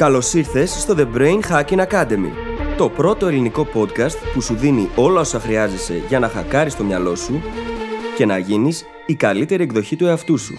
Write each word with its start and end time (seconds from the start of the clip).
Καλώς 0.00 0.32
ήρθες 0.32 0.70
στο 0.70 0.94
The 0.98 1.16
Brain 1.16 1.40
Hacking 1.50 1.86
Academy, 1.86 2.30
το 2.76 2.88
πρώτο 2.88 3.26
ελληνικό 3.26 3.68
podcast 3.74 4.16
που 4.32 4.40
σου 4.40 4.54
δίνει 4.54 4.88
όλα 4.94 5.20
όσα 5.20 5.40
χρειάζεσαι 5.40 6.02
για 6.08 6.18
να 6.18 6.28
χακάρεις 6.28 6.76
το 6.76 6.84
μυαλό 6.84 7.16
σου 7.16 7.42
και 8.16 8.26
να 8.26 8.38
γίνεις 8.38 8.84
η 9.06 9.14
καλύτερη 9.14 9.62
εκδοχή 9.62 9.96
του 9.96 10.06
εαυτού 10.06 10.38
σου. 10.38 10.56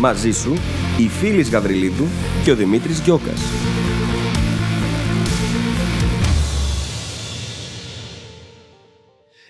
Μαζί 0.00 0.30
σου, 0.30 0.54
η 0.98 1.08
Φίλης 1.08 1.50
Γαβριλίδου 1.50 2.06
και 2.44 2.50
ο 2.50 2.54
Δημήτρης 2.54 3.00
Γιώκας. 3.00 3.40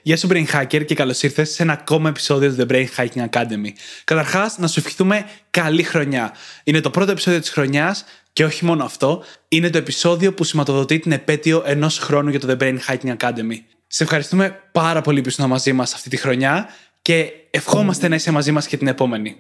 Γεια 0.03 0.17
σου 0.17 0.29
Brain 0.31 0.47
Hacker 0.53 0.85
και 0.85 0.95
καλώς 0.95 1.23
ήρθες 1.23 1.51
σε 1.51 1.63
ένα 1.63 1.73
ακόμα 1.73 2.09
επεισόδιο 2.09 2.55
του 2.55 2.67
The 2.69 2.73
Brain 2.73 2.87
Hacking 2.97 3.29
Academy. 3.31 3.71
Καταρχάς, 4.05 4.59
να 4.59 4.67
σου 4.67 4.81
ευχηθούμε 4.81 5.27
καλή 5.51 5.83
χρονιά. 5.83 6.33
Είναι 6.65 6.81
το 6.81 6.91
πρώτο 6.91 7.11
επεισόδιο 7.11 7.41
της 7.41 7.51
χρονιάς 7.51 8.05
και 8.39 8.45
όχι 8.45 8.65
μόνο 8.65 8.85
αυτό, 8.85 9.25
είναι 9.49 9.71
το 9.71 9.79
επεισόδιο 9.79 10.35
που 10.35 10.45
σηματοδοτεί 10.45 10.99
την 10.99 11.13
επέτειο 11.13 11.63
ενός 11.67 11.99
χρόνου 11.99 12.31
για 12.31 12.41
το 12.41 12.47
The 12.51 12.63
Brain 12.63 12.79
Hacking 12.87 13.17
Academy. 13.17 13.57
Σε 13.87 14.03
ευχαριστούμε 14.03 14.61
πάρα 14.73 15.01
πολύ 15.01 15.21
που 15.21 15.29
ήσουν 15.29 15.47
μαζί 15.47 15.73
μας 15.73 15.95
αυτή 15.95 16.09
τη 16.09 16.17
χρονιά 16.17 16.69
και 17.03 17.31
ευχόμαστε 17.51 18.09
να 18.09 18.15
είσαι 18.15 18.31
μαζί 18.31 18.53
μας 18.53 18.67
και 18.67 18.77
την 18.77 18.87
επόμενη. 18.87 19.37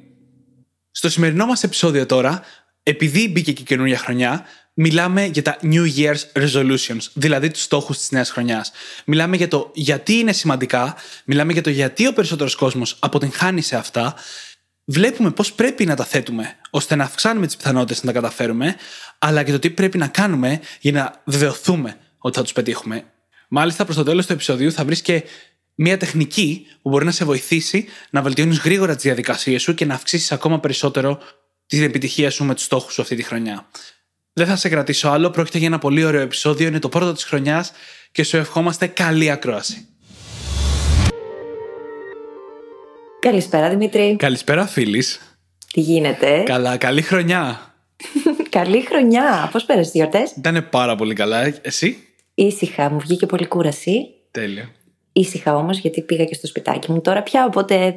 Στο 0.90 1.08
σημερινό 1.10 1.46
μας 1.46 1.62
επεισόδιο 1.62 2.06
τώρα, 2.06 2.42
επειδή 2.82 3.28
μπήκε 3.28 3.52
και 3.52 3.62
καινούργια 3.62 3.98
χρονιά, 3.98 4.44
μιλάμε 4.74 5.24
για 5.24 5.42
τα 5.42 5.58
New 5.62 5.86
Year's 5.96 6.42
Resolutions, 6.42 7.06
δηλαδή 7.12 7.50
τους 7.50 7.62
στόχους 7.62 7.98
της 7.98 8.10
νέας 8.10 8.30
χρονιάς. 8.30 8.72
Μιλάμε 9.06 9.36
για 9.36 9.48
το 9.48 9.70
γιατί 9.74 10.12
είναι 10.12 10.32
σημαντικά, 10.32 10.96
μιλάμε 11.24 11.52
για 11.52 11.62
το 11.62 11.70
γιατί 11.70 12.06
ο 12.06 12.12
περισσότερος 12.12 12.54
κόσμος 12.54 12.96
αποτυγχάνει 12.98 13.60
σε 13.60 13.76
αυτά, 13.76 14.14
βλέπουμε 14.90 15.30
πώς 15.30 15.52
πρέπει 15.52 15.84
να 15.86 15.96
τα 15.96 16.04
θέτουμε 16.04 16.56
ώστε 16.70 16.94
να 16.94 17.04
αυξάνουμε 17.04 17.46
τις 17.46 17.56
πιθανότητες 17.56 18.02
να 18.02 18.12
τα 18.12 18.20
καταφέρουμε, 18.20 18.76
αλλά 19.18 19.42
και 19.42 19.52
το 19.52 19.58
τι 19.58 19.70
πρέπει 19.70 19.98
να 19.98 20.06
κάνουμε 20.06 20.60
για 20.80 20.92
να 20.92 21.22
βεβαιωθούμε 21.24 21.96
ότι 22.18 22.36
θα 22.36 22.42
τους 22.42 22.52
πετύχουμε. 22.52 23.04
Μάλιστα, 23.48 23.84
προς 23.84 23.96
το 23.96 24.02
τέλος 24.02 24.26
του 24.26 24.32
επεισοδίου 24.32 24.72
θα 24.72 24.84
βρεις 24.84 25.02
και 25.02 25.24
μια 25.74 25.96
τεχνική 25.96 26.66
που 26.82 26.88
μπορεί 26.88 27.04
να 27.04 27.10
σε 27.10 27.24
βοηθήσει 27.24 27.86
να 28.10 28.22
βελτιώνεις 28.22 28.58
γρήγορα 28.58 28.94
τις 28.94 29.02
διαδικασίες 29.02 29.62
σου 29.62 29.74
και 29.74 29.84
να 29.84 29.94
αυξήσεις 29.94 30.32
ακόμα 30.32 30.60
περισσότερο 30.60 31.20
την 31.66 31.82
επιτυχία 31.82 32.30
σου 32.30 32.44
με 32.44 32.54
τους 32.54 32.64
στόχους 32.64 32.92
σου 32.92 33.02
αυτή 33.02 33.16
τη 33.16 33.22
χρονιά. 33.22 33.68
Δεν 34.32 34.46
θα 34.46 34.56
σε 34.56 34.68
κρατήσω 34.68 35.08
άλλο, 35.08 35.30
πρόκειται 35.30 35.58
για 35.58 35.66
ένα 35.66 35.78
πολύ 35.78 36.04
ωραίο 36.04 36.20
επεισόδιο, 36.20 36.66
είναι 36.66 36.78
το 36.78 36.88
πρώτο 36.88 37.12
της 37.12 37.24
χρονιάς 37.24 37.72
και 38.12 38.22
σου 38.22 38.36
ευχόμαστε 38.36 38.86
καλή 38.86 39.30
ακρόαση. 39.30 39.88
Καλησπέρα 43.20 43.68
Δημήτρη. 43.68 44.16
Καλησπέρα, 44.18 44.66
φίλης. 44.66 45.20
Τι 45.72 45.80
γίνεται; 45.80 46.42
Καλά, 46.42 46.76
καλή 46.76 47.02
χρονιά. 47.02 47.74
καλή 48.50 48.80
χρονιά. 48.86 49.48
Πώς 49.52 49.64
πέρασε 49.64 49.90
τις 49.90 50.00
γιορτές; 50.00 50.30
Ήταν 50.30 50.68
πάρα 50.70 50.96
πολύ 50.96 51.14
καλά. 51.14 51.52
Εσύ; 51.62 51.96
Ήσυχα, 52.34 52.90
μου 52.90 52.98
βγήκε 52.98 53.26
πολύ 53.26 53.46
κούραση. 53.46 54.06
Τέλεια. 54.30 54.70
Ήσυχα 55.12 55.56
όμως, 55.56 55.78
γιατί 55.78 56.02
πήγα 56.02 56.24
και 56.24 56.34
στο 56.34 56.46
σπιτάκι 56.46 56.92
μου 56.92 57.00
τώρα 57.00 57.22
πια, 57.22 57.44
οπότε 57.44 57.94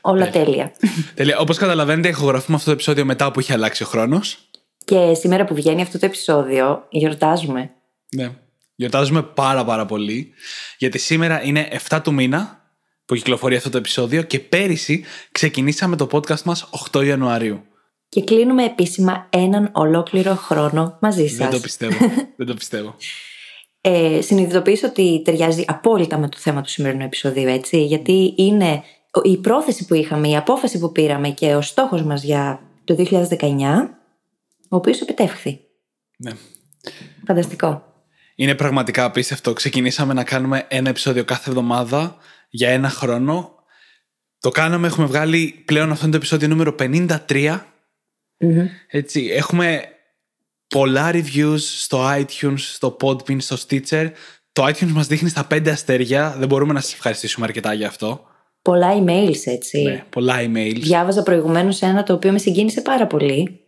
όλα 0.00 0.30
τέλεια. 0.30 0.44
τέλεια. 0.44 0.72
τέλεια. 1.14 1.38
Όπως 1.38 1.58
καταλαβαίνετε, 1.58 2.08
ηχογραφούμε 2.08 2.56
αυτό 2.56 2.68
το 2.68 2.74
επεισόδιο 2.74 3.04
μετά 3.04 3.30
που 3.30 3.40
είχε 3.40 3.52
αλλάξει 3.52 3.82
ο 3.82 3.86
χρόνος. 3.86 4.38
Και 4.84 5.14
σήμερα 5.14 5.44
που 5.44 5.54
βγαίνει 5.54 5.82
αυτό 5.82 5.98
το 5.98 6.06
επεισόδιο, 6.06 6.86
γιορτάζουμε. 6.90 7.70
Ναι. 8.16 8.30
Γιορτάζουμε 8.74 9.22
πάρα 9.22 9.64
πάρα 9.64 9.86
πολύ. 9.86 10.32
Γιατί 10.78 10.98
σήμερα 10.98 11.42
είναι 11.42 11.68
7 11.88 12.00
του 12.02 12.14
μήνα 12.14 12.59
που 13.10 13.16
κυκλοφορεί 13.16 13.56
αυτό 13.56 13.70
το 13.70 13.78
επεισόδιο 13.78 14.22
και 14.22 14.40
πέρυσι 14.40 15.04
ξεκινήσαμε 15.32 15.96
το 15.96 16.08
podcast 16.12 16.42
μας 16.42 16.68
8 16.92 17.04
Ιανουαρίου. 17.06 17.62
Και 18.08 18.24
κλείνουμε 18.24 18.64
επίσημα 18.64 19.26
έναν 19.30 19.70
ολόκληρο 19.72 20.34
χρόνο 20.34 20.98
μαζί 21.00 21.26
σας. 21.26 21.36
Δεν 21.36 21.50
το 21.50 21.60
πιστεύω. 21.60 21.96
Δεν 22.36 22.46
το 22.46 22.54
πιστεύω. 22.54 22.96
Ε, 23.80 24.20
συνειδητοποιήσω 24.20 24.86
ότι 24.86 25.22
ταιριάζει 25.24 25.64
απόλυτα 25.66 26.18
με 26.18 26.28
το 26.28 26.36
θέμα 26.40 26.60
του 26.60 26.68
σημερινού 26.68 27.04
επεισοδίου, 27.04 27.48
έτσι, 27.48 27.84
γιατί 27.84 28.34
είναι 28.36 28.82
η 29.22 29.36
πρόθεση 29.36 29.86
που 29.86 29.94
είχαμε, 29.94 30.28
η 30.28 30.36
απόφαση 30.36 30.78
που 30.78 30.92
πήραμε 30.92 31.30
και 31.30 31.54
ο 31.54 31.60
στόχος 31.60 32.02
μας 32.02 32.22
για 32.22 32.60
το 32.84 32.94
2019, 32.94 33.46
ο 34.68 34.76
οποίος 34.76 35.00
επιτεύχθη. 35.00 35.60
Ναι. 36.16 36.30
Φανταστικό. 37.26 37.84
Είναι 38.34 38.54
πραγματικά 38.54 39.04
απίστευτο. 39.04 39.52
Ξεκινήσαμε 39.52 40.12
να 40.12 40.24
κάνουμε 40.24 40.66
ένα 40.68 40.88
επεισόδιο 40.88 41.24
κάθε 41.24 41.50
εβδομάδα 41.50 42.16
για 42.50 42.70
ένα 42.70 42.88
χρόνο. 42.88 43.54
Το 44.40 44.50
κάναμε, 44.50 44.86
έχουμε 44.86 45.06
βγάλει 45.06 45.62
πλέον 45.64 45.90
αυτό 45.90 46.08
το 46.08 46.16
επεισόδιο 46.16 46.48
νούμερο 46.48 46.74
53. 46.78 47.60
Έτσι, 48.90 49.26
έχουμε 49.26 49.82
πολλά 50.68 51.10
reviews 51.12 51.58
στο 51.58 51.98
iTunes, 52.18 52.58
στο 52.58 52.96
Podbean, 53.00 53.36
στο 53.40 53.56
Stitcher. 53.56 54.10
Το 54.52 54.66
iTunes 54.66 54.90
μας 54.90 55.06
δείχνει 55.06 55.28
στα 55.28 55.46
5 55.50 55.68
αστέρια. 55.68 56.34
Δεν 56.38 56.48
μπορούμε 56.48 56.72
να 56.72 56.80
σας 56.80 56.92
ευχαριστήσουμε 56.92 57.46
αρκετά 57.46 57.72
για 57.72 57.86
αυτό. 57.86 58.24
Πολλά 58.62 59.04
emails, 59.04 59.40
έτσι. 59.44 59.82
Ναι, 59.82 60.04
πολλά 60.10 60.36
emails. 60.40 60.80
Διάβαζα 60.80 61.22
προηγουμένως 61.22 61.82
ένα 61.82 62.02
το 62.02 62.12
οποίο 62.12 62.32
με 62.32 62.38
συγκίνησε 62.38 62.80
πάρα 62.80 63.06
πολύ. 63.06 63.60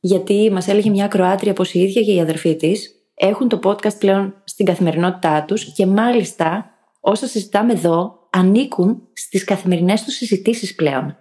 Γιατί 0.00 0.50
μας 0.52 0.68
έλεγε 0.68 0.90
μια 0.90 1.06
Κροάτρια 1.06 1.52
πως 1.52 1.74
η 1.74 1.80
ίδια 1.80 2.02
και 2.02 2.12
η 2.12 2.20
αδερφή 2.20 2.56
της 2.56 2.90
έχουν 3.14 3.48
το 3.48 3.58
podcast 3.64 3.98
πλέον 3.98 4.34
στην 4.44 4.66
καθημερινότητά 4.66 5.44
τους 5.44 5.72
και 5.72 5.86
μάλιστα 5.86 6.73
όσα 7.06 7.26
συζητάμε 7.26 7.72
εδώ 7.72 8.18
ανήκουν 8.30 9.02
στις 9.12 9.44
καθημερινές 9.44 10.02
τους 10.02 10.14
συζητήσεις 10.14 10.74
πλέον. 10.74 11.16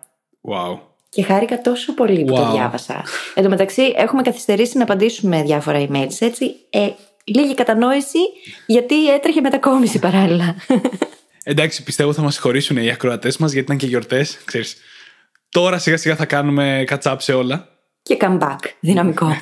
Wow. 0.50 0.80
Και 1.10 1.24
χάρηκα 1.24 1.62
τόσο 1.62 1.94
πολύ 1.94 2.24
που 2.24 2.34
το 2.34 2.52
διάβασα. 2.52 3.04
Εν 3.36 3.44
τω 3.44 3.50
μεταξύ, 3.50 3.94
έχουμε 3.96 4.22
καθυστερήσει 4.22 4.78
να 4.78 4.84
απαντήσουμε 4.84 5.44
διάφορα 5.44 5.88
emails, 5.88 6.16
έτσι. 6.20 6.56
Ε, 6.70 6.90
λίγη 7.24 7.54
κατανόηση, 7.54 8.20
γιατί 8.66 9.14
έτρεχε 9.14 9.42
μετακόμιση 9.42 10.00
παράλληλα. 10.00 10.56
Εντάξει, 11.44 11.84
πιστεύω 11.84 12.14
θα 12.14 12.22
μας 12.22 12.34
συγχωρήσουν 12.34 12.78
οι 12.78 12.92
ακροατές 12.92 13.38
μας, 13.38 13.52
γιατί 13.52 13.66
ήταν 13.66 13.78
και 13.78 13.88
γιορτές. 13.88 14.38
Τώρα 15.50 15.78
σιγά 15.78 15.98
σιγά 15.98 16.16
θα 16.16 16.26
κάνουμε 16.26 16.84
catch 16.90 17.16
σε 17.18 17.34
όλα. 17.34 17.68
Και 18.02 18.18
comeback, 18.22 18.60
δυναμικό. 18.80 19.38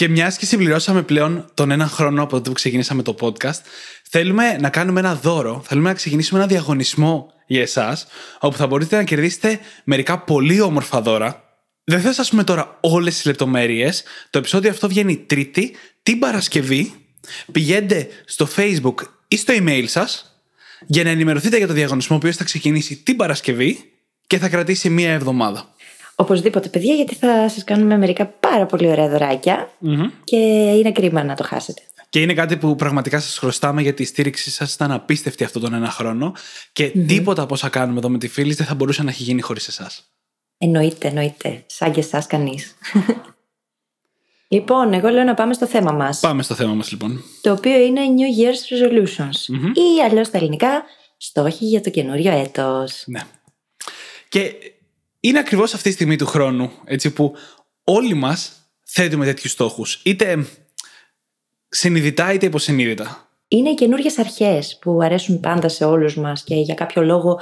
Και 0.00 0.08
μιας 0.08 0.36
και 0.36 0.46
συμπληρώσαμε 0.46 1.02
πλέον 1.02 1.50
τον 1.54 1.70
ένα 1.70 1.86
χρόνο 1.86 2.22
από 2.22 2.30
τότε 2.30 2.48
που 2.48 2.54
ξεκινήσαμε 2.54 3.02
το 3.02 3.14
podcast, 3.20 3.60
θέλουμε 4.02 4.56
να 4.60 4.68
κάνουμε 4.68 5.00
ένα 5.00 5.14
δώρο. 5.14 5.62
Θέλουμε 5.66 5.88
να 5.88 5.94
ξεκινήσουμε 5.94 6.40
ένα 6.40 6.48
διαγωνισμό 6.48 7.32
για 7.46 7.60
εσάς, 7.60 8.06
όπου 8.40 8.56
θα 8.56 8.66
μπορείτε 8.66 8.96
να 8.96 9.04
κερδίσετε 9.04 9.60
μερικά 9.84 10.18
πολύ 10.18 10.60
όμορφα 10.60 11.00
δώρα. 11.00 11.44
Δεν 11.84 12.00
θα 12.00 12.12
σας 12.12 12.30
πούμε 12.30 12.44
τώρα 12.44 12.78
όλες 12.80 13.14
τις 13.14 13.24
λεπτομέρειες. 13.24 14.02
Το 14.30 14.38
επεισόδιο 14.38 14.70
αυτό 14.70 14.88
βγαίνει 14.88 15.16
Τρίτη, 15.16 15.76
την 16.02 16.18
Παρασκευή. 16.18 16.94
Πηγαίνετε 17.52 18.08
στο 18.24 18.48
Facebook 18.56 18.94
ή 19.28 19.36
στο 19.36 19.54
email 19.56 19.84
σας 19.86 20.42
για 20.86 21.04
να 21.04 21.10
ενημερωθείτε 21.10 21.56
για 21.56 21.66
το 21.66 21.72
διαγωνισμό, 21.72 22.16
ο 22.16 22.18
οποίος 22.18 22.36
θα 22.36 22.44
ξεκινήσει 22.44 22.96
την 22.96 23.16
Παρασκευή 23.16 23.92
και 24.26 24.38
θα 24.38 24.48
κρατήσει 24.48 24.90
μία 24.90 25.12
εβδομάδα. 25.12 25.74
Οπωσδήποτε, 26.20 26.68
παιδιά, 26.68 26.94
γιατί 26.94 27.14
θα 27.14 27.48
σας 27.48 27.64
κάνουμε 27.64 27.98
μερικά 27.98 28.26
πάρα 28.26 28.66
πολύ 28.66 28.88
ωραία 28.88 29.34
και 30.24 30.36
είναι 30.36 30.92
κρίμα 30.92 31.24
να 31.24 31.34
το 31.34 31.44
χάσετε. 31.44 31.82
Και 32.08 32.20
είναι 32.20 32.34
κάτι 32.34 32.56
που 32.56 32.76
πραγματικά 32.76 33.20
σας 33.20 33.38
χρωστάμε 33.38 33.82
γιατί 33.82 34.02
η 34.02 34.04
στήριξή 34.04 34.50
σας 34.50 34.74
ήταν 34.74 34.92
απίστευτη 34.92 35.44
αυτόν 35.44 35.62
τον 35.62 35.74
ένα 35.74 35.90
χρόνο 35.90 36.32
και 36.72 36.86
mm-hmm. 36.86 37.04
τίποτα 37.06 37.42
από 37.42 37.54
όσα 37.54 37.68
κάνουμε 37.68 37.98
εδώ 37.98 38.08
με 38.08 38.18
τη 38.18 38.28
φίλη 38.28 38.54
δεν 38.54 38.66
θα 38.66 38.74
μπορούσε 38.74 39.02
να 39.02 39.10
έχει 39.10 39.22
γίνει 39.22 39.40
χωρίς 39.40 39.68
εσάς. 39.68 40.10
Εννοείται, 40.58 41.08
εννοείται. 41.08 41.62
Σαν 41.66 41.92
και 41.92 42.00
εσάς 42.00 42.26
κανείς. 42.26 42.74
λοιπόν, 44.54 44.92
εγώ 44.92 45.08
λέω 45.08 45.24
να 45.24 45.34
πάμε 45.34 45.54
στο 45.54 45.66
θέμα 45.66 45.92
μας. 45.92 46.20
Πάμε 46.20 46.42
στο 46.42 46.54
θέμα 46.54 46.74
μας, 46.74 46.90
λοιπόν. 46.90 47.22
Το 47.40 47.52
οποίο 47.52 47.80
είναι 47.80 48.00
New 48.16 48.42
Year's 48.42 48.74
Resolutions. 48.74 49.54
Mm-hmm. 49.54 49.76
Ή 49.76 50.02
αλλιώς 50.04 50.26
στα 50.26 50.38
ελληνικά, 50.38 50.82
στόχοι 51.16 51.64
για 51.64 51.80
το 51.80 51.90
καινούριο 51.90 52.32
έτος. 52.32 53.02
Ναι. 53.06 53.20
Και 54.28 54.52
είναι 55.20 55.38
ακριβώς 55.38 55.74
αυτή 55.74 55.88
τη 55.88 55.94
στιγμή 55.94 56.16
του 56.16 56.26
χρόνου 56.26 56.70
έτσι, 56.84 57.10
που 57.10 57.34
όλοι 57.84 58.14
μας 58.14 58.52
θέτουμε 58.84 59.24
τέτοιους 59.24 59.52
στόχους. 59.52 60.00
Είτε 60.04 60.46
συνειδητά 61.68 62.32
είτε 62.32 62.46
υποσυνείδητα. 62.46 63.28
Είναι 63.48 63.70
οι 63.70 63.74
καινούριε 63.74 64.10
αρχές 64.16 64.78
που 64.80 64.98
αρέσουν 65.02 65.40
πάντα 65.40 65.68
σε 65.68 65.84
όλους 65.84 66.16
μας 66.16 66.44
και 66.44 66.54
για 66.54 66.74
κάποιο 66.74 67.02
λόγο 67.02 67.40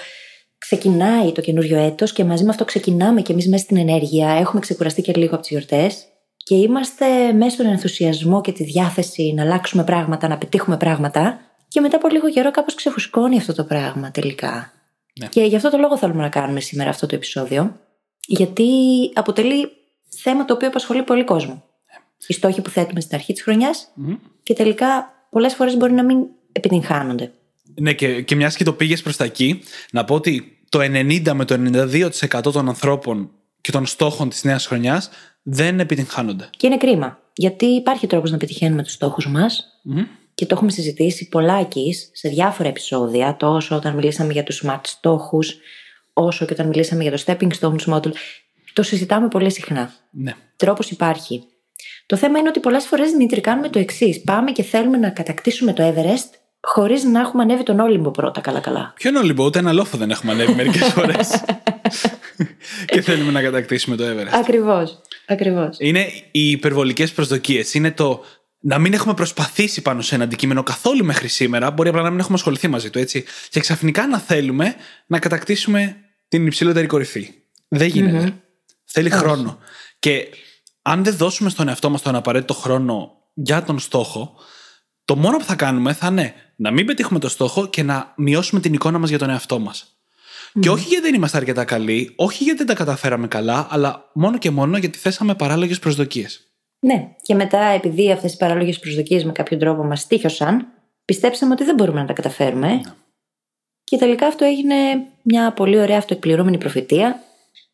ξεκινάει 0.58 1.32
το 1.32 1.40
καινούριο 1.40 1.78
έτος 1.78 2.12
και 2.12 2.24
μαζί 2.24 2.44
με 2.44 2.50
αυτό 2.50 2.64
ξεκινάμε 2.64 3.22
και 3.22 3.32
εμείς 3.32 3.48
μέσα 3.48 3.62
στην 3.62 3.76
ενέργεια. 3.76 4.30
Έχουμε 4.30 4.60
ξεκουραστεί 4.60 5.02
και 5.02 5.12
λίγο 5.12 5.32
από 5.32 5.40
τις 5.40 5.50
γιορτές 5.50 6.06
και 6.36 6.54
είμαστε 6.54 7.32
μέσα 7.32 7.50
στον 7.50 7.66
ενθουσιασμό 7.66 8.40
και 8.40 8.52
τη 8.52 8.64
διάθεση 8.64 9.32
να 9.36 9.42
αλλάξουμε 9.42 9.84
πράγματα, 9.84 10.28
να 10.28 10.38
πετύχουμε 10.38 10.76
πράγματα. 10.76 11.40
Και 11.68 11.80
μετά 11.80 11.96
από 11.96 12.08
λίγο 12.08 12.30
καιρό 12.30 12.50
κάπως 12.50 12.74
ξεφουσκώνει 12.74 13.36
αυτό 13.36 13.54
το 13.54 13.64
πράγμα 13.64 14.10
τελικά. 14.10 14.72
Ναι. 15.18 15.26
Και 15.26 15.42
γι' 15.42 15.56
αυτό 15.56 15.70
το 15.70 15.78
λόγο 15.78 15.98
θέλουμε 15.98 16.22
να 16.22 16.28
κάνουμε 16.28 16.60
σήμερα 16.60 16.90
αυτό 16.90 17.06
το 17.06 17.14
επεισόδιο. 17.14 17.80
Γιατί 18.26 18.68
αποτελεί 19.14 19.68
θέμα 20.08 20.44
το 20.44 20.54
οποίο 20.54 20.68
απασχολεί 20.68 21.02
πολύ 21.02 21.24
κόσμο 21.24 21.68
οι 22.26 22.32
στόχοι 22.32 22.60
που 22.60 22.70
θέτουμε 22.70 23.00
στην 23.00 23.16
αρχή 23.16 23.32
της 23.32 23.42
χρονια 23.42 23.70
και 24.42 24.54
τελικά 24.54 25.12
πολλές 25.30 25.54
φορές 25.54 25.76
μπορεί 25.76 25.92
να 25.92 26.04
μην 26.04 26.18
επιτυγχάνονται. 26.52 27.32
Ναι, 27.74 27.92
και, 27.92 28.22
και 28.22 28.34
μιας 28.34 28.56
και 28.56 28.64
το 28.64 28.72
πήγες 28.72 29.02
προς 29.02 29.16
τα 29.16 29.24
εκεί, 29.24 29.62
να 29.90 30.04
πω 30.04 30.14
ότι 30.14 30.58
το 30.68 30.78
90 30.80 31.32
με 31.34 31.44
το 31.44 31.54
92% 32.34 32.52
των 32.52 32.68
ανθρώπων 32.68 33.30
και 33.60 33.70
των 33.70 33.86
στόχων 33.86 34.28
της 34.28 34.44
νέας 34.44 34.66
χρονιάς 34.66 35.10
δεν 35.42 35.80
επιτυγχάνονται. 35.80 36.50
Και 36.56 36.66
είναι 36.66 36.76
κρίμα. 36.76 37.18
Γιατί 37.34 37.66
υπάρχει 37.66 38.06
τρόπος 38.06 38.30
να 38.30 38.36
πετυχαίνουμε 38.36 38.82
τους 38.82 38.92
στόχους 38.92 39.26
μας. 39.26 39.80
Και 40.38 40.46
το 40.46 40.54
έχουμε 40.54 40.70
συζητήσει 40.70 41.28
πολλάκι 41.28 41.94
σε 42.12 42.28
διάφορα 42.28 42.68
επεισόδια, 42.68 43.36
τόσο 43.36 43.76
όταν 43.76 43.94
μιλήσαμε 43.94 44.32
για 44.32 44.42
τους 44.42 44.62
smart 44.64 44.80
στόχους, 44.82 45.56
όσο 46.12 46.44
και 46.44 46.52
όταν 46.52 46.66
μιλήσαμε 46.66 47.02
για 47.02 47.10
το 47.10 47.22
stepping 47.26 47.48
stones 47.60 47.94
model. 47.94 48.10
Το 48.72 48.82
συζητάμε 48.82 49.28
πολύ 49.28 49.52
συχνά. 49.52 49.92
Ναι. 50.10 50.34
Τρόπος 50.56 50.90
υπάρχει. 50.90 51.44
Το 52.06 52.16
θέμα 52.16 52.38
είναι 52.38 52.48
ότι 52.48 52.60
πολλές 52.60 52.84
φορές 52.84 53.10
Δημήτρη 53.10 53.40
κάνουμε 53.40 53.68
το 53.68 53.78
εξής. 53.78 54.20
Πάμε 54.22 54.52
και 54.52 54.62
θέλουμε 54.62 54.96
να 54.96 55.10
κατακτήσουμε 55.10 55.72
το 55.72 55.94
Everest 55.94 56.30
χωρίς 56.60 57.04
να 57.04 57.20
έχουμε 57.20 57.42
ανέβει 57.42 57.62
τον 57.62 57.80
Όλυμπο 57.80 58.10
πρώτα 58.10 58.40
καλά-καλά. 58.40 58.92
Ποιον 58.96 59.16
Όλυμπο, 59.16 59.44
ούτε 59.44 59.58
ένα 59.58 59.72
λόφο 59.72 59.96
δεν 59.96 60.10
έχουμε 60.10 60.32
ανέβει 60.32 60.54
μερικές 60.54 60.88
φορές. 60.96 61.44
και 62.86 63.00
θέλουμε 63.00 63.32
να 63.32 63.42
κατακτήσουμε 63.42 63.96
το 63.96 64.04
Everest. 64.04 64.38
Ακριβώς. 64.38 65.00
Ακριβώς. 65.26 65.76
Είναι 65.78 66.00
οι 66.30 66.50
υπερβολικές 66.50 67.12
προσδοκίες. 67.12 67.74
Είναι 67.74 67.90
το 67.90 68.24
να 68.58 68.78
μην 68.78 68.92
έχουμε 68.92 69.14
προσπαθήσει 69.14 69.82
πάνω 69.82 70.02
σε 70.02 70.14
ένα 70.14 70.24
αντικείμενο 70.24 70.62
καθόλου 70.62 71.04
μέχρι 71.04 71.28
σήμερα. 71.28 71.70
Μπορεί 71.70 71.88
απλά 71.88 72.02
να 72.02 72.10
μην 72.10 72.18
έχουμε 72.18 72.34
ασχοληθεί 72.34 72.68
μαζί 72.68 72.90
του, 72.90 72.98
έτσι. 72.98 73.24
Και 73.48 73.60
ξαφνικά 73.60 74.06
να 74.06 74.18
θέλουμε 74.18 74.74
να 75.06 75.18
κατακτήσουμε 75.18 75.96
την 76.28 76.46
υψηλότερη 76.46 76.86
κορυφή. 76.86 77.34
Δεν 77.68 77.88
γινεται 77.88 78.42
Θέλει 78.84 79.10
χρόνο. 79.10 79.58
Και 79.98 80.28
αν 80.82 81.04
δεν 81.04 81.16
δώσουμε 81.16 81.50
στον 81.50 81.68
εαυτό 81.68 81.90
μας 81.90 82.02
τον 82.02 82.14
απαραίτητο 82.14 82.54
χρόνο 82.54 83.12
για 83.34 83.62
τον 83.62 83.78
στόχο, 83.78 84.34
το 85.04 85.16
μόνο 85.16 85.36
που 85.36 85.44
θα 85.44 85.54
κάνουμε 85.54 85.92
θα 85.92 86.06
είναι 86.06 86.34
να 86.56 86.70
μην 86.70 86.86
πετύχουμε 86.86 87.18
το 87.18 87.28
στόχο 87.28 87.66
και 87.66 87.82
να 87.82 88.12
μειώσουμε 88.16 88.60
την 88.60 88.74
εικόνα 88.74 88.98
μας 88.98 89.08
για 89.08 89.18
τον 89.18 89.30
εαυτό 89.30 89.58
μας. 89.58 89.98
Και 90.60 90.70
όχι 90.70 90.88
γιατί 90.88 91.04
δεν 91.04 91.14
είμαστε 91.14 91.36
αρκετά 91.36 91.64
καλοί, 91.64 92.12
όχι 92.16 92.42
γιατί 92.42 92.58
δεν 92.58 92.66
τα 92.66 92.74
καταφέραμε 92.74 93.28
καλά, 93.28 93.66
αλλά 93.70 94.10
μόνο 94.14 94.38
και 94.38 94.50
μόνο 94.50 94.78
γιατί 94.78 94.98
θέσαμε 94.98 95.34
παράλογες 95.34 95.78
προσδοκίες. 95.78 96.47
Ναι, 96.80 97.08
και 97.22 97.34
μετά 97.34 97.60
επειδή 97.60 98.12
αυτές 98.12 98.32
οι 98.34 98.36
παράλογες 98.36 98.78
προσδοκίες 98.78 99.24
με 99.24 99.32
κάποιο 99.32 99.56
τρόπο 99.56 99.84
μας 99.84 100.06
τύχωσαν, 100.06 100.66
πιστέψαμε 101.04 101.52
ότι 101.52 101.64
δεν 101.64 101.74
μπορούμε 101.74 102.00
να 102.00 102.06
τα 102.06 102.12
καταφέρουμε. 102.12 102.68
Ναι. 102.68 102.80
Και 103.84 103.96
τελικά 103.96 104.26
αυτό 104.26 104.44
έγινε 104.44 104.74
μια 105.22 105.52
πολύ 105.52 105.78
ωραία 105.78 105.98
αυτοεκπληρούμενη 105.98 106.58
προφητεία. 106.58 107.22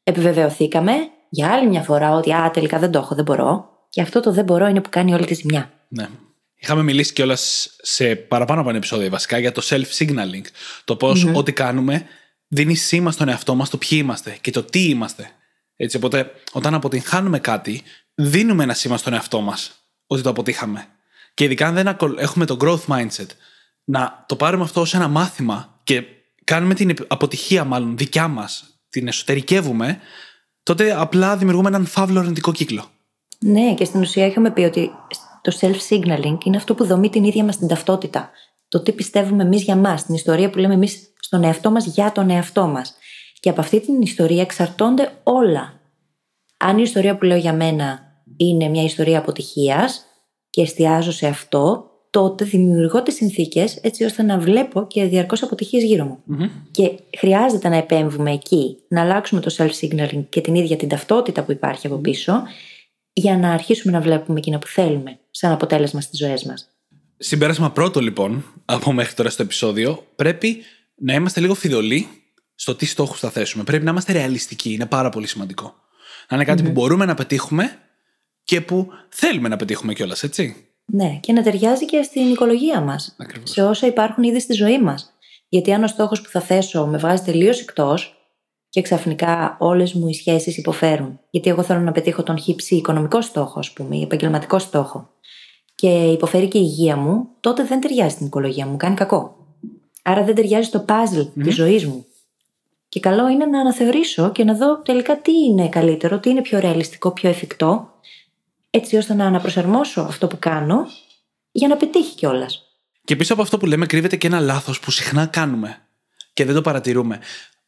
Επιβεβαιωθήκαμε 0.03 0.93
για 1.29 1.53
άλλη 1.53 1.69
μια 1.69 1.83
φορά 1.83 2.15
ότι 2.15 2.33
α, 2.33 2.51
τελικά 2.51 2.79
δεν 2.79 2.91
το 2.91 2.99
έχω, 2.99 3.15
δεν 3.15 3.25
μπορώ. 3.25 3.69
Και 3.89 4.01
αυτό 4.01 4.21
το 4.21 4.33
δεν 4.33 4.45
μπορώ 4.45 4.67
είναι 4.67 4.81
που 4.81 4.89
κάνει 4.89 5.15
όλη 5.15 5.25
τη 5.25 5.35
ζημιά. 5.35 5.73
Ναι. 5.89 6.09
Είχαμε 6.55 6.83
μιλήσει 6.83 7.13
κιόλας 7.13 7.71
σε 7.83 8.17
παραπάνω 8.17 8.61
από 8.61 8.69
ένα 8.69 8.79
επεισόδιο 8.79 9.11
βασικά 9.11 9.39
για 9.39 9.53
το 9.53 9.63
self-signaling. 9.65 10.45
Το 10.85 10.97
πω 10.97 11.11
mm 11.11 11.33
ό,τι 11.35 11.53
κάνουμε 11.53 12.07
δίνει 12.49 12.75
σήμα 12.75 13.11
στον 13.11 13.29
εαυτό 13.29 13.55
μας 13.55 13.71
το 13.71 13.77
ποιοι 13.79 13.99
είμαστε 14.03 14.37
και 14.41 14.51
το 14.51 14.63
τι 14.63 14.89
είμαστε. 14.89 15.31
Έτσι, 15.77 15.97
οπότε 15.97 16.31
όταν 16.53 16.75
αποτυγχάνουμε 16.75 17.39
κάτι, 17.39 17.83
δίνουμε 18.15 18.63
ένα 18.63 18.75
σήμα 18.75 18.97
στον 18.97 19.13
εαυτό 19.13 19.41
μας 19.41 19.73
ότι 20.07 20.23
το 20.23 20.29
αποτύχαμε. 20.29 20.87
Και 21.35 21.45
ειδικά 21.45 21.67
αν 21.67 21.75
δεν 21.75 21.97
έχουμε 22.19 22.45
το 22.45 22.57
growth 22.61 22.87
mindset, 22.87 23.27
να 23.85 24.25
το 24.29 24.37
πάρουμε 24.37 24.65
αυτό 24.65 24.81
ως 24.81 24.95
ένα 24.95 25.09
μάθημα 25.09 25.81
και 25.85 26.03
κάνουμε 26.45 26.75
την 26.75 26.95
αποτυχία, 27.09 27.65
μάλλον 27.65 27.97
δικιά 27.97 28.29
μας, 28.29 28.65
την 28.89 29.07
εσωτερικεύουμε, 29.07 29.99
τότε 30.63 31.01
απλά 31.01 31.37
δημιουργούμε 31.37 31.69
έναν 31.69 31.87
φαύλο 31.87 32.21
αρνητικό 32.21 32.53
κύκλο. 32.53 32.85
Ναι, 33.39 33.75
και 33.75 33.85
στην 33.85 34.01
ουσία 34.01 34.27
έχουμε 34.27 34.51
πει 34.51 34.61
ότι 34.61 34.91
το 35.43 35.57
self-signaling 35.61 36.45
είναι 36.45 36.57
αυτό 36.57 36.75
που 36.75 36.85
δομεί 36.85 37.11
την 37.11 37.25
ίδια 37.25 37.45
μας 37.45 37.59
την 37.59 37.69
ταυτότητα. 37.69 38.31
Το 38.69 38.83
τι 38.83 38.93
πιστεύουμε 38.93 39.43
εμείς 39.43 39.63
για 39.63 39.77
μας, 39.77 40.05
την 40.05 40.15
ιστορία 40.15 40.51
που 40.51 40.59
λέμε 40.59 40.75
εμείς 40.75 41.13
στον 41.21 41.45
εαυτό 41.45 41.71
μας 41.71 41.87
για 41.87 42.13
τον 42.13 42.31
εαυτό 42.31 42.67
μας. 42.67 42.95
Και 43.41 43.51
από 43.51 43.61
αυτή 43.61 43.81
την 43.81 44.01
ιστορία 44.01 44.43
εξαρτώνται 44.43 45.21
όλα. 45.23 45.81
Αν 46.59 46.79
η 46.79 46.83
ιστορία 46.85 47.17
που 47.17 47.25
λέω 47.25 47.37
για 47.37 47.53
μένα 47.53 48.04
είναι 48.37 48.69
μια 48.69 48.83
ιστορία 48.83 49.19
αποτυχίας 49.19 50.05
και 50.51 50.63
εστιάζω 50.63 51.13
σε 51.13 51.27
αυτό, 51.27 51.89
τότε 52.11 52.45
δημιουργώ 52.45 53.03
τις 53.03 53.15
συνθήκες 53.15 53.77
έτσι 53.77 54.05
ώστε 54.05 54.23
να 54.23 54.39
βλέπω 54.39 54.87
και 54.87 55.05
διαρκώς 55.05 55.43
αποτυχίες 55.43 55.83
γύρω 55.83 56.05
μου. 56.05 56.19
Και 56.71 56.91
χρειάζεται 57.19 57.69
να 57.69 57.77
επέμβουμε 57.77 58.33
εκεί, 58.33 58.77
να 58.89 59.01
αλλάξουμε 59.01 59.41
το 59.41 59.55
self-signaling 59.59 60.25
και 60.29 60.41
την 60.41 60.55
ίδια 60.55 60.77
την 60.77 60.89
ταυτότητα 60.89 61.43
που 61.43 61.53
υπάρχει 61.53 61.87
από 61.87 61.97
πίσω, 61.97 62.43
για 63.13 63.37
να 63.37 63.53
αρχίσουμε 63.53 63.93
να 63.93 64.01
βλέπουμε 64.01 64.39
εκείνα 64.39 64.59
που 64.59 64.67
θέλουμε 64.67 65.19
σαν 65.31 65.53
αποτέλεσμα 65.53 66.01
στις 66.01 66.19
ζωές 66.19 66.45
μας. 66.45 66.69
Συμπέρασμα 67.17 67.71
πρώτο 67.71 68.01
λοιπόν 68.01 68.45
από 68.65 68.93
μέχρι 68.93 69.15
τώρα 69.15 69.31
στο 69.31 69.43
επεισόδιο, 69.43 70.07
πρέπει 70.17 70.63
να 70.97 71.15
είμαστε 71.15 71.41
λίγο 71.41 71.55
φιδωλοί 71.55 72.09
στο 72.55 72.75
τι 72.75 72.87
στόχους 72.87 73.21
θα 73.21 73.31
θέσουμε. 73.31 73.65
Πρέπει 73.65 73.85
να 73.85 73.91
είμαστε 73.91 74.13
ρεαλιστικοί. 74.13 74.73
Είναι 74.73 74.87
πάρα 74.87 75.09
πολύ 75.09 75.27
σημαντικό. 75.27 75.75
Να 76.29 76.37
είναι 76.37 76.45
κατι 76.45 76.63
που 76.63 76.71
μπορούμε 76.71 77.05
να 77.05 77.15
πετύχουμε 77.15 77.79
και 78.45 78.61
που 78.61 78.89
θέλουμε 79.09 79.49
να 79.49 79.57
πετύχουμε 79.57 79.93
κιόλας, 79.93 80.23
έτσι. 80.23 80.67
Ναι, 80.85 81.19
και 81.21 81.33
να 81.33 81.43
ταιριάζει 81.43 81.85
και 81.85 82.03
στην 82.03 82.31
οικολογία 82.31 82.81
μας. 82.81 83.17
Σε 83.43 83.63
όσα 83.63 83.87
υπάρχουν 83.87 84.23
ήδη 84.23 84.41
στη 84.41 84.53
ζωή 84.53 84.81
μας. 84.81 85.13
Γιατί 85.49 85.73
αν 85.73 85.83
ο 85.83 85.87
στόχος 85.87 86.21
που 86.21 86.29
θα 86.29 86.41
θέσω 86.41 86.87
με 86.87 86.99
βγάζει 86.99 87.23
τελείως 87.23 87.61
εκτός 87.61 88.19
και 88.69 88.83
ξαφνικά 88.83 89.57
όλες 89.61 89.93
μου 89.93 90.09
οι 90.09 90.15
σχέσεις 90.15 90.57
υποφέρουν. 90.57 91.21
Γιατί 91.31 91.51
εγώ 91.51 91.63
θέλω 91.63 91.81
να 91.81 91.93
πετύχω 91.93 92.23
τον 92.23 92.39
χύψη 92.39 92.77
οικονομικό 92.77 93.21
στόχο, 93.21 93.59
ας 93.59 93.73
πούμε, 93.73 93.97
ή 93.97 94.03
επαγγελματικό 94.03 94.59
στόχο. 94.59 95.11
Και 95.75 95.89
υποφέρει 95.89 96.49
και 96.49 96.59
η 96.59 96.65
υγεία 96.65 96.97
μου, 96.97 97.29
τότε 97.41 97.65
δεν 97.65 97.81
ταιριάζει 97.81 98.15
στην 98.15 98.27
οικολογία 98.27 98.67
μου, 98.67 98.77
κάνει 98.77 98.95
κακό. 98.95 99.37
Άρα 100.03 100.25
δεν 100.25 100.35
ταιριάζει 100.35 100.67
στο 100.69 100.85
puzzle 100.89 101.21
mm. 101.21 101.43
της 101.43 101.55
ζωής 101.55 101.87
μου. 101.87 102.07
Και 102.89 103.01
καλό 103.01 103.29
είναι 103.29 103.47
να 103.47 103.61
αναθεωρήσω 103.61 104.31
και 104.31 104.45
να 104.45 104.55
δω 104.55 104.83
τελικά 104.83 105.21
τι 105.21 105.33
είναι 105.33 105.69
καλύτερο, 105.69 106.19
τι 106.19 106.31
είναι 106.31 106.43
πιο 106.43 106.59
ρεαλιστικό, 106.59 107.11
πιο 107.11 107.29
εφικτό, 107.29 107.94
έτσι 108.77 108.97
ώστε 108.97 109.15
να 109.15 109.27
αναπροσαρμόσω 109.27 110.01
αυτό 110.01 110.27
που 110.27 110.39
κάνω 110.39 110.87
για 111.51 111.69
να 111.69 111.77
πετύχει 111.77 112.15
κιόλας. 112.15 112.63
Και 113.05 113.17
πίσω 113.17 113.33
από 113.33 113.43
αυτό 113.43 113.59
που 113.59 113.67
λέμε 113.67 113.87
κρύβεται 113.87 114.17
και 114.17 114.27
ένα 114.27 114.41
λάθος 114.41 114.81
που 114.81 114.91
συχνά 114.91 115.27
κάνουμε 115.27 115.77
και 116.33 116.45
δεν 116.45 116.55
το 116.55 116.61
παρατηρούμε. 116.61 117.19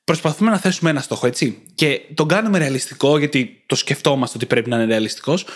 Προσπαθούμε 0.05 0.50
να 0.50 0.58
θέσουμε 0.58 0.91
ένα 0.91 1.00
στόχο, 1.00 1.26
έτσι. 1.26 1.62
Και 1.75 2.00
τον 2.14 2.29
κάνουμε 2.29 2.58
ρεαλιστικό, 2.58 3.19
γιατί 3.19 3.64
το 3.67 3.75
σκεφτόμαστε 3.75 4.37
ότι 4.37 4.47
πρέπει 4.47 4.69
να 4.69 4.76
είναι 4.76 4.85
ρεαλιστικός. 4.85 5.47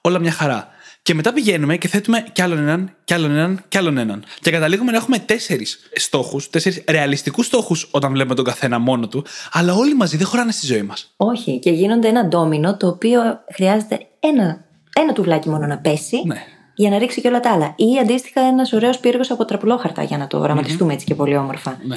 Όλα 0.00 0.18
μια 0.18 0.32
χαρά. 0.32 0.68
Και 1.02 1.14
μετά 1.14 1.32
πηγαίνουμε 1.32 1.76
και 1.76 1.88
θέτουμε 1.88 2.26
κι 2.32 2.42
άλλον 2.42 2.58
έναν, 2.58 2.96
κι 3.04 3.14
άλλον 3.14 3.30
έναν, 3.30 3.64
κι 3.68 3.78
άλλον 3.78 3.98
έναν. 3.98 4.24
Και 4.40 4.50
καταλήγουμε 4.50 4.90
να 4.90 4.96
έχουμε 4.96 5.18
τέσσερις 5.18 5.78
στόχους, 5.94 6.50
τέσσερις 6.50 6.84
ρεαλιστικούς 6.88 7.46
στόχους 7.46 7.88
όταν 7.90 8.12
βλέπουμε 8.12 8.34
τον 8.34 8.44
καθένα 8.44 8.78
μόνο 8.78 9.08
του, 9.08 9.24
αλλά 9.52 9.74
όλοι 9.74 9.94
μαζί 9.94 10.16
δεν 10.16 10.26
χωράνε 10.26 10.52
στη 10.52 10.66
ζωή 10.66 10.82
μας. 10.82 11.12
Όχι, 11.16 11.58
και 11.58 11.70
γίνονται 11.70 12.08
ένα 12.08 12.26
ντόμινο 12.26 12.76
το 12.76 12.86
οποίο 12.86 13.20
χρειάζεται 13.54 14.06
ένα, 14.20 14.67
ένα 15.00 15.12
τουβλάκι 15.12 15.48
μόνο 15.48 15.66
να 15.66 15.78
πέσει. 15.78 16.22
Ναι. 16.26 16.42
Για 16.74 16.90
να 16.90 16.98
ρίξει 16.98 17.20
και 17.20 17.28
όλα 17.28 17.40
τα 17.40 17.52
άλλα. 17.52 17.74
Ή 17.76 17.98
αντίστοιχα 18.02 18.40
ένας 18.40 18.72
ωραίος 18.72 18.98
πύργος 18.98 19.30
από 19.30 19.44
τραπουλόχαρτα, 19.44 20.02
για 20.02 20.18
να 20.18 20.26
το 20.26 20.38
οραματιστούμε 20.38 20.92
έτσι 20.92 21.06
και 21.06 21.14
πολύ 21.14 21.36
όμορφα. 21.36 21.78
Ναι. 21.86 21.96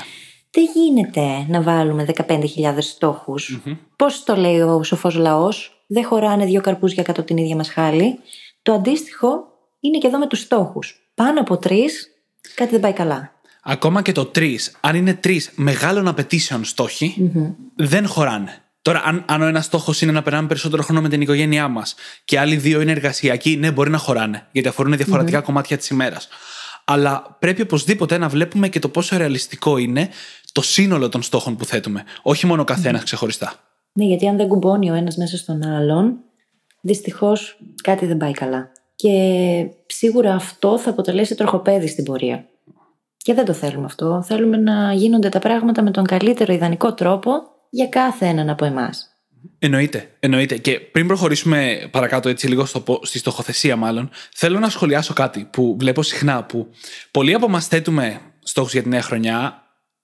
Δεν 0.52 0.64
γίνεται 0.74 1.46
να 1.48 1.62
βάλουμε 1.62 2.06
15.000 2.28 2.42
στόχους; 2.80 3.62
Πώς 3.96 4.24
το 4.24 4.36
λέει 4.36 4.60
ο 4.62 4.84
σοφός 4.84 5.16
λαός, 5.16 5.84
δεν 5.88 6.06
χωράνε 6.06 6.46
δύο 6.46 6.62
καρπούζια 6.62 7.04
κάτω 7.04 7.20
από 7.20 7.30
την 7.30 7.44
ίδια 7.44 7.56
μας 7.56 7.70
χάλη. 7.70 8.20
Το 8.62 8.74
αντίστοιχο 8.74 9.44
είναι 9.80 9.98
και 9.98 10.08
εδώ 10.08 10.18
με 10.18 10.28
τους 10.28 10.40
στόχους. 10.40 11.12
Πάνω 11.16 11.40
από 11.42 11.58
τρεις, 11.58 12.08
κάτι 12.56 12.72
δεν 12.72 12.80
πάει 12.80 12.94
καλά. 12.94 13.32
Ακόμα 13.64 14.02
και 14.02 14.12
το 14.12 14.26
τρεις, 14.26 14.78
αν 14.82 14.96
είναι 14.96 15.14
τρεις 15.14 15.52
μεγάλων 15.56 16.08
απαιτήσεων 16.08 16.64
δεν 17.76 18.08
χωράνε. 18.08 18.62
Τώρα, 18.82 19.02
αν, 19.06 19.24
αν 19.28 19.42
ο 19.42 19.46
ένας 19.46 19.66
στόχος 19.66 20.02
είναι 20.02 20.12
να 20.12 20.22
περνάμε 20.22 20.48
περισσότερο 20.48 20.84
χρόνο 20.84 21.02
με 21.02 21.10
την 21.10 21.22
οικογένειά 21.22 21.68
μας 21.68 21.96
και 22.26 22.40
άλλοι 22.40 22.56
δύο 22.56 22.82
είναι 22.82 22.92
εργασιακοί, 22.92 23.56
ναι, 23.56 23.72
μπορεί 23.72 23.90
να 23.90 23.98
χωράνε, 23.98 24.48
γιατί 24.52 24.68
αφορούν 24.68 24.98
κομμάτια 25.44 25.78
της 25.78 25.90
ημέρας. 25.90 26.28
Αλλά 26.86 27.38
πρέπει 27.40 27.62
οπωσδήποτε 27.62 28.18
να 28.18 28.30
βλέπουμε 28.30 28.70
και 28.70 28.80
το 28.80 28.90
πόσο 28.90 29.18
ρεαλιστικό 29.18 29.78
είναι 29.78 30.10
το 30.52 30.62
σύνολο 30.62 31.10
των 31.10 31.22
στόχων 31.22 31.56
που 31.58 31.66
θέτουμε, 31.66 32.04
όχι 32.22 32.46
μόνο 32.46 32.64
καθένας 32.64 33.04
ξεχωριστά. 33.04 33.54
Ναι, 33.94 34.06
γιατί 34.06 34.28
αν 34.28 34.38
δεν 34.38 34.48
κουμπώνει 34.48 34.92
ο 34.92 34.94
ένας 34.94 35.16
μέσα 35.16 35.38
στον 35.38 35.66
άλλον, 35.66 36.18
δυστυχώς 36.82 37.58
κάτι 37.84 38.06
δεν 38.06 38.18
πάει 38.18 38.32
καλά. 38.32 38.72
Και 38.96 39.10
σίγουρα 39.86 40.36
αυτό 40.36 40.80
θα 40.80 40.90
αποτελέσει 40.90 41.36
τροχοπέδι 41.36 41.88
στην 41.88 42.04
πορεία. 42.04 42.46
Και 43.18 43.34
δεν 43.34 43.46
το 43.46 43.54
θέλουμε 43.54 43.86
αυτό. 43.86 44.24
Θέλουμε 44.26 44.58
να 44.58 44.94
γίνονται 44.94 45.30
τα 45.30 45.40
πράγματα 45.40 45.82
με 45.82 45.92
τον 45.92 46.06
καλύτερο 46.06 46.54
ιδανικό 46.54 46.94
τρόπο 46.94 47.32
για 47.72 47.88
κάθε 47.88 48.26
έναν 48.26 48.50
από 48.50 48.66
εμάς. 48.66 49.06
Εννοείται, 49.60 50.16
εννοείται. 50.20 50.58
Και 50.58 50.80
πριν 50.80 51.08
προχωρήσουμε 51.08 51.88
παρακάτω 51.92 52.30
έτσι 52.30 52.48
λίγο 52.48 52.66
στο, 52.66 53.00
στη 53.04 53.18
στοχοθεσία 53.18 53.76
μάλλον, 53.76 54.10
θέλω 54.34 54.60
να 54.60 54.70
σχολιάσω 54.70 55.14
κάτι 55.14 55.48
που 55.52 55.76
βλέπω 55.80 56.04
συχνά 56.04 56.44
που 56.44 56.70
πολλοί 57.12 57.34
από 57.34 57.46
εμάς 57.46 57.68
θέτουμε 57.68 58.22
στόχους 58.44 58.74
για 58.74 58.84
τη 58.84 58.90
νέα 58.90 59.02
χρονιά 59.02 59.62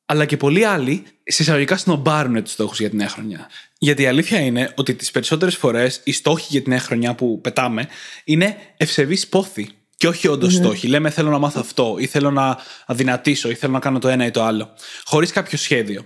αλλά 0.09 0.25
και 0.25 0.37
πολλοί 0.37 0.63
άλλοι 0.63 1.03
συσσαγωγικά 1.23 1.77
σνομπάρουν 1.77 2.43
τους 2.43 2.51
στόχους 2.51 2.79
για 2.79 2.89
τη 2.89 2.95
νέα 2.95 3.09
χρονιά. 3.09 3.49
Γιατί 3.77 4.01
η 4.01 4.05
αλήθεια 4.05 4.39
είναι 4.39 4.73
ότι 4.75 4.95
τις 4.95 5.11
περισσότερες 5.11 5.55
φορές 5.55 6.01
οι 6.03 6.11
στόχοι 6.11 6.47
για 6.49 6.61
τη 6.61 6.69
νέα 6.69 6.79
χρονιά 6.79 7.15
που 7.15 7.41
πετάμε 7.41 7.87
είναι 8.23 8.57
ευσεβείς 8.77 9.27
πόθη. 9.27 9.69
Και 9.97 10.07
όχι 10.07 10.27
όντως 10.27 10.53
mm-hmm. 10.53 10.63
στόχοι. 10.63 10.87
Λέμε 10.87 11.09
θέλω 11.09 11.29
να 11.29 11.37
μάθω 11.37 11.59
αυτό, 11.59 11.95
ή 11.99 12.05
θέλω 12.05 12.31
να 12.31 12.57
αδυνατήσω, 12.85 13.49
ή 13.49 13.53
θέλω 13.53 13.73
να 13.73 13.79
κάνω 13.79 13.99
το 13.99 14.07
ένα 14.07 14.25
ή 14.25 14.31
το 14.31 14.43
άλλο. 14.43 14.73
Χωρίς 15.03 15.31
κάποιο 15.31 15.57
σχέδιο. 15.57 16.05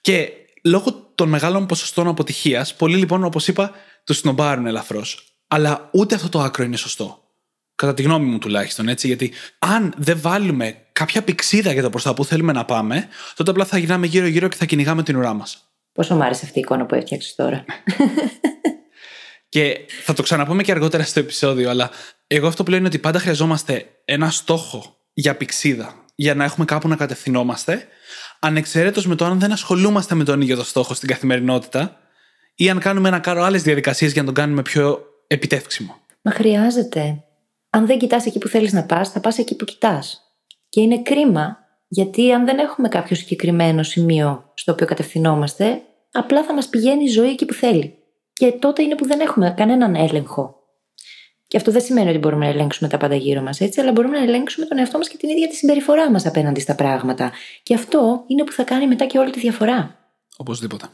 Και 0.00 0.30
λόγω 0.66 1.10
των 1.14 1.28
μεγάλων 1.28 1.66
ποσοστών 1.66 2.08
αποτυχίας, 2.08 2.74
πολλοί 2.74 2.96
λοιπόν, 2.96 3.24
όπως 3.24 3.48
είπα, 3.48 3.72
τους 4.04 4.16
σνομπάρουν 4.16 4.66
ελαφρώς. 4.66 5.36
Αλλά 5.48 5.88
ούτε 5.92 6.14
αυτό 6.14 6.28
το 6.28 6.40
άκρο 6.40 6.64
είναι 6.64 6.76
σωστό. 6.76 7.20
Κατά 7.74 7.94
τη 7.94 8.02
γνώμη 8.02 8.26
μου 8.26 8.38
τουλάχιστον, 8.38 8.88
έτσι. 8.88 9.06
Γιατί 9.06 9.32
αν 9.58 9.94
δεν 9.96 10.20
βάλουμε 10.20 10.76
κάποια 10.92 11.22
πηξίδα 11.22 11.72
για 11.72 11.82
το 11.82 11.90
προς 11.90 12.02
τα 12.02 12.14
που 12.14 12.24
θέλουμε 12.24 12.52
να 12.52 12.64
πάμε, 12.64 13.08
τότε 13.34 13.50
απλά 13.50 13.64
θα 13.64 13.78
γυρνάμε 13.78 14.06
γύρω-γύρω 14.06 14.48
και 14.48 14.56
θα 14.56 14.64
κυνηγάμε 14.64 15.02
την 15.02 15.16
ουρά 15.16 15.34
μας. 15.34 15.70
Πόσο 15.92 16.14
μου 16.14 16.22
άρεσε 16.24 16.44
αυτή 16.44 16.58
η 16.58 16.60
εικόνα 16.60 16.86
που 16.86 16.94
έφτιαξες 16.94 17.34
τώρα. 17.34 17.64
Και 19.48 19.86
θα 20.02 20.12
το 20.12 20.22
ξαναπούμε 20.22 20.62
και 20.62 20.70
αργότερα 20.72 21.02
στο 21.02 21.20
επεισόδιο, 21.20 21.70
αλλά 21.70 21.90
εγώ 22.26 22.46
αυτό 22.46 22.62
που 22.62 22.70
λέω 22.70 22.78
είναι 22.78 22.88
ότι 22.88 22.98
πάντα 22.98 23.18
χρειαζόμαστε 23.18 23.86
ένα 24.04 24.30
στόχο 24.30 24.96
για 25.12 25.36
πηξίδα, 25.36 26.04
για 26.14 26.34
να 26.34 26.44
έχουμε 26.44 26.64
κάπου 26.64 26.88
να 26.88 26.96
κατευθυνόμαστε, 26.96 27.88
ανεξαιρέτως 28.40 29.06
με 29.06 29.14
το 29.14 29.24
αν 29.24 29.40
δεν 29.40 29.52
ασχολούμαστε 29.52 30.14
με 30.14 30.24
τον 30.24 30.40
ίδιο 30.40 30.56
το 30.56 30.64
στόχο 30.64 30.94
στην 30.94 31.08
καθημερινότητα 31.08 31.96
ή 32.54 32.70
αν 32.70 32.78
κάνουμε 32.78 33.08
ένα 33.08 33.18
κάρο 33.18 33.42
άλλες 33.42 33.62
διαδικασίες 33.62 34.12
για 34.12 34.20
να 34.20 34.26
τον 34.26 34.36
κάνουμε 34.36 34.62
πιο 34.62 34.98
επιτεύξιμο. 35.26 35.96
Μα 36.22 36.30
χρειάζεται. 36.30 37.24
Αν 37.70 37.86
δεν 37.86 37.98
κοιτάς 37.98 38.26
εκεί 38.26 38.38
που 38.38 38.48
θέλεις 38.48 38.72
να 38.72 38.84
πας, 38.84 39.10
θα 39.10 39.20
πας 39.20 39.38
εκεί 39.38 39.56
που 39.56 39.64
κοιτάς. 39.64 40.20
Και 40.68 40.80
είναι 40.80 41.02
κρίμα, 41.02 41.58
γιατί 41.88 42.32
αν 42.32 42.44
δεν 42.44 42.58
έχουμε 42.58 42.88
κάποιο 42.88 43.16
συγκεκριμένο 43.16 43.82
σημείο 43.82 44.50
στο 44.54 44.72
οποίο 44.72 44.86
κατευθυνόμαστε, 44.86 45.82
απλά 46.12 46.44
θα 46.44 46.54
μας 46.54 46.68
πηγαίνει 46.68 47.04
η 47.04 47.08
ζωή 47.08 47.30
εκεί 47.30 47.44
που 47.44 47.52
θέλει. 47.52 47.98
Και 48.32 48.52
τότε 48.52 48.82
είναι 48.82 48.94
που 48.94 49.06
δεν 49.06 49.20
έχουμε 49.20 49.54
κανέναν 49.56 49.94
έλεγχο. 49.94 50.56
Και 51.48 51.56
αυτό 51.56 51.70
δεν 51.72 51.80
σημαίνει 51.80 52.08
ότι 52.08 52.18
μπορούμε 52.18 52.44
να 52.44 52.50
ελέγξουμε 52.50 52.88
τα 52.88 52.96
πάντα 52.96 53.14
γύρω 53.14 53.40
μας 53.40 53.60
έτσι, 53.60 53.80
αλλά 53.80 53.92
μπορούμε 53.92 54.18
να 54.18 54.22
ελέγξουμε 54.22 54.66
τον 54.66 54.78
εαυτό 54.78 54.98
μας 54.98 55.08
και 55.08 55.16
την 55.16 55.28
ίδια 55.28 55.48
τη 55.48 55.54
συμπεριφορά 55.54 56.10
μας 56.10 56.26
απέναντι 56.26 56.60
στα 56.60 56.74
πράγματα. 56.74 57.32
Και 57.62 57.74
αυτό 57.74 58.24
είναι 58.26 58.44
που 58.44 58.52
θα 58.52 58.62
κάνει 58.62 58.86
μετά 58.86 59.06
και 59.06 59.18
όλη 59.18 59.30
τη 59.30 59.40
διαφορά. 59.40 59.98
Οπωσδήποτε. 60.36 60.86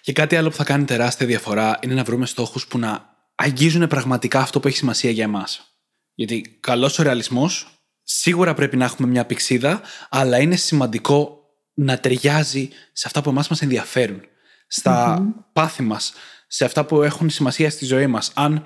Και 0.00 0.12
κάτι 0.12 0.36
άλλο 0.36 0.48
που 0.48 0.56
θα 0.56 0.64
κάνει 0.64 0.84
τεράστια 0.84 1.26
διαφορά 1.26 1.78
είναι 1.82 1.94
να 1.94 2.04
βρούμε 2.04 2.26
στόχους 2.26 2.66
που 2.66 2.78
να 2.78 3.14
αγγίζουν 3.34 3.86
πραγματικά 3.86 4.40
αυτό 4.40 4.60
που 4.60 4.68
έχει 4.68 4.76
σημασία 4.76 5.10
για 5.10 5.24
εμάς. 5.24 5.76
Γιατί 6.14 6.58
καλός 6.60 6.98
ο 6.98 7.02
ρεαλισμός, 7.02 7.80
σίγουρα 8.02 8.54
πρέπει 8.54 8.76
να 8.76 8.84
έχουμε 8.84 9.08
μια 9.08 9.26
πηξίδα, 9.26 9.80
αλλά 10.08 10.38
είναι 10.38 10.56
σημαντικό 10.56 11.40
να 11.74 11.98
ταιριάζει 11.98 12.68
σε 12.92 13.04
αυτά 13.06 13.22
που 13.22 13.30
εμάς 13.30 13.48
μας 13.48 13.62
ενδιαφέρουν. 13.62 14.20
Στα 14.66 15.18
mm-hmm. 15.18 15.44
πάθη 15.52 15.82
μας, 15.82 16.12
σε 16.46 16.64
αυτά 16.64 16.84
που 16.84 17.02
έχουν 17.02 17.30
σημασία 17.30 17.70
στη 17.70 17.84
ζωή 17.84 18.06
μας. 18.06 18.30
Αν, 18.34 18.64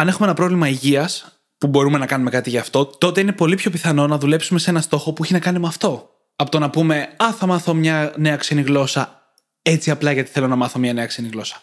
αν 0.00 0.08
έχουμε 0.08 0.26
ένα 0.26 0.36
πρόβλημα 0.36 0.68
υγείας, 0.68 1.42
που 1.58 1.66
μπορούμε 1.66 1.98
να 1.98 2.06
κάνουμε 2.06 2.30
κάτι 2.30 2.50
γι' 2.50 2.58
αυτό, 2.58 2.86
τότε 2.86 3.20
είναι 3.20 3.32
πολύ 3.32 3.54
πιο 3.54 3.70
πιθανό 3.70 4.06
να 4.06 4.18
δουλέψουμε 4.18 4.58
σε 4.58 4.70
ένα 4.70 4.80
στόχο 4.80 5.12
που 5.12 5.24
έχει 5.24 5.32
να 5.32 5.38
κάνει 5.38 5.58
με 5.58 5.66
αυτό. 5.66 6.10
Από 6.36 6.50
το 6.50 6.58
να 6.58 6.70
πούμε, 6.70 7.08
Α, 7.16 7.32
θα 7.32 7.46
μάθω 7.46 7.74
μια 7.74 8.14
νέα 8.16 8.36
ξένη 8.36 8.62
γλώσσα, 8.62 9.22
έτσι 9.62 9.90
απλά 9.90 10.12
γιατί 10.12 10.30
θέλω 10.30 10.46
να 10.46 10.56
μάθω 10.56 10.78
μια 10.78 10.92
νέα 10.92 11.06
ξένη 11.06 11.28
γλώσσα. 11.28 11.62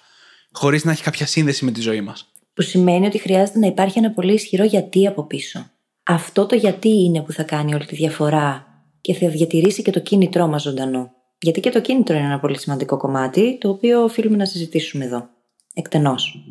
Χωρίς 0.51 0.83
να 0.83 0.91
έχει 0.91 1.03
κάποια 1.03 1.25
σύνδεση 1.25 1.65
με 1.65 1.71
τη 1.71 1.81
ζωή 1.81 2.01
μας. 2.01 2.31
Που 2.53 2.61
σημαίνει 2.61 3.05
ότι 3.05 3.17
χρειάζεται 3.17 3.59
να 3.59 3.67
υπάρχει 3.67 3.99
ένα 3.99 4.11
πολύ 4.11 4.33
ισχυρό 4.33 4.63
γιατί 4.63 5.07
από 5.07 5.23
πίσω. 5.23 5.69
Αυτό 6.03 6.45
το 6.45 6.55
γιατί 6.55 6.89
είναι 6.89 7.21
που 7.21 7.31
θα 7.31 7.43
κάνει 7.43 7.73
όλη 7.73 7.85
τη 7.85 7.95
διαφορά 7.95 8.65
και 9.01 9.13
θα 9.13 9.29
διατηρήσει 9.29 9.81
και 9.81 9.91
το 9.91 9.99
κίνητρό 9.99 10.47
μας 10.47 10.61
ζωντανό. 10.61 11.11
Γιατί 11.39 11.59
και 11.59 11.69
το 11.69 11.81
κίνητρο 11.81 12.15
είναι 12.15 12.25
ένα 12.25 12.39
πολύ 12.39 12.59
σημαντικό 12.59 12.97
κομμάτι, 12.97 13.57
το 13.57 13.69
οποίο 13.69 14.03
οφείλουμε 14.03 14.37
να 14.37 14.45
συζητήσουμε 14.45 15.05
εδώ 15.05 15.29
εκτενώς. 15.73 16.43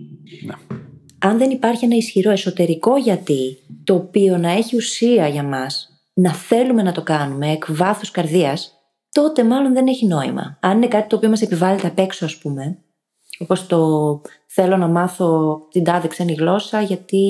Ναι. 0.44 0.54
Αν 1.18 1.38
δεν 1.38 1.50
υπάρχει 1.50 1.84
ένα 1.84 1.96
ισχυρό 1.96 2.30
εσωτερικό 2.30 2.96
γιατί, 2.96 3.58
το 3.84 3.94
οποίο 3.94 4.36
να 4.36 4.50
έχει 4.50 4.76
ουσία 4.76 5.28
για 5.28 5.42
μας, 5.42 5.88
να 6.14 6.32
θέλουμε 6.34 6.82
να 6.82 6.92
το 6.92 7.02
κάνουμε 7.02 7.50
εκ 7.50 7.64
βάθους 7.68 8.10
καρδίας, 8.10 8.72
τότε 9.12 9.44
μάλλον 9.44 9.72
δεν 9.72 9.86
έχει 9.86 10.06
νόημα. 10.06 10.58
Αν 10.60 10.76
είναι 10.76 10.88
κάτι 10.88 11.08
το 11.08 11.16
οποίο 11.16 11.28
μας 11.28 11.42
επιβάλλεται 11.42 11.86
απ' 11.86 11.98
έξω, 11.98 12.24
ας 12.24 12.36
πούμε, 12.36 12.78
όπως 13.38 13.66
το 13.66 14.20
θέλω 14.46 14.76
να 14.76 14.88
μάθω 14.88 15.58
την 15.70 15.84
τάδε 15.84 16.08
ξένη 16.08 16.32
γλώσσα 16.32 16.80
γιατί 16.80 17.24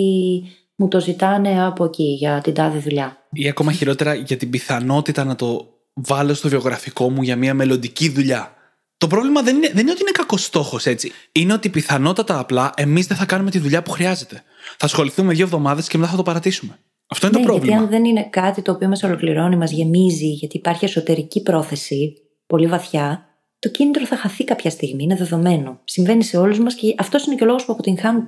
μου 0.76 0.88
το 0.88 1.00
ζητάνε 1.00 1.64
από 1.64 1.84
εκεί 1.84 2.16
για 2.18 2.40
την 2.40 2.54
τάδε 2.54 2.78
δουλειά. 2.78 3.16
Ή 3.32 3.48
ακόμα 3.48 3.72
χειρότερα 3.72 4.14
για 4.14 4.36
την 4.36 4.50
πιθανότητα 4.50 5.24
να 5.24 5.36
το 5.36 5.66
βάλω 5.94 6.34
στο 6.34 6.48
βιογραφικό 6.48 7.10
μου 7.10 7.22
για 7.22 7.36
μια 7.36 7.54
μελλοντική 7.54 8.08
δουλειά. 8.08 8.55
Το 8.98 9.06
πρόβλημα 9.06 9.42
δεν 9.42 9.56
είναι, 9.56 9.68
δεν 9.68 9.78
είναι 9.78 9.90
ότι 9.90 10.00
είναι 10.00 10.10
κακός 10.10 10.44
στόχος 10.44 10.86
έτσι. 10.86 11.12
Είναι 11.32 11.52
ότι 11.52 11.68
πιθανότατα 11.68 12.38
απλά 12.38 12.72
εμείς 12.76 13.06
δεν 13.06 13.16
θα 13.16 13.24
κάνουμε 13.24 13.50
τη 13.50 13.58
δουλειά 13.58 13.82
που 13.82 13.90
χρειάζεται. 13.90 14.42
Θα 14.76 14.86
ασχοληθούμε 14.86 15.32
δύο 15.32 15.44
εβδομάδες 15.44 15.88
και 15.88 15.98
μετά 15.98 16.10
θα 16.10 16.16
το 16.16 16.22
παρατήσουμε. 16.22 16.78
Αυτό 17.06 17.26
είναι 17.26 17.38
ναι, 17.38 17.44
το 17.44 17.48
πρόβλημα. 17.50 17.76
Γιατί 17.76 17.86
αν 17.86 17.90
δεν 17.90 18.10
είναι 18.10 18.28
κάτι 18.30 18.62
το 18.62 18.72
οποίο 18.72 18.88
μας 18.88 19.02
ολοκληρώνει, 19.02 19.56
μας 19.56 19.70
γεμίζει, 19.70 20.28
γιατί 20.28 20.56
υπάρχει 20.56 20.84
εσωτερική 20.84 21.42
πρόθεση 21.42 22.12
πολύ 22.46 22.66
βαθιά, 22.66 23.26
το 23.58 23.68
κίνητρο 23.68 24.06
θα 24.06 24.16
χαθεί 24.16 24.44
κάποια 24.44 24.70
στιγμή. 24.70 25.02
Είναι 25.02 25.16
δεδομένο. 25.16 25.80
Συμβαίνει 25.84 26.24
σε 26.24 26.36
όλους 26.36 26.58
μας 26.58 26.74
και 26.74 26.94
αυτός 26.98 27.26
είναι 27.26 27.34
και 27.34 27.42
ο 27.42 27.46
λόγος 27.46 27.64
που 27.64 27.72
αποτυγχάνουν 27.72 28.24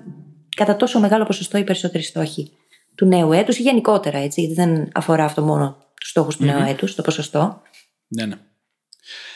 κατά 0.57 0.77
τόσο 0.77 1.01
μεγάλο 1.01 1.25
ποσοστό 1.25 1.59
οι 1.59 1.65
περισσότεροι 1.65 2.05
στόχοι 2.05 2.53
του 2.95 3.07
νέου 3.07 3.33
έτους 3.33 3.59
ή 3.59 3.63
γενικότερα 3.63 4.19
έτσι, 4.19 4.41
γιατί 4.41 4.55
δεν 4.55 4.89
αφορά 4.95 5.25
αυτό 5.25 5.43
μόνο 5.43 5.77
τους 6.01 6.09
στόχους 6.09 6.37
του 6.37 6.43
mm-hmm. 6.43 6.47
νέου 6.47 6.69
έτους, 6.69 6.95
το 6.95 7.03
ποσοστό. 7.03 7.63
Ναι, 8.09 8.27
ναι. 8.27 8.37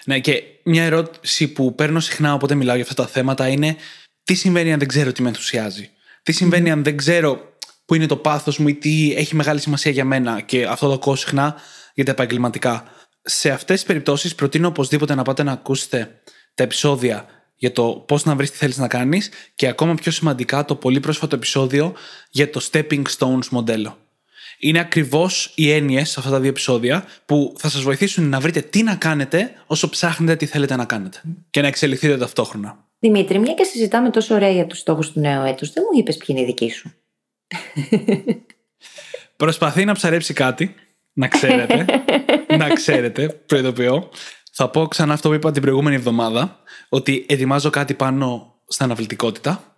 Ναι, 0.05 0.21
και 0.21 0.43
μια 0.65 0.85
ερώτηση 0.85 1.49
που 1.49 1.75
παίρνω 1.75 2.01
συχνά 2.01 2.35
όποτε 2.35 2.55
μιλάω 2.55 2.75
για 2.75 2.85
αυτά 2.85 3.03
τα 3.03 3.09
θέματα 3.09 3.49
είναι 3.49 3.77
τι 4.25 4.35
συμβαίνει 4.35 4.73
αν 4.73 4.79
δεν 4.79 4.89
ξέρω 4.89 5.13
τι 5.13 5.23
με 5.23 5.29
ενθουσιάζει; 5.29 5.91
Τι 6.23 6.33
συμβαίνει 6.33 6.71
αν 6.71 6.83
δεν 6.83 6.97
ξέρω 6.97 7.57
που 7.85 7.95
είναι 7.95 8.07
το 8.07 8.17
πάθος 8.17 8.59
μου 8.59 8.69
ή 8.69 8.75
τι 8.75 9.15
έχει 9.17 9.35
μεγάλη 9.35 9.61
σημασία 9.61 9.91
για 9.91 10.05
μένα; 10.05 10.41
Και 10.41 10.67
αυτό 10.67 10.87
το 10.87 10.93
ακούω 10.93 11.17
συχνά 11.17 11.57
για 11.95 12.05
τα 12.05 12.11
επαγγελματικά. 12.11 12.85
Σε 13.23 13.51
αυτές 13.51 13.77
τις 13.77 13.87
περιπτώσεις 13.87 14.35
προτείνω 14.35 14.69
οπωσδήποτε 14.69 15.15
να 15.15 15.23
πάτε 15.23 15.43
να 15.43 15.53
ακούσετε 15.53 16.21
τα 16.55 16.63
επεισόδια 16.63 17.27
για 17.57 17.73
το 17.73 18.05
πώς 18.09 18.25
να 18.25 18.35
βρεις 18.35 18.51
τι 18.51 18.57
θέλεις 18.57 18.77
να 18.79 18.89
κάνεις 18.89 19.31
και 19.55 19.67
ακόμα 19.67 19.95
πιο 19.95 20.13
σημαντικά 20.13 20.65
το 20.65 20.75
πολύ 20.77 21.01
πρόσφατο 21.01 21.37
επεισόδιο 21.37 21.95
για 22.31 22.51
το 22.51 22.69
Stepping 22.73 23.03
Stones 23.19 23.47
μοντέλο 23.51 23.99
είναι 24.65 24.79
ακριβώς 24.79 25.53
οι 25.55 25.71
έννοιες 25.71 26.11
σε 26.11 26.19
αυτά 26.19 26.31
τα 26.31 26.41
δύο 26.41 26.49
επεισόδια 26.49 27.05
που 27.27 27.55
θα 27.59 27.69
σας 27.69 27.83
βοηθήσουν 27.83 28.29
να 28.29 28.41
βρείτε 28.41 28.61
τι 28.61 28.83
να 28.83 28.95
κάνετε 28.95 29.53
όσο 29.67 29.89
ψάχνετε 29.89 30.37
τι 30.37 30.47
θέλετε 30.47 30.77
να 30.77 30.85
κάνετε 30.85 31.21
και 31.51 31.61
να 31.61 31.67
εξελιχθείτε 31.67 32.17
ταυτόχρονα. 32.17 32.85
Δημήτρη, 32.99 33.39
μια 33.39 33.55
και 33.55 33.65
συζητάμε 33.65 34.11
τόσο 34.11 34.35
ωραία 34.35 34.51
για 34.51 34.67
τους 34.67 34.79
στόχους 34.79 35.13
του 35.13 35.21
νέου 35.21 35.45
έτους, 35.45 35.73
δεν 35.73 35.85
μου 35.93 35.99
είπες 35.99 36.17
ποιοι 36.17 36.27
είναι 36.29 36.41
οι 36.41 36.45
δικοί 36.45 36.71
σου. 36.71 36.93
Προσπαθεί 39.37 39.85
να 39.85 39.93
ψαρέψει 39.93 40.33
κάτι, 40.33 40.75
να 41.13 41.29
ξέρετε. 41.29 41.85
να 42.59 42.69
ξέρετε, 42.69 43.29
προειδοποιώ. 43.47 44.09
Θα 44.53 44.71
πω 44.71 44.87
ξανά 44.87 45.13
αυτό 45.13 45.29
που 45.29 45.35
είπα 45.35 45.51
την 45.53 45.63
προηγούμενη 45.63 45.97
εβδομάδα, 45.97 46.61
ότι 46.89 47.27
ετοιμάζω 47.29 47.71
κάτι 47.71 47.95
πάνω 47.95 48.55
στην 48.67 48.85
αναβλητικότητα 48.85 49.73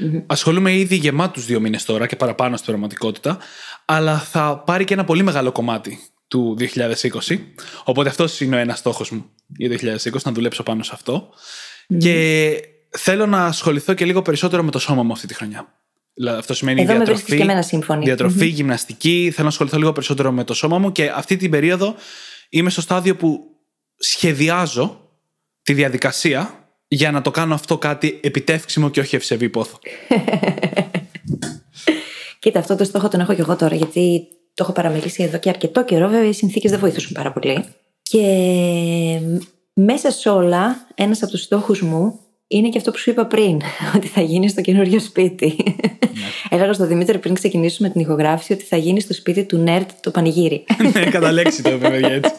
Mm-hmm. 0.00 0.22
Ασχολούμαι 0.26 0.72
ήδη 0.72 0.94
γεμάτους 0.94 1.46
δύο 1.46 1.60
μήνες 1.60 1.84
τώρα 1.84 2.06
και 2.06 2.16
παραπάνω 2.16 2.56
στην 2.56 2.68
πραγματικότητα, 2.68 3.38
αλλά 3.92 4.18
θα 4.18 4.58
πάρει 4.58 4.84
και 4.84 4.94
ένα 4.94 5.04
πολύ 5.04 5.22
μεγάλο 5.22 5.52
κομμάτι 5.52 5.98
του 6.28 6.56
2020. 6.58 7.38
Οπότε 7.84 8.08
αυτός 8.08 8.40
είναι 8.40 8.56
ο 8.56 8.58
ένας 8.58 8.78
στόχος 8.78 9.10
μου 9.10 9.24
για 9.46 9.68
το 9.68 9.74
2020, 9.74 10.22
να 10.24 10.32
δουλέψω 10.32 10.62
πάνω 10.62 10.82
σε 10.82 10.90
αυτό. 10.94 11.28
Και 11.98 12.50
θέλω 12.90 13.26
να 13.26 13.44
ασχοληθώ 13.44 13.94
και 13.94 14.04
λίγο 14.04 14.22
περισσότερο 14.22 14.62
με 14.62 14.70
το 14.70 14.78
σώμα 14.78 15.02
μου 15.02 15.12
αυτή 15.12 15.26
τη 15.26 15.34
χρονιά. 15.34 15.74
Δηλαδή, 16.14 16.38
αυτό 16.38 16.54
σημαίνει 16.54 16.82
Εδώ 16.82 16.92
διατροφή, 16.92 17.36
και 17.36 17.98
διατροφή 18.02 18.46
γυμναστική. 18.46 19.30
Θέλω 19.30 19.42
να 19.42 19.48
ασχοληθώ 19.48 19.78
λίγο 19.78 19.92
περισσότερο 19.92 20.32
με 20.32 20.44
το 20.44 20.54
σώμα 20.54 20.78
μου 20.78 20.92
και 20.92 21.12
αυτή 21.14 21.36
την 21.36 21.50
περίοδο 21.50 21.94
είμαι 22.48 22.70
στο 22.70 22.80
στάδιο 22.80 23.16
που 23.16 23.40
σχεδιάζω 23.96 25.10
τη 25.62 25.72
διαδικασία 25.72 26.68
για 26.88 27.10
να 27.10 27.22
το 27.22 27.30
κάνω 27.30 27.54
αυτό 27.54 27.78
κάτι 27.78 28.20
επιτεύξιμο 28.22 28.90
και 28.90 29.00
όχι 29.00 29.16
ευσεβή 29.16 29.48
πόθο. 29.48 29.78
Κοίτα, 32.40 32.58
αυτό 32.58 32.76
το 32.76 32.84
στόχο 32.84 33.08
τον 33.08 33.20
έχω 33.20 33.34
και 33.34 33.40
εγώ 33.40 33.56
τώρα, 33.56 33.74
γιατί 33.74 34.28
το 34.54 34.62
έχω 34.62 34.72
παραμελήσει 34.72 35.22
εδώ 35.22 35.38
και 35.38 35.48
αρκετό 35.48 35.84
καιρό. 35.84 36.08
Βέβαια, 36.08 36.28
οι 36.28 36.32
συνθήκες 36.32 36.70
δεν 36.70 36.80
βοηθούσαν 36.80 37.12
πάρα 37.12 37.32
πολύ. 37.32 37.64
Και 38.02 38.22
μέσα 39.72 40.10
σε 40.10 40.28
όλα, 40.28 40.86
ένας 40.94 41.22
από 41.22 41.30
τους 41.30 41.42
στόχους 41.42 41.82
μου 41.82 42.18
είναι 42.46 42.68
και 42.68 42.78
αυτό 42.78 42.90
που 42.90 42.98
σου 42.98 43.10
είπα 43.10 43.26
πριν, 43.26 43.60
ότι 43.96 44.06
θα 44.06 44.20
γίνεις 44.20 44.50
στο 44.50 44.60
καινούριο 44.60 45.00
σπίτι. 45.00 45.56
Ναι. 45.64 45.74
Έλεγα 46.56 46.72
στον 46.72 46.86
Δημήτρη 46.86 47.18
πριν 47.18 47.34
ξεκινήσουμε 47.34 47.90
την 47.90 48.00
ηχογράφηση 48.00 48.52
ότι 48.52 48.64
θα 48.64 48.76
γίνεις 48.76 49.02
στο 49.02 49.14
σπίτι 49.14 49.44
του 49.44 49.56
Νέρτ 49.56 49.90
το 50.00 50.10
πανηγύρι. 50.10 50.64
ναι, 50.92 51.10
κατά 51.10 51.32
λέξη 51.32 51.62
το 51.62 51.70
είπε, 51.70 52.00
έτσι. 52.02 52.32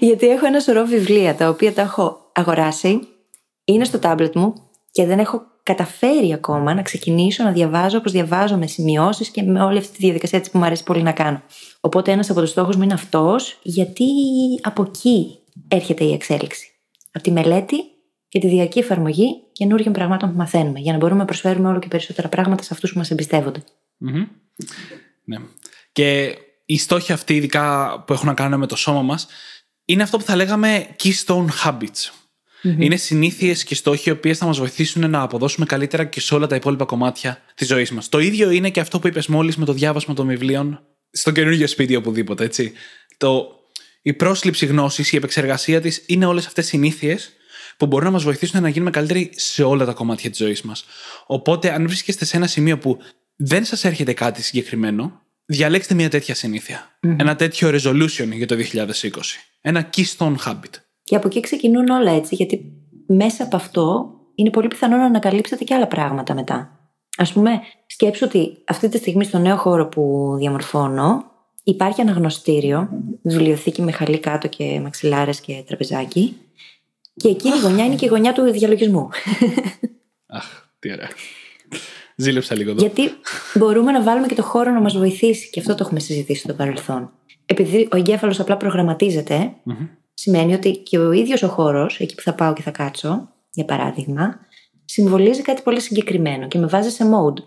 Γιατί 0.00 0.28
έχω 0.28 0.46
ένα 0.46 0.60
σωρό 0.60 0.84
βιβλία 0.84 1.34
τα 1.34 1.48
οποία 1.48 1.72
τα 1.72 1.82
έχω 1.82 2.30
αγοράσει, 2.32 3.00
είναι 3.64 3.84
στο 3.84 3.98
τάμπλετ 3.98 4.34
μου 4.34 4.54
και 4.90 5.06
δεν 5.06 5.18
έχω 5.18 5.51
καταφέρει 5.62 6.32
ακόμα 6.32 6.74
να 6.74 6.82
ξεκινήσω 6.82 7.44
να 7.44 7.52
διαβάζω 7.52 7.98
όπως 7.98 8.12
διαβάζω 8.12 8.56
με 8.56 8.66
σημειώσεις 8.66 9.28
και 9.28 9.42
με 9.42 9.62
όλη 9.62 9.78
αυτή 9.78 9.96
τη 9.96 10.04
διαδικασία 10.04 10.40
που 10.40 10.58
μου 10.58 10.64
αρέσει 10.64 10.82
πολύ 10.82 11.02
να 11.02 11.12
κάνω. 11.12 11.42
Οπότε 11.80 12.12
ένας 12.12 12.30
από 12.30 12.40
τους 12.40 12.50
στόχους 12.50 12.76
μου 12.76 12.82
είναι 12.82 12.94
αυτός, 12.94 13.58
γιατί 13.62 14.04
από 14.62 14.82
εκεί 14.82 15.38
έρχεται 15.68 16.04
η 16.04 16.12
εξέλιξη. 16.12 16.70
Από 17.12 17.24
τη 17.24 17.30
μελέτη 17.30 17.76
και 18.28 18.38
τη 18.38 18.48
διαρκή 18.48 18.78
εφαρμογή 18.78 19.42
καινούριων 19.52 19.92
πραγμάτων 19.92 20.30
που 20.30 20.36
μαθαίνουμε, 20.36 20.78
για 20.78 20.92
να 20.92 20.98
μπορούμε 20.98 21.18
να 21.18 21.24
προσφέρουμε 21.24 21.68
όλο 21.68 21.78
και 21.78 21.88
περισσότερα 21.88 22.28
πράγματα 22.28 22.62
σε 22.62 22.68
αυτούς 22.72 22.92
που 22.92 22.98
μας 22.98 23.10
εμπιστεύονται. 23.10 23.62
Mm-hmm. 24.06 24.26
Ναι. 25.24 25.36
Και 25.92 26.36
οι 26.66 26.78
στόχοι 26.78 27.12
αυτοί, 27.12 27.34
ειδικά 27.34 27.94
που 28.06 28.12
έχουν 28.12 28.26
να 28.26 28.34
κάνουν 28.34 28.58
με 28.58 28.66
το 28.66 28.76
σώμα 28.76 29.02
μας, 29.02 29.26
είναι 29.84 30.02
αυτό 30.02 30.18
που 30.18 30.24
θα 30.24 30.36
λέγαμε 30.36 30.86
keystone 31.02 31.46
habits. 31.64 32.21
Είναι 32.62 32.96
συνήθειες 32.96 33.64
και 33.64 33.74
στόχοι 33.74 34.08
οι 34.08 34.12
οποίες 34.12 34.38
θα 34.38 34.46
μας 34.46 34.58
βοηθήσουν 34.58 35.10
να 35.10 35.22
αποδώσουμε 35.22 35.66
καλύτερα 35.66 36.04
και 36.04 36.20
σε 36.20 36.34
όλα 36.34 36.46
τα 36.46 36.54
υπόλοιπα 36.54 36.84
κομμάτια 36.84 37.42
της 37.54 37.66
ζωής 37.66 37.90
μας. 37.90 38.08
Το 38.08 38.18
ίδιο 38.18 38.50
είναι 38.50 38.70
και 38.70 38.80
αυτό 38.80 38.98
που 38.98 39.06
είπες 39.06 39.26
μόλις 39.26 39.56
με 39.56 39.64
το 39.64 39.72
διάβασμα 39.72 40.14
των 40.14 40.26
βιβλίων 40.26 40.80
στο 41.10 41.30
καινούργιο 41.30 41.66
σπίτι 41.66 41.96
οπουδήποτε, 41.96 42.44
έτσι. 42.44 42.72
Το, 43.16 43.46
η 44.02 44.12
πρόσληψη 44.12 44.66
γνώσης, 44.66 45.12
η 45.12 45.16
επεξεργασία 45.16 45.80
της 45.80 46.02
είναι 46.06 46.26
όλες 46.26 46.46
αυτές 46.46 46.66
συνήθειες 46.66 47.32
που 47.76 47.86
μπορούν 47.86 48.06
να 48.06 48.12
μας 48.12 48.22
βοηθήσουν 48.22 48.62
να 48.62 48.68
γίνουμε 48.68 48.90
καλύτεροι 48.90 49.30
σε 49.34 49.62
όλα 49.62 49.84
τα 49.84 49.92
κομμάτια 49.92 50.30
της 50.30 50.38
ζωής 50.38 50.62
μας. 50.62 50.84
Οπότε, 51.26 51.72
αν 51.72 51.86
βρίσκεστε 51.86 52.24
σε 52.24 52.36
ένα 52.36 52.46
σημείο 52.46 52.78
που 52.78 52.98
δεν 53.36 53.64
σας 53.64 53.84
έρχεται 53.84 54.12
κάτι 54.12 54.42
συγκεκριμένο, 54.42 55.22
διαλέξτε 55.44 55.94
μια 55.94 56.10
τέτοια 56.10 56.34
Ένα 57.00 57.36
τέτοιο 57.36 57.68
resolution 57.68 58.28
για 58.32 58.46
το 58.46 58.54
2020. 58.54 59.10
Ένα 59.60 59.90
keystone 59.96 60.36
habit. 60.44 60.80
Και 61.02 61.16
από 61.16 61.26
εκεί 61.26 61.40
ξεκινούν 61.40 61.88
όλα 61.88 62.10
έτσι, 62.10 62.34
γιατί 62.34 62.72
μέσα 63.06 63.44
από 63.44 63.56
αυτό 63.56 64.14
είναι 64.34 64.50
πολύ 64.50 64.68
πιθανό 64.68 64.96
να 64.96 65.04
ανακαλύψετε 65.04 65.64
και 65.64 65.74
άλλα 65.74 65.86
πράγματα 65.86 66.34
μετά. 66.34 66.82
Α 67.16 67.32
πούμε, 67.32 67.60
σκέψου 67.86 68.26
ότι 68.26 68.58
αυτή 68.66 68.88
τη 68.88 68.96
στιγμή 68.96 69.24
στο 69.24 69.38
νέο 69.38 69.56
χώρο 69.56 69.88
που 69.88 70.34
διαμορφώνω 70.38 71.24
υπάρχει 71.64 72.00
αναγνωστήριο, 72.00 72.88
βιβλιοθήκη 73.22 73.82
με 73.82 73.92
χαλί 73.92 74.18
κάτω 74.18 74.48
και 74.48 74.80
μαξιλάρες 74.82 75.40
και 75.40 75.64
τραπεζάκι. 75.66 76.36
Και 77.14 77.28
εκείνη 77.28 77.56
η 77.56 77.60
γωνιά 77.60 77.84
είναι 77.84 77.94
και 77.94 78.04
η 78.04 78.08
γωνιά 78.08 78.32
του 78.32 78.42
διαλογισμού. 78.42 79.08
Αχ, 80.26 80.44
τι 80.78 80.92
ωραία. 80.92 81.08
Ζήλεψα 82.16 82.56
λίγο 82.56 82.70
εδώ. 82.70 82.80
Γιατί 82.80 83.10
μπορούμε 83.54 83.92
να 83.92 84.02
βάλουμε 84.02 84.26
και 84.26 84.34
το 84.34 84.42
χώρο 84.42 84.70
να 84.70 84.80
μας 84.80 84.96
βοηθήσει. 84.96 85.50
Και 85.50 85.60
αυτό 85.60 85.74
το 85.74 85.84
έχουμε 85.84 86.00
συζητήσει 86.00 86.40
στο 86.40 86.54
παρελθόν. 86.54 87.12
Επειδή 87.46 87.88
ο 87.92 87.96
εγκέφαλος 87.96 88.40
απλά 88.40 88.56
προγραμματίζεται, 88.56 89.54
σημαίνει 90.14 90.54
ότι 90.54 90.70
και 90.76 90.98
ο 90.98 91.12
ίδιος 91.12 91.42
ο 91.42 91.48
χώρος, 91.48 92.00
εκεί 92.00 92.14
που 92.14 92.22
θα 92.22 92.34
πάω 92.34 92.52
και 92.52 92.62
θα 92.62 92.70
κάτσω, 92.70 93.28
για 93.50 93.64
παράδειγμα, 93.64 94.38
συμβολίζει 94.84 95.42
κάτι 95.42 95.62
πολύ 95.62 95.80
συγκεκριμένο 95.80 96.48
και 96.48 96.58
με 96.58 96.66
βάζει 96.66 96.90
σε 96.90 97.04
mode 97.04 97.42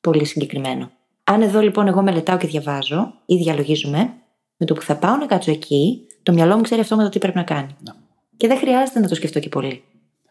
πολύ 0.00 0.24
συγκεκριμένο. 0.24 0.90
Αν 1.24 1.42
εδώ 1.42 1.60
λοιπόν 1.60 1.86
εγώ 1.86 2.02
μελετάω 2.02 2.36
και 2.36 2.46
διαβάζω 2.46 3.14
ή 3.26 3.36
διαλογίζουμε, 3.36 4.14
με 4.56 4.66
το 4.66 4.74
που 4.74 4.82
θα 4.82 4.96
πάω 4.96 5.16
να 5.16 5.26
κάτσω 5.26 5.50
εκεί, 5.50 6.06
το 6.22 6.32
μυαλό 6.32 6.56
μου 6.56 6.62
ξέρει 6.62 6.80
αυτό 6.80 6.96
με 6.96 7.02
το 7.02 7.08
τι 7.08 7.18
πρέπει 7.18 7.36
να 7.36 7.42
κάνει. 7.42 7.76
Να. 7.84 7.96
Και 8.36 8.46
δεν 8.46 8.58
χρειάζεται 8.58 9.00
να 9.00 9.08
το 9.08 9.14
σκεφτώ 9.14 9.40
και 9.40 9.48
πολύ. 9.48 9.82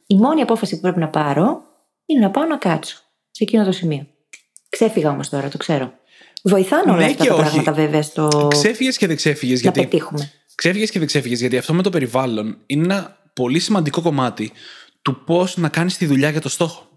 Η 0.08 0.16
μόνη 0.16 0.42
απόφαση 0.42 0.76
που 0.76 0.82
πρέπει 0.82 1.00
να 1.00 1.08
πάρω 1.08 1.62
είναι 2.06 2.20
να 2.20 2.32
πάω 2.32 2.46
να 2.46 2.58
κάτσω 2.58 2.96
σε 3.32 3.44
εκείνο 3.44 3.66
το 3.66 3.72
σημείο. 3.72 4.08
Ξέφυγα 4.70 5.10
όμως 5.10 5.30
τώρα, 5.30 5.50
το 5.50 5.58
ξέρω. 5.58 5.92
Βοηθάνε 6.44 6.92
όλα 6.92 7.00
Ναι 7.00 7.06
αυτά 7.06 7.24
και 7.24 7.30
τα 7.30 7.36
όχι. 7.36 7.44
πράγματα 7.44 7.72
βέβαια 7.72 8.02
στο. 8.02 8.48
Ξέφυγες 8.50 8.98
και 8.98 9.08
δεν 9.08 9.16
ξέφυγες. 9.16 9.56
να 9.56 9.62
Γιατί 9.62 9.82
πετύχουμε. 9.82 10.32
Ξέφυγες 10.60 10.90
και 10.90 11.00
δεν 11.00 11.08
ξέφυγες, 11.08 11.40
γιατί 11.40 11.58
αυτό 11.58 11.74
με 11.74 11.82
το 11.82 11.90
περιβάλλον 11.90 12.58
είναι 12.66 12.84
ένα 12.84 13.18
πολύ 13.34 13.60
σημαντικό 13.60 14.02
κομμάτι 14.02 14.52
του 15.02 15.24
πώς 15.24 15.58
να 15.58 15.70
κάνεις 15.70 15.98
τη 15.98 16.06
δουλειά 16.06 16.30
για 16.30 16.42
το 16.42 16.50
στόχο. 16.50 16.90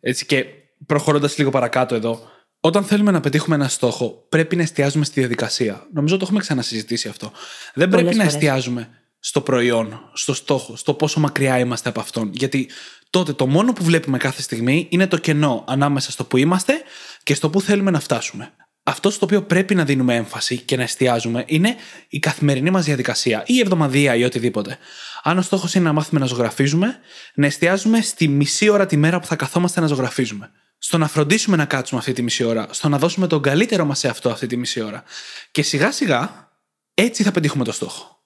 Έτσι 0.00 0.26
και 0.26 0.44
προχωρώντας 0.86 1.38
λίγο 1.38 1.50
παρακάτω 1.50 1.94
εδώ, 1.94 2.20
όταν 2.60 2.84
θέλουμε 2.84 3.10
να 3.10 3.20
πετύχουμε 3.20 3.54
ένα 3.54 3.68
στόχο, 3.68 4.26
πρέπει 4.28 4.56
να 4.56 4.62
εστιάζουμε 4.62 5.04
στη 5.04 5.20
διαδικασία. 5.20 5.86
Νομίζω 5.92 6.16
το 6.16 6.22
έχουμε 6.24 6.40
ξανασυζητήσει 6.40 7.08
αυτό. 7.08 7.32
Δεν 7.74 7.88
Πολλές 7.88 8.04
πρέπει 8.04 8.16
να 8.16 8.22
φορές. 8.22 8.34
εστιάζουμε 8.34 8.88
στο 9.18 9.40
προϊόν, 9.40 10.10
στο 10.12 10.34
στόχο, 10.34 10.76
στο 10.76 10.94
πόσο 10.94 11.20
μακριά 11.20 11.58
είμαστε 11.58 11.88
από 11.88 12.00
αυτόν. 12.00 12.30
Γιατί 12.34 12.70
τότε 13.10 13.32
το 13.32 13.46
μόνο 13.46 13.72
που 13.72 13.84
βλέπουμε 13.84 14.18
κάθε 14.18 14.42
στιγμή 14.42 14.86
είναι 14.90 15.06
το 15.06 15.16
κενό 15.16 15.64
ανάμεσα 15.68 16.10
στο 16.10 16.24
που 16.24 16.36
είμαστε 16.36 16.82
και 17.22 17.34
στο 17.34 17.50
που 17.50 17.60
θέλουμε 17.60 17.90
να 17.90 18.00
φτάσουμε. 18.00 18.52
Αυτό 18.88 19.10
στο 19.10 19.24
οποίο 19.24 19.42
πρέπει 19.42 19.74
να 19.74 19.84
δίνουμε 19.84 20.14
έμφαση 20.14 20.56
και 20.56 20.76
να 20.76 20.82
εστιάζουμε 20.82 21.44
είναι 21.46 21.74
η 22.08 22.18
καθημερινή 22.18 22.70
μας 22.70 22.84
διαδικασία 22.84 23.42
ή 23.46 23.54
η 23.56 23.60
εβδομαδία 23.60 24.14
ή 24.14 24.24
οτιδήποτε. 24.24 24.78
Αν 25.22 25.38
ο 25.38 25.42
στόχος 25.42 25.74
είναι 25.74 25.84
να 25.84 25.92
μάθουμε 25.92 26.20
να 26.20 26.26
ζωγραφίζουμε, 26.26 26.98
να 27.34 27.46
εστιάζουμε 27.46 28.00
στη 28.00 28.28
μισή 28.28 28.68
ώρα 28.68 28.86
τη 28.86 28.96
μέρα 28.96 29.20
που 29.20 29.26
θα 29.26 29.36
καθόμαστε 29.36 29.80
να 29.80 29.86
ζωγραφίζουμε. 29.86 30.50
Στο 30.78 30.98
να 30.98 31.08
φροντίσουμε 31.08 31.56
να 31.56 31.64
κάτσουμε 31.64 32.00
αυτή 32.00 32.12
τη 32.12 32.22
μισή 32.22 32.44
ώρα, 32.44 32.66
στο 32.70 32.88
να 32.88 32.98
δώσουμε 32.98 33.26
τον 33.26 33.42
καλύτερο 33.42 33.84
μας 33.84 33.98
σε 33.98 34.08
αυτό 34.08 34.30
αυτή 34.30 34.46
τη 34.46 34.56
μισή 34.56 34.80
ώρα. 34.80 35.02
Και 35.50 35.62
σιγά 35.62 35.92
σιγά 35.92 36.50
έτσι 36.94 37.22
θα 37.22 37.30
πετύχουμε 37.30 37.64
το 37.64 37.72
στόχο. 37.72 38.22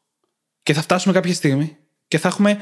Και 0.63 0.73
θα 0.73 0.83
φτάσουμε 0.83 1.15
κάποια 1.15 1.35
στιγμή 1.35 1.77
και 2.09 2.19
θα 2.19 2.29
έχουμε 2.29 2.59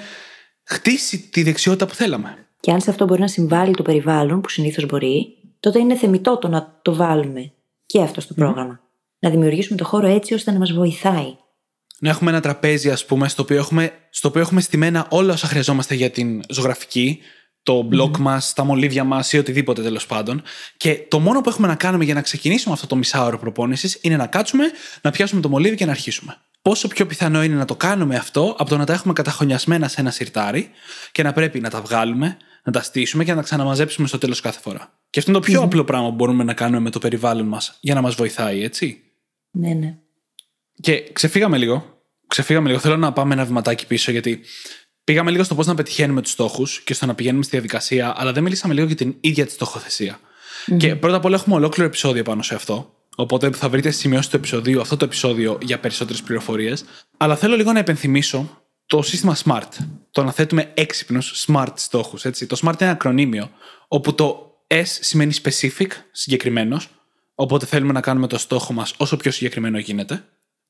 χτίσει 0.64 1.18
τη 1.18 1.42
δεξιότητα 1.42 1.86
που 1.86 1.94
θέλαμε. 1.94 2.46
Και 2.60 2.70
αν 2.70 2.80
σε 2.80 2.90
αυτό 2.90 3.04
μπορεί 3.04 3.20
να 3.20 3.28
συμβάλλει 3.28 3.74
το 3.74 3.82
περιβάλλον, 3.82 4.40
που 4.40 4.48
συνήθως 4.48 4.86
μπορεί, 4.86 5.26
τότε 5.60 5.78
είναι 5.78 5.96
θεμητό 5.96 6.38
το 6.38 6.48
να 6.48 6.78
το 6.82 6.94
βάλουμε 6.94 7.52
και 7.90 8.03
αυτό 8.03 8.20
στο 8.20 8.35
πρόγραμμα. 8.35 8.81
Να 9.18 9.31
δημιουργήσουμε 9.31 9.79
το 9.79 9.85
χώρο 9.85 10.07
έτσι 10.07 10.35
ώστε 10.35 10.50
να 10.50 10.59
μας 10.59 10.72
βοηθάει. 10.72 11.37
Να 11.98 12.11
έχουμε 12.11 12.31
ένα 12.31 12.40
τραπέζι, 12.40 12.90
ας 12.90 13.05
πούμε, 13.05 13.29
στο 13.29 13.42
οποίο 13.42 13.57
έχουμε, 13.57 13.92
στο 14.11 14.29
οποίο 14.29 14.40
έχουμε 14.40 14.61
στημένα 14.61 15.07
όλα 15.11 15.33
όσα 15.33 15.46
χρειαζόμαστε 15.46 15.94
για 15.94 16.11
την 16.11 16.42
ζωγραφική, 16.48 17.20
το 17.62 17.88
blog 17.92 18.16
μας, 18.18 18.53
τα 18.53 18.64
μολύβια 18.64 19.05
μας 19.05 19.33
ή 19.33 19.38
οτιδήποτε 19.38 19.83
τέλος 19.83 20.07
πάντων. 20.07 20.42
Και 20.76 21.07
το 21.09 21.18
μόνο 21.18 21.40
που 21.40 21.48
έχουμε 21.48 21.66
να 21.66 21.74
κάνουμε 21.74 22.05
για 22.05 22.14
να 22.14 22.22
ξεκινήσουμε 22.22 22.74
αυτό 22.74 22.87
το 22.87 22.96
μισάωρο 22.96 23.38
προπόνησης 23.38 23.98
είναι 24.00 24.16
να 24.16 24.26
κάτσουμε, 24.26 24.64
να 25.03 25.11
πιάσουμε 25.11 25.40
το 25.40 25.48
μολύβι 25.48 25.76
και 25.76 25.85
να 25.85 25.90
αρχίσουμε. 25.90 26.37
Πόσο 26.62 26.88
πιο 26.88 27.07
πιθανό 27.07 27.42
είναι 27.42 27.55
να 27.55 27.64
το 27.64 27.76
κάνουμε 27.76 28.16
αυτό 28.16 28.55
από 28.59 28.70
το 28.70 28.76
να 28.76 28.85
τα 28.85 28.92
έχουμε 28.92 29.12
καταχωνιασμένα 29.12 29.88
σε 29.88 30.00
ένα 30.00 30.11
σιρτάρι 30.11 30.70
και 31.12 31.22
να 31.22 31.33
πρέπει 31.33 31.61
να 31.61 31.70
τα 31.70 31.81
βγάλουμε, 31.81 32.37
να 32.64 32.72
τα 32.72 32.83
στήσουμε 32.83 33.24
και 33.24 33.31
να 33.31 33.37
τα 33.37 33.42
ξαναμαζέψουμε 33.42 34.09
στο 34.09 34.18
τέλος 34.18 34.40
κάθε 34.40 34.61
φορά. 34.61 34.99
Και 35.11 35.18
αυτό 35.18 35.31
είναι 35.31 35.40
το 35.40 35.46
πιο 35.46 35.62
απλό 35.62 35.85
πράγμα 35.85 36.09
που 36.09 36.14
μπορούμε 36.14 36.44
να 36.44 36.55
κάνουμε 36.55 36.81
με 36.81 36.90
το 36.90 36.99
περιβάλλον 36.99 37.46
μας 37.46 37.79
για 37.81 37.94
να 37.94 38.01
μας 38.01 38.14
βοηθάει, 38.14 38.62
έτσι. 38.62 39.03
Ναι, 39.51 39.73
ναι. 39.73 39.99
Και 40.81 41.11
ξεφύγαμε 41.12 41.59
λίγο. 41.59 42.03
Ξεφύγαμε 42.27 42.68
λίγο. 42.68 42.81
Θέλω 42.81 42.96
να 42.96 43.12
πάμε 43.12 43.35
ένα 43.35 43.44
βηματάκι 43.44 43.87
πίσω, 43.87 44.11
γιατί 44.11 44.40
πήγαμε 45.05 45.31
λίγο 45.31 45.42
στο 45.42 45.55
πώς 45.55 45.66
να 45.66 45.75
πετυχαίνουμε 45.75 46.23
τους 46.23 46.31
στόχους 46.31 46.81
και 46.81 46.94
στο 46.94 47.07
να 47.07 47.14
πηγαίνουμε 47.14 47.42
στη 47.42 47.53
διαδικασία, 47.53 48.14
αλλά 48.16 48.33
δεν 48.33 48.42
μιλήσαμε 48.42 48.75
λίγο 48.75 48.87
για 48.87 48.96
την 48.96 49.16
ίδια 49.20 49.46
τη 49.46 49.53
στοχοθεσία. 49.53 50.20
Και 50.77 50.96
πρώτα 50.96 51.16
απ' 51.16 51.25
όλα 51.25 51.37
έχουμε 51.37 51.55
ολόκληρο 51.55 51.88
επεισόδιο 51.88 52.23
πάνω 52.23 52.42
σε 52.42 52.55
αυτό. 52.55 52.94
Οπότε 53.16 53.51
θα 53.51 53.68
βρείτε 53.68 53.90
σημειώσει 53.90 54.31
του 54.31 54.37
επεισοδίου, 54.37 54.81
αυτό 54.81 54.96
το 54.96 55.05
επεισόδιο 55.05 55.59
για 55.62 55.81
περισσότερες 55.81 56.23
πληροφορίες. 56.23 56.85
Αλλά 57.16 57.37
θέλω 57.37 57.57
λίγο 57.57 57.73
να 57.73 57.79
επενθυμίσω 57.79 58.64
το 58.87 59.03
σύστημα 59.03 59.37
SMART. 59.44 59.68
Το 60.11 60.25
να 60.25 60.33
θέτουμε 60.33 60.70
έξυπνους 60.75 61.46
SMART 61.46 61.73
στόχους. 61.75 62.23
Το 62.23 62.57
SMART 62.61 62.62
είναι 62.62 62.77
ένα 62.79 62.90
ακρονίμιο, 62.90 63.51
όπου 63.88 64.14
το 64.14 64.49
S 64.74 64.85
σημαίνει 64.85 65.35
specific, 65.42 65.87
συγκεκριμένος. 66.12 66.88
Οπότε 67.35 67.66
θέλουμε 67.66 67.92
να 67.92 68.00
κάνουμε 68.00 68.26
το 68.26 68.38
στόχο 68.38 68.72
μας 68.72 68.94
όσο 68.96 69.16
πιο 69.16 69.30
συγκεκριμένο 69.30 69.78
γίνεται. 69.78 70.24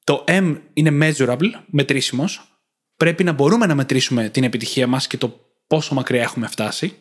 Το 0.05 0.25
M 0.29 0.61
είναι 0.73 1.13
measurable, 1.17 1.51
μετρήσιμος. 1.67 2.61
Πρέπει 2.97 3.25
να 3.25 3.33
μπορούμε 3.33 3.67
να 3.67 3.75
μετρήσουμε 3.75 4.29
την 4.29 4.45
επιτυχία 4.45 4.87
μας 4.87 5.07
και 5.07 5.17
το 5.17 5.41
πόσο 5.67 5.95
μακριά 5.95 6.23
έχουμε 6.23 6.47
φτάσει. 6.47 6.97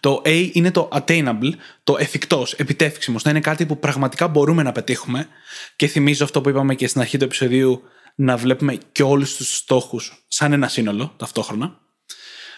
Το 0.00 0.22
A 0.24 0.50
είναι 0.52 0.70
το 0.70 0.88
attainable, 0.92 1.50
το 1.84 1.96
εφικτός, 1.98 2.52
επιτεύξιμος, 2.52 3.22
να 3.22 3.30
είναι 3.30 3.40
κάτι 3.40 3.66
που 3.66 3.78
πραγματικά 3.78 4.28
μπορούμε 4.28 4.62
να 4.62 4.72
πετύχουμε. 4.72 5.28
Και 5.76 5.86
θυμίζω 5.86 6.24
αυτό 6.24 6.40
που 6.40 6.48
είπαμε 6.48 6.74
και 6.74 6.86
στην 6.86 7.00
αρχή 7.00 7.18
του 7.18 7.24
επεισοδίου, 7.24 7.82
να 8.14 8.36
βλέπουμε 8.36 8.78
και 8.92 9.02
όλους 9.02 9.36
τους 9.36 9.56
στόχους 9.56 10.24
σαν 10.28 10.52
ένα 10.52 10.68
σύνολο 10.68 11.14
ταυτόχρονα. 11.16 11.80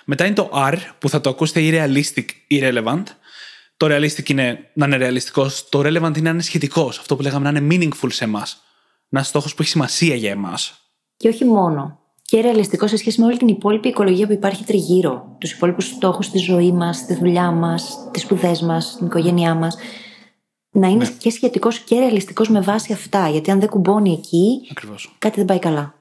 Μετά 0.05 0.25
είναι 0.27 0.35
το 0.35 0.51
R, 0.55 0.77
που 0.99 1.09
θα 1.09 1.21
το 1.21 1.31
ακούσετε 1.31 1.61
ή 1.61 1.71
realistic 1.75 2.25
ή 2.47 2.61
relevant. 2.63 3.03
Το 3.77 3.87
realistic 3.87 4.29
είναι 4.29 4.71
να 4.75 4.87
είναι 4.87 4.97
ρεαλιστικός, 4.97 5.69
το 5.69 5.79
relevant 5.79 6.13
είναι 6.17 6.21
να 6.21 6.31
είναι 6.31 6.43
σχετικός, 6.43 6.99
αυτό 6.99 7.17
που 7.17 7.23
λέγαμε 7.23 7.51
να 7.51 7.59
είναι 7.59 7.75
meaningful 7.75 8.09
σε 8.13 8.25
εμάς. 8.25 8.63
Ένα 9.11 9.23
στόχος 9.23 9.55
που 9.55 9.63
έχει 9.63 9.71
σημασία 9.71 10.15
για 10.15 10.31
εμάς. 10.31 10.79
Και 11.17 11.29
όχι 11.29 11.45
μόνο. 11.45 11.99
Και 12.23 12.41
ρεαλιστικός 12.41 12.91
σε 12.91 12.97
σχέση 12.97 13.21
με 13.21 13.27
όλη 13.27 13.37
την 13.37 13.49
υπόλοιπη 13.49 13.89
οικολογία 13.89 14.27
που 14.27 14.33
υπάρχει 14.33 14.65
τριγύρω. 14.65 15.37
Τους 15.41 15.53
υπόλοιπους 15.53 15.87
στόχους 15.87 16.27
στη 16.27 16.39
ζωή 16.39 16.73
μας, 16.73 16.97
στη 16.97 17.15
δουλειά 17.15 17.51
μας, 17.51 18.09
τις 18.11 18.23
σπουδές 18.23 18.61
μας, 18.61 18.95
την 18.97 19.07
οικογένειά 19.07 19.55
μας. 19.55 19.77
Να 20.71 20.89
είναι 20.89 21.15
και 21.19 21.31
σχετικός 21.31 21.79
και 21.79 21.99
ρεαλιστικός 21.99 22.49
με 22.49 22.61
βάση 22.61 22.93
αυτά. 22.93 23.29
Γιατί 23.29 23.51
αν 23.51 23.61
δεν 23.61 23.69
κουμπώνει 23.69 24.13
εκεί, 24.13 24.69
Ακριβώς. 24.71 25.15
κάτι 25.19 25.37
δεν 25.37 25.45
πάει 25.45 25.59
καλά. 25.59 25.95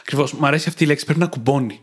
Ακριβώς. 0.00 0.34
Μ' 0.34 0.44
αρέσει 0.44 0.68
αυτή 0.68 0.84
η 0.84 0.86
λέξη. 0.86 1.04
Πρέπει 1.04 1.20
να 1.20 1.26
κουμπώνει 1.26 1.80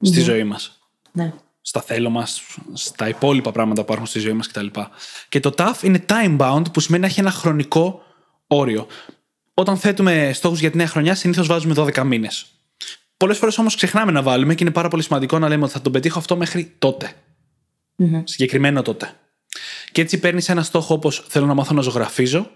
στη 0.00 0.20
ζωή 0.20 0.44
μας. 0.44 0.78
Ναι. 1.12 1.32
Στα 1.68 1.82
θέλω 1.82 2.10
μας, 2.10 2.42
στα 2.72 3.08
υπόλοιπα 3.08 3.52
πράγματα 3.52 3.80
που 3.80 3.86
υπάρχουν 3.86 4.06
στη 4.06 4.18
ζωή 4.18 4.32
μας 4.32 4.46
κτλ. 4.46 4.66
Και 5.28 5.40
το 5.40 5.54
TAF 5.58 5.82
είναι 5.82 6.04
time 6.08 6.36
bound, 6.38 6.72
που 6.72 6.80
σημαίνει 6.80 7.02
να 7.02 7.08
έχει 7.08 7.20
ένα 7.20 7.30
χρονικό 7.30 8.02
όριο. 8.46 8.86
Όταν 9.54 9.76
θέτουμε 9.76 10.30
στόχους 10.34 10.60
για 10.60 10.70
τη 10.70 10.76
νέα 10.76 10.86
χρονιά, 10.86 11.14
συνήθως 11.14 11.46
βάζουμε 11.46 11.74
12 11.76 12.04
μήνες. 12.04 12.46
Πολλές 13.16 13.38
φορές 13.38 13.58
όμως 13.58 13.74
ξεχνάμε 13.74 14.12
να 14.12 14.22
βάλουμε 14.22 14.54
και 14.54 14.64
είναι 14.64 14.72
πάρα 14.72 14.88
πολύ 14.88 15.02
σημαντικό 15.02 15.38
να 15.38 15.48
λέμε 15.48 15.64
ότι 15.64 15.72
θα 15.72 15.80
τον 15.80 15.92
πετύχω 15.92 16.18
αυτό 16.18 16.36
μέχρι 16.36 16.74
τότε. 16.78 17.12
Συγκεκριμένο 18.24 18.82
τότε. 18.82 19.12
Και 19.92 20.00
έτσι 20.00 20.18
παίρνεις 20.18 20.48
ένα 20.48 20.62
στόχο 20.62 20.94
όπως 20.94 21.24
θέλω 21.28 21.46
να 21.46 21.54
μάθω 21.54 21.74
να 21.74 21.80
ζωγραφίζω, 21.82 22.50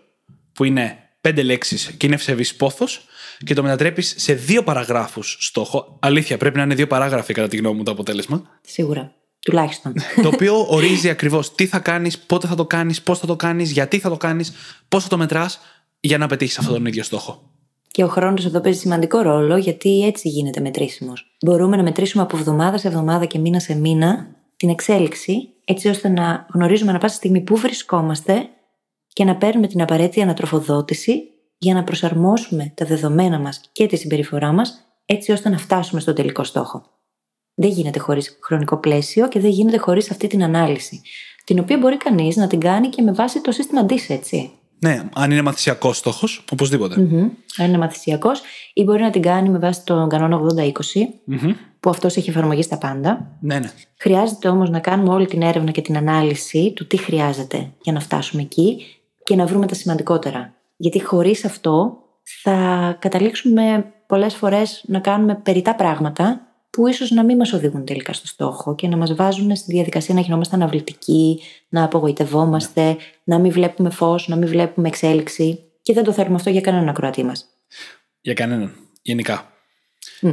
που 0.53 0.65
είναι 0.65 0.99
πέντε 1.21 1.43
λέξεις 1.43 1.93
και 1.97 2.07
είναι 2.07 2.15
ευσεβής 2.15 2.55
πόθος, 2.55 3.05
και 3.45 3.55
το 3.55 3.63
μετατρέπεις 3.63 4.15
σε 4.17 4.33
δύο 4.33 4.63
παραγράφους 4.63 5.37
στόχο. 5.41 5.99
Αλήθεια, 6.01 6.37
πρέπει 6.37 6.57
να 6.57 6.63
είναι 6.63 6.75
δύο 6.75 6.87
παράγραφοι 6.87 7.35
κατά 7.35 7.49
τη 7.49 7.57
γνώμη 7.57 7.77
μου 7.77 7.83
το 7.83 7.91
αποτέλεσμα. 7.91 8.43
Σίγουρα. 8.61 9.15
Τουλάχιστον. 9.39 9.93
το 10.23 10.29
οποίο 10.29 10.67
ορίζει 10.69 11.09
ακριβώς 11.09 11.55
τι 11.55 11.67
θα 11.67 11.79
κάνεις, 11.79 12.19
πότε 12.19 12.47
θα 12.47 12.55
το 12.55 12.67
κάνεις, 12.67 13.03
πώς 13.03 13.19
θα 13.19 13.27
το 13.27 13.37
κάνεις, 13.37 13.71
γιατί 13.71 13.99
θα 13.99 14.09
το 14.09 14.17
κάνεις, 14.17 14.53
πώ 14.89 15.01
θα 15.01 15.09
το 15.09 15.17
μετράς 15.17 15.61
για 16.01 16.19
να 16.19 16.27
πετύχεις 16.27 16.59
αυτόν 16.59 16.75
τον 16.75 16.87
ίδιο 16.87 17.03
στόχο. 17.03 17.51
Και 17.89 18.05
ο 18.05 18.09
χρόνος 18.09 18.45
εδώ 18.45 18.61
παίζει 18.61 18.79
σημαντικό 18.79 19.19
ρόλο, 19.19 19.57
γιατί 19.57 20.05
έτσι 20.07 20.29
γίνεται 20.29 20.61
μετρήσιμος. 20.61 21.37
Μπορούμε 21.45 21.77
να 21.77 21.83
μετρήσουμε 21.83 22.23
από 22.23 22.37
εβδομάδα 22.37 22.79
σε 22.79 22.89
εβδομάδα 22.89 23.25
και 23.25 23.39
μήνα 23.39 23.61
σε 23.61 23.75
μήνα 23.75 24.27
την 24.57 24.69
εξέλιξη, 24.69 25.49
έτσι 25.65 25.89
ώστε 25.89 26.09
να 26.09 26.47
γνωρίζουμε 26.53 26.91
ανα 26.91 26.99
πάσα 26.99 27.15
στιγμή 27.15 27.41
πού 27.41 27.57
βρισκόμαστε 27.57 28.49
και 29.13 29.25
να 29.25 29.37
παίρνουμε 29.37 29.67
την 29.67 29.83
απαραίτητη 29.83 30.23
ανατροφοδότηση 30.23 31.23
για 31.63 31.75
να 31.75 31.85
προσαρμόσουμε 31.85 32.73
τα 32.77 32.85
δεδομένα 32.85 33.39
μας 33.39 33.61
και 33.73 33.87
τη 33.87 33.97
συμπεριφορά 33.97 34.53
μας, 34.53 34.75
έτσι 35.07 35.33
ώστε 35.33 35.49
να 35.49 35.59
φτάσουμε 35.59 36.01
στον 36.01 36.15
τελικό 36.15 36.45
στόχο. 36.45 36.83
Δεν 37.55 37.71
γίνεται 37.71 37.99
χωρίς 37.99 38.39
χρονικό 38.43 38.77
πλαίσιο 38.77 39.29
και 39.29 39.41
δεν 39.41 39.51
γίνεται 39.51 39.77
χωρίς 39.77 40.11
αυτή 40.11 40.27
την 40.27 40.43
ανάλυση. 40.43 41.01
Την 41.45 41.59
οποία 41.59 41.79
μπορεί 41.79 41.97
κανείς 41.97 42.37
να 42.37 42.47
την 42.47 42.61
κάνει 42.61 42.89
και 42.89 43.03
με 43.03 43.13
βάση 43.13 43.41
το 43.41 43.53
σύστημα 43.53 43.87
DIS, 43.89 44.09
έτσι. 44.09 44.51
Ναι, 44.79 45.03
αν 45.15 45.31
είναι 45.31 45.43
μαθησιακός 45.43 45.97
στόχος, 45.97 46.45
οπωσδήποτε. 46.53 46.95
Mm-hmm. 46.99 47.31
Αν 47.57 47.69
είναι 47.69 47.79
μαθησιακός, 47.79 48.41
ή 48.75 48.83
μπορεί 48.83 49.03
να 49.03 49.11
την 49.11 49.23
κάνει 49.23 49.49
με 49.49 49.59
βάση 49.59 49.85
τον 49.85 50.09
κανόνα 50.09 50.41
80-20, 50.57 50.71
Mm-hmm. 51.31 51.55
που 51.81 51.91
αυτός 51.91 52.17
έχει 52.17 52.31
εφαρμογή 52.31 52.63
στα 52.63 52.79
πάντα. 52.79 53.37
Ναι, 53.41 53.59
ναι. 53.59 53.73
Χρειάζεται 53.99 54.49
όμως 54.49 54.71
να 54.71 54.79
κάνουμε 54.79 55.15
όλη 55.15 55.27
την 55.27 55.43
έρευνα 55.43 55.71
και 55.71 55.83
την 55.83 55.97
ανάλυση 55.97 56.73
του 56.77 56.87
τι 56.87 56.97
χρειάζεται 56.97 57.73
για 57.83 57.93
να 57.93 58.01
φτάσουμε 58.01 58.43
εκεί 58.43 58.87
και 59.23 59.37
να 59.37 59.47
βρούμε 59.47 59.67
τα 59.67 59.75
σημαντικότερα. 59.75 60.62
Γιατί 60.83 61.05
χωρίς 61.05 61.45
αυτό 61.45 61.99
θα 62.43 62.97
καταλήξουμε 63.01 63.93
πολλές 64.07 64.35
φορές 64.35 64.85
να 64.87 65.01
κάνουμε 65.01 65.35
περιτά 65.35 65.75
πράγματα 65.75 66.41
που 66.71 66.87
ίσως 66.87 67.11
να 67.11 67.25
μην 67.25 67.37
μας 67.37 67.53
οδηγούν 67.53 67.85
τελικά 67.85 68.13
στο 68.13 68.27
στόχο 68.27 68.75
και 68.75 68.89
να 68.89 68.97
μας 68.97 69.15
βάζουν 69.15 69.57
στη 69.57 69.73
διαδικασία 69.73 70.15
να 70.15 70.21
γινόμαστε 70.21 70.57
αναβλητικοί, 70.57 71.41
να 71.69 71.85
απογοητευόμαστε, 71.85 72.97
να 73.25 73.39
μην 73.39 73.53
βλέπουμε 73.53 73.91
φως, 73.91 74.29
να 74.29 74.37
μην 74.37 74.49
βλέπουμε 74.49 74.89
εξέλιξη. 74.89 75.59
Και 75.83 75.93
δεν 75.93 76.05
το 76.05 76.13
θέλουμε 76.13 76.35
αυτό 76.35 76.51
για 76.51 76.61
κανέναν 76.61 76.89
ακροατή 76.89 77.25
μας. 77.25 77.47
Για 78.21 78.35
κανέναν. 78.35 78.75
Γενικά. 79.03 79.53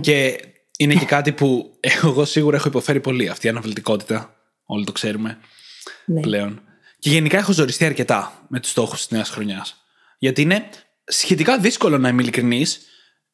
Και 0.01 0.39
είναι 0.77 0.93
και 0.93 1.05
κάτι 1.05 1.31
που 1.31 1.69
εγώ 2.03 2.25
σίγουρα 2.25 2.55
έχω 2.55 2.67
υποφέρει 2.67 2.99
πολύ. 2.99 3.29
Αυτή 3.29 3.47
η 3.47 3.49
αναβλητικότητα. 3.49 4.35
Όλοι 4.65 4.85
το 4.85 4.91
ξέρουμε 4.91 5.37
Ναι. 6.05 6.19
πλέον. 6.21 6.61
Και 6.99 7.09
γενικά 7.09 7.37
έχω 7.37 7.51
ζοριστεί 7.51 7.85
αρκετά 7.85 8.45
με 8.47 8.59
τους 8.59 8.69
στόχους 8.69 8.97
της 8.97 9.11
νέας 9.11 9.29
χρονιάς. 9.29 9.78
Γιατί 10.19 10.41
είναι 10.41 10.69
σχετικά 11.05 11.59
δύσκολο 11.59 11.97
να 11.97 12.09
είμαι 12.09 12.21
ειλικρινής 12.21 12.81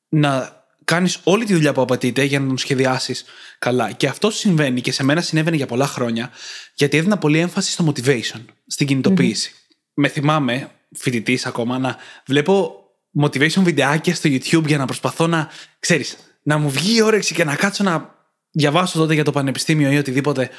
να 0.09 0.63
κάνεις 0.83 1.19
όλη 1.23 1.45
τη 1.45 1.53
δουλειά 1.53 1.73
που 1.73 1.81
απαιτείται 1.81 2.23
για 2.23 2.39
να 2.39 2.47
τον 2.47 2.57
σχεδιάσεις 2.57 3.25
καλά. 3.59 3.91
Και 3.91 4.07
αυτό 4.07 4.29
συμβαίνει 4.29 4.81
και 4.81 4.91
σε 4.91 5.03
μένα 5.03 5.21
συνέβαινε 5.21 5.55
για 5.55 5.65
πολλά 5.65 5.87
χρόνια, 5.87 6.31
γιατί 6.73 6.97
έδινα 6.97 7.17
πολύ 7.17 7.39
έμφαση 7.39 7.71
στο 7.71 7.85
motivation, 7.93 8.45
στην 8.67 8.87
κινητοποίηση. 8.87 9.51
Με 9.93 10.07
θυμάμαι, 10.07 10.71
φοιτητής 10.95 11.45
ακόμα, 11.45 11.79
να 11.79 11.97
βλέπω 12.25 12.79
motivation 13.21 13.61
βιντεάκια 13.61 14.15
στο 14.15 14.29
YouTube 14.29 14.65
για 14.65 14.77
να 14.77 14.85
προσπαθώ 14.85 15.27
να, 15.27 15.49
ξέρεις, 15.79 16.17
να 16.43 16.57
μου 16.57 16.69
βγει 16.69 16.95
η 16.95 17.01
όρεξη 17.01 17.33
και 17.33 17.43
να 17.43 17.55
κάτσω 17.55 17.83
να 17.83 18.15
διαβάσω 18.51 18.97
τότε 18.97 19.13
για 19.13 19.23
το 19.23 19.31
πανεπιστήμιο 19.31 19.91
ή 19.91 19.97
οτιδήποτε. 19.97 20.49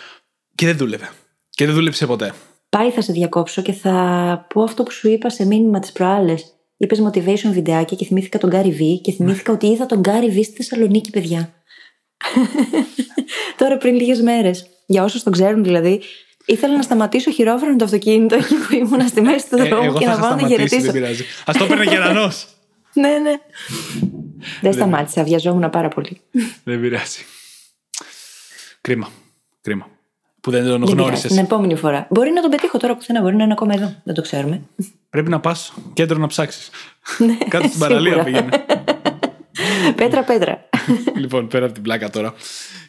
Και 0.54 0.66
δεν 0.66 0.76
δούλευε. 0.76 1.10
Και 1.50 1.66
δεν 1.66 1.74
δούλεψε 1.74 2.06
ποτέ. 2.06 2.34
Πάλι 2.76 2.90
θα 2.90 3.00
σε 3.00 3.12
διακόψω 3.12 3.62
και 3.62 3.72
θα 3.72 4.46
πω 4.54 4.62
αυτό 4.62 4.82
που 4.82 4.90
σου 4.90 5.08
είπα 5.08 5.28
σε 5.28 5.46
μήνυμα 5.46 5.78
τις 5.78 5.92
προάλλες. 5.92 6.54
Είπες 6.76 7.02
motivation 7.02 7.50
βιντεάκια 7.52 7.96
και 7.96 8.04
θυμήθηκα 8.04 8.38
τον 8.38 8.50
Gary 8.52 8.80
V 8.80 9.00
και 9.02 9.12
θυμήθηκα 9.12 9.52
ότι 9.52 9.66
είδα 9.66 9.86
τον 9.86 10.00
Gary 10.04 10.36
V 10.36 10.44
στη 10.44 10.52
Θεσσαλονίκη, 10.56 11.10
παιδιά. 11.10 11.54
Τώρα 13.58 13.76
πριν 13.76 13.94
λίγες 13.94 14.20
μέρες. 14.20 14.66
Για 14.86 15.04
όσους 15.04 15.22
τον 15.22 15.32
ξέρουν 15.32 15.64
δηλαδή, 15.64 16.00
ήθελα 16.44 16.76
να 16.76 16.82
σταματήσω 16.82 17.30
χειρόφρονο 17.30 17.76
το 17.76 17.84
αυτοκίνητο 17.84 18.34
εκεί 18.34 18.54
που 18.54 18.74
ήμουν 18.74 19.08
στη 19.08 19.20
μέση 19.20 19.48
του 19.48 19.56
Ε, 19.56 19.68
δρόμου 19.68 19.84
εγώ 19.84 19.98
και 19.98 20.04
θα 20.04 20.10
να 20.10 20.16
σε 20.16 20.20
πάω 20.20 20.30
να 20.30 20.38
σταματήσει, 20.38 20.68
χαιρετήσω. 20.68 20.92
δεν 20.92 21.02
πειράζει. 21.02 21.22
Α 21.22 21.52
το 21.58 21.64
έπαιρνε 21.64 21.84
γερανός. 21.84 22.46
ναι, 23.02 23.18
ναι. 23.18 23.34
Δεν 24.60 24.72
σταμάτησα, 24.72 25.24
βιαζόμουν 25.24 25.70
πάρα 25.70 25.88
πολύ. 25.88 26.20
δεν 26.64 26.80
πειράζει. 26.80 27.24
Κρίμα. 28.80 29.08
Κρίμα. 29.60 29.88
Που 30.46 30.52
δεν 30.52 30.62
τον 30.62 30.70
Δεν 30.70 30.80
πειράζει, 30.80 30.94
γνώρισες. 31.02 31.30
την 31.30 31.38
επόμενη 31.38 31.76
φορά. 31.76 32.06
Μπορεί 32.10 32.30
να 32.30 32.40
τον 32.40 32.50
πετύχω 32.50 32.78
τώρα 32.78 32.96
πουθενά, 32.96 33.20
μπορεί 33.20 33.36
να 33.36 33.42
είναι 33.44 33.52
ακόμα 33.52 33.74
εδώ. 33.74 33.94
Δεν 34.04 34.14
το 34.14 34.22
ξέρουμε. 34.22 34.62
Πρέπει 35.10 35.28
να 35.28 35.40
πας 35.40 35.72
κέντρο 35.92 36.18
να 36.18 36.26
ψάξεις. 36.26 36.70
Ναι, 37.18 37.36
Κάτω 37.48 37.66
στην 37.68 37.78
παραλία 37.80 38.12
σίγουρα. 38.12 38.24
πήγαινε. 38.24 38.64
πέτρα, 40.00 40.24
πέτρα. 40.24 40.68
λοιπόν, 41.22 41.48
πέρα 41.48 41.64
από 41.64 41.74
την 41.74 41.82
πλάκα 41.82 42.10
τώρα. 42.10 42.34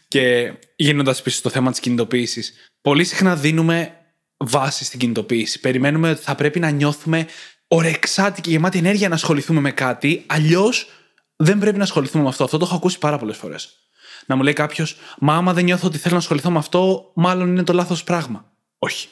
Και 0.07 0.53
γίνοντας 0.75 1.21
πίσω 1.21 1.37
στο 1.37 1.49
θέμα 1.49 1.71
της 1.71 1.79
κινητοποίησης, 1.79 2.53
πολύ 2.81 3.03
συχνά 3.03 3.35
δίνουμε 3.35 3.91
βάση 4.37 4.85
στην 4.85 4.99
κινητοποίηση. 4.99 5.59
Περιμένουμε 5.59 6.09
ότι 6.09 6.21
θα 6.21 6.35
πρέπει 6.35 6.59
να 6.59 6.69
νιώθουμε 6.69 7.25
ορεξάτη 7.67 8.41
και 8.41 8.49
γεμάτη 8.49 8.77
ενέργεια 8.77 9.09
να 9.09 9.15
ασχοληθούμε 9.15 9.59
με 9.59 9.71
κάτι, 9.71 10.23
αλλιώς 10.25 10.89
δεν 11.35 11.59
πρέπει 11.59 11.77
να 11.77 11.83
ασχοληθούμε 11.83 12.23
με 12.23 12.29
αυτό. 12.29 12.43
Αυτό 12.43 12.57
το 12.57 12.65
έχω 12.65 12.75
ακούσει 12.75 12.99
πάρα 12.99 13.17
πολλές 13.17 13.37
φορές. 13.37 13.86
Να 14.27 14.35
μου 14.35 14.43
λέει 14.43 14.53
κάποιος, 14.53 14.97
Μα 15.19 15.35
άμα 15.35 15.53
δεν 15.53 15.63
νιώθω 15.63 15.87
ότι 15.87 15.97
θέλω 15.97 16.13
να 16.13 16.19
ασχοληθώ 16.19 16.51
με 16.51 16.57
αυτό, 16.57 17.11
μάλλον 17.13 17.47
είναι 17.47 17.63
το 17.63 17.73
λάθος 17.73 18.03
πράγμα. 18.03 18.51
Όχι. 18.79 19.07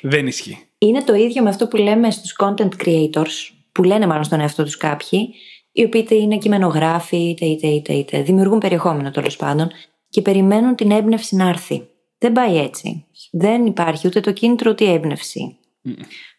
Δεν 0.00 0.26
ισχύει. 0.26 0.66
Είναι 0.78 1.02
το 1.02 1.14
ίδιο 1.14 1.42
με 1.42 1.48
αυτό 1.48 1.68
που 1.68 1.76
λέμε 1.76 2.10
στους 2.10 2.36
content 2.38 2.68
creators, 2.84 3.50
που 3.72 3.82
λένε 3.82 4.06
μάλλον 4.06 4.24
στον 4.24 4.40
εαυτό 4.40 4.64
τους 4.64 4.76
κάποιοι, 4.76 5.34
οι 5.72 5.84
οποίοι 5.84 6.00
είτε 6.04 6.14
είναι 6.14 6.38
κειμενογράφοι, 6.38 7.16
είτε, 7.16 7.44
είτε, 7.44 7.66
είτε, 7.66 7.92
είτε 7.92 8.22
δημιουργούν 8.22 8.58
περιεχόμενο 8.58 9.10
τέλος 9.10 9.36
πάντων 9.36 9.70
και 10.08 10.22
περιμένουν 10.22 10.74
την 10.74 10.90
έμπνευση 10.90 11.36
να 11.36 11.48
έρθει. 11.48 11.88
Δεν 12.18 12.32
πάει 12.32 12.58
έτσι. 12.58 13.04
Δεν 13.30 13.66
υπάρχει 13.66 14.06
ούτε 14.06 14.20
το 14.20 14.32
κίνητρο 14.32 14.70
ούτε 14.70 14.84
η 14.84 14.92
έμπνευση. 14.92 15.58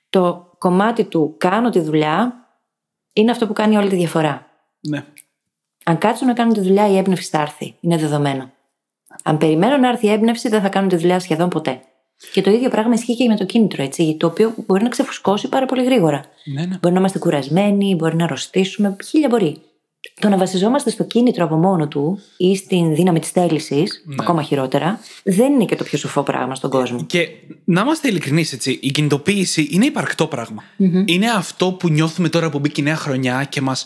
Το 0.09 0.55
κομμάτι 0.57 1.03
του 1.03 1.35
κάνω 1.37 1.69
τη 1.69 1.79
δουλειά 1.79 2.33
είναι 3.13 3.31
αυτό 3.31 3.47
που 3.47 3.53
κάνει 3.53 3.77
όλη 3.77 3.89
τη 3.89 3.95
διαφορά. 3.95 4.47
Ναι. 4.79 5.05
Αν 5.83 5.97
κάτσουν 5.97 6.27
να 6.27 6.33
κάνουν 6.33 6.53
τη 6.53 6.59
δουλειά, 6.59 6.89
η 6.89 6.97
έμπνευση 6.97 7.29
θα 7.29 7.41
έρθει. 7.41 7.75
Είναι 7.79 7.97
δεδομένο. 7.97 8.51
Αν 9.23 9.37
περιμένω 9.37 9.77
να 9.77 9.89
έρθει 9.89 10.05
η 10.05 10.09
έμπνευση, 10.09 10.49
δεν 10.49 10.61
θα 10.61 10.69
κάνουν 10.69 10.89
τη 10.89 10.95
δουλειά 10.95 11.19
σχεδόν 11.19 11.49
ποτέ. 11.49 11.81
Και 12.31 12.41
το 12.41 12.51
ίδιο 12.51 12.69
πράγμα 12.69 12.93
ισχύει 12.93 13.15
και 13.15 13.27
με 13.27 13.35
το 13.35 13.45
κίνητρο, 13.45 13.83
έτσι, 13.83 14.15
το 14.19 14.27
οποίο 14.27 14.53
μπορεί 14.67 14.83
να 14.83 14.89
ξεφουσκώσει 14.89 15.49
πάρα 15.49 15.65
πολύ 15.65 15.83
γρήγορα. 15.83 16.21
Ναι, 16.43 16.65
ναι. 16.65 16.77
Μπορεί 16.81 16.93
να 16.93 16.99
είμαστε 16.99 17.19
κουρασμένοι, 17.19 17.95
μπορεί 17.95 18.15
να 18.15 18.23
αρρωστήσουμε, 18.23 18.95
χίλια 19.05 19.27
μπορεί. 19.27 19.61
Το 20.19 20.29
να 20.29 20.37
βασιζόμαστε 20.37 20.89
στο 20.89 21.03
κίνητρο 21.03 21.45
από 21.45 21.55
μόνο 21.55 21.87
του 21.87 22.19
ή 22.37 22.55
στην 22.55 22.95
δύναμη 22.95 23.19
της 23.19 23.29
θέλησης, 23.29 24.05
ακόμα 24.19 24.41
χειρότερα, 24.41 24.99
δεν 25.23 25.53
είναι 25.53 25.65
και 25.65 25.75
το 25.75 25.83
πιο 25.83 25.97
σοφό 25.97 26.23
πράγμα 26.23 26.55
στον 26.55 26.69
κόσμο. 26.69 27.03
Και 27.03 27.27
να 27.63 27.81
είμαστε 27.81 28.07
ειλικρινείς, 28.07 28.53
έτσι, 28.53 28.79
η 28.81 28.91
κινητοποίηση 28.91 29.67
είναι 29.71 29.85
υπαρκτό 29.85 30.27
πράγμα. 30.27 30.63
Είναι 31.05 31.29
αυτό 31.29 31.71
που 31.71 31.89
νιώθουμε 31.89 32.29
τώρα 32.29 32.49
που 32.49 32.59
μπήκε 32.59 32.81
η 32.81 32.83
νέα 32.83 32.95
χρονιά 32.95 33.43
και 33.43 33.61
μας 33.61 33.85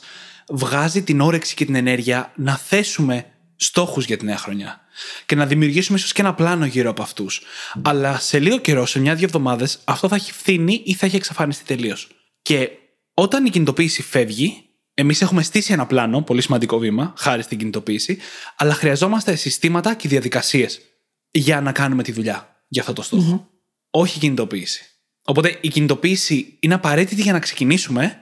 βγάζει 0.50 1.04
την 1.04 1.22
όρεξη 1.22 1.56
και 1.56 1.66
την 1.66 1.76
ενέργεια 1.76 2.32
να 2.36 2.58
θέσουμε 2.58 3.26
στόχους 3.56 4.06
για 4.06 4.18
τη 4.18 4.26
νέα 4.26 4.38
χρονιά. 4.38 4.82
Και 5.26 5.36
να 5.36 5.46
δημιουργήσουμε 5.46 5.98
ίσως 5.98 6.14
και 6.14 6.22
ένα 6.22 6.34
πλάνο 6.34 6.66
γύρω 6.66 6.90
από 6.90 7.02
αυτούς. 7.02 7.42
Αλλά 7.82 8.20
σε 8.20 8.40
λίγο 8.40 8.58
καιρό, 8.58 8.86
σε 8.86 9.00
μια-δύο 9.00 9.26
εβδομάδες, 9.26 9.80
αυτό 9.84 10.08
θα 10.08 10.16
έχει 10.16 10.32
φθήνει 10.32 10.82
ή 10.86 10.94
θα 10.94 11.06
έχει 11.06 11.16
εξαφανιστεί 11.16 11.64
τελείως. 11.64 12.08
Και 12.42 12.70
όταν 13.14 13.46
η 13.46 13.50
κινητοποίηση 13.50 14.02
φεύγει, 14.02 14.68
εμείς 14.94 15.22
έχουμε 15.22 15.44
στήσει 15.44 15.74
ένα 15.74 15.86
πλάνο, 15.86 16.22
πολύ 16.22 16.42
σημαντικό 16.42 16.78
βήμα, 16.78 17.14
χάρη 17.18 17.42
στην 17.42 17.58
κινητοποίηση, 17.58 18.18
αλλά 18.56 18.74
χρειαζόμαστε 18.74 19.36
συστήματα 19.36 19.94
και 19.94 20.08
διαδικασίες 20.08 20.80
για 21.32 21.62
να 21.62 21.72
κάνουμε 21.72 22.04
τη 22.04 22.12
δουλειά 22.12 22.64
για 22.68 22.82
αυτό 22.82 22.94
το 22.94 23.02
στοχο 23.02 23.50
Όχι 23.90 24.20
κινητοποίηση. 24.20 24.86
Οπότε 25.24 25.58
η 25.62 25.68
κινητοποίηση 25.68 26.58
είναι 26.60 26.74
απαραίτητη 26.74 27.22
για 27.22 27.34
να 27.34 27.40
ξεκινήσουμε, 27.40 28.18